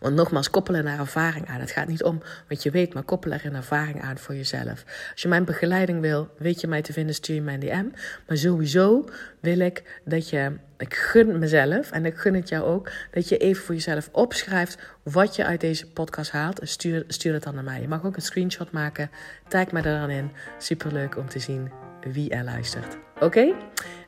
Want 0.00 0.14
nogmaals, 0.14 0.50
koppelen 0.50 0.84
naar 0.84 0.98
ervaring 0.98 1.48
aan. 1.48 1.60
Het 1.60 1.70
gaat 1.70 1.86
niet 1.86 2.02
om 2.02 2.22
wat 2.48 2.62
je 2.62 2.70
weet, 2.70 2.94
maar 2.94 3.02
koppelen 3.02 3.38
er 3.38 3.46
een 3.46 3.54
ervaring 3.54 4.02
aan 4.02 4.18
voor 4.18 4.34
jezelf. 4.34 4.84
Als 5.12 5.22
je 5.22 5.28
mijn 5.28 5.44
begeleiding 5.44 6.00
wil, 6.00 6.28
weet 6.38 6.60
je 6.60 6.66
mij 6.66 6.82
te 6.82 6.92
vinden, 6.92 7.14
stuur 7.14 7.34
je 7.34 7.42
mij 7.42 7.54
een 7.54 7.60
DM. 7.60 7.86
Maar 8.26 8.36
sowieso 8.36 9.04
wil 9.40 9.58
ik 9.58 10.00
dat 10.04 10.28
je, 10.28 10.52
ik 10.78 10.94
gun 10.94 11.38
mezelf 11.38 11.90
en 11.90 12.04
ik 12.04 12.16
gun 12.16 12.34
het 12.34 12.48
jou 12.48 12.64
ook, 12.64 12.90
dat 13.10 13.28
je 13.28 13.36
even 13.36 13.64
voor 13.64 13.74
jezelf 13.74 14.08
opschrijft 14.12 14.78
wat 15.02 15.36
je 15.36 15.44
uit 15.44 15.60
deze 15.60 15.90
podcast 15.90 16.30
haalt. 16.30 16.60
En 16.60 16.68
stuur, 16.68 17.04
stuur 17.08 17.32
het 17.32 17.42
dan 17.42 17.54
naar 17.54 17.64
mij. 17.64 17.80
Je 17.80 17.88
mag 17.88 18.04
ook 18.04 18.16
een 18.16 18.22
screenshot 18.22 18.70
maken, 18.70 19.10
tag 19.48 19.72
me 19.72 19.82
er 19.82 20.00
dan 20.00 20.10
in. 20.10 20.30
Superleuk 20.58 21.16
om 21.16 21.28
te 21.28 21.38
zien 21.38 21.70
wie 22.00 22.30
er 22.30 22.44
luistert. 22.44 22.96
Oké? 23.20 23.54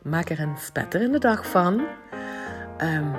Maak 0.03 0.31
er 0.31 0.41
een 0.41 0.57
spetterende 0.59 1.19
dag 1.19 1.51
van. 1.51 1.85
Um, 2.79 3.13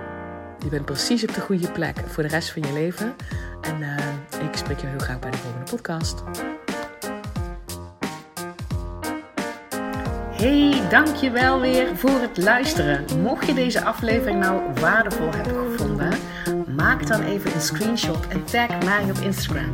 je 0.63 0.69
bent 0.69 0.85
precies 0.85 1.23
op 1.23 1.33
de 1.33 1.41
goede 1.41 1.71
plek 1.71 1.97
voor 2.07 2.23
de 2.23 2.29
rest 2.29 2.51
van 2.51 2.61
je 2.61 2.73
leven. 2.73 3.15
En 3.61 3.81
uh, 3.81 4.45
ik 4.49 4.55
spreek 4.55 4.79
je 4.79 4.87
heel 4.87 4.99
graag 4.99 5.19
bij 5.19 5.31
de 5.31 5.37
volgende 5.37 5.71
podcast. 5.71 6.23
Hey, 10.31 10.81
dankjewel 10.89 11.61
weer 11.61 11.95
voor 11.95 12.19
het 12.21 12.37
luisteren. 12.37 13.05
Mocht 13.21 13.45
je 13.45 13.53
deze 13.53 13.83
aflevering 13.83 14.39
nou 14.39 14.61
waardevol 14.79 15.31
hebben 15.31 15.71
gevonden, 15.71 16.13
maak 16.75 17.07
dan 17.07 17.23
even 17.23 17.53
een 17.53 17.61
screenshot 17.61 18.27
en 18.27 18.43
tag 18.43 18.83
mij 18.83 19.03
op 19.03 19.17
Instagram. 19.17 19.73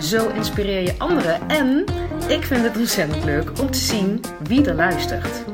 Zo 0.00 0.28
inspireer 0.28 0.82
je 0.82 0.94
anderen 0.98 1.48
en 1.48 1.84
ik 2.28 2.44
vind 2.44 2.62
het 2.62 2.76
ontzettend 2.76 3.24
leuk 3.24 3.60
om 3.60 3.70
te 3.70 3.78
zien 3.78 4.20
wie 4.42 4.66
er 4.66 4.74
luistert. 4.74 5.53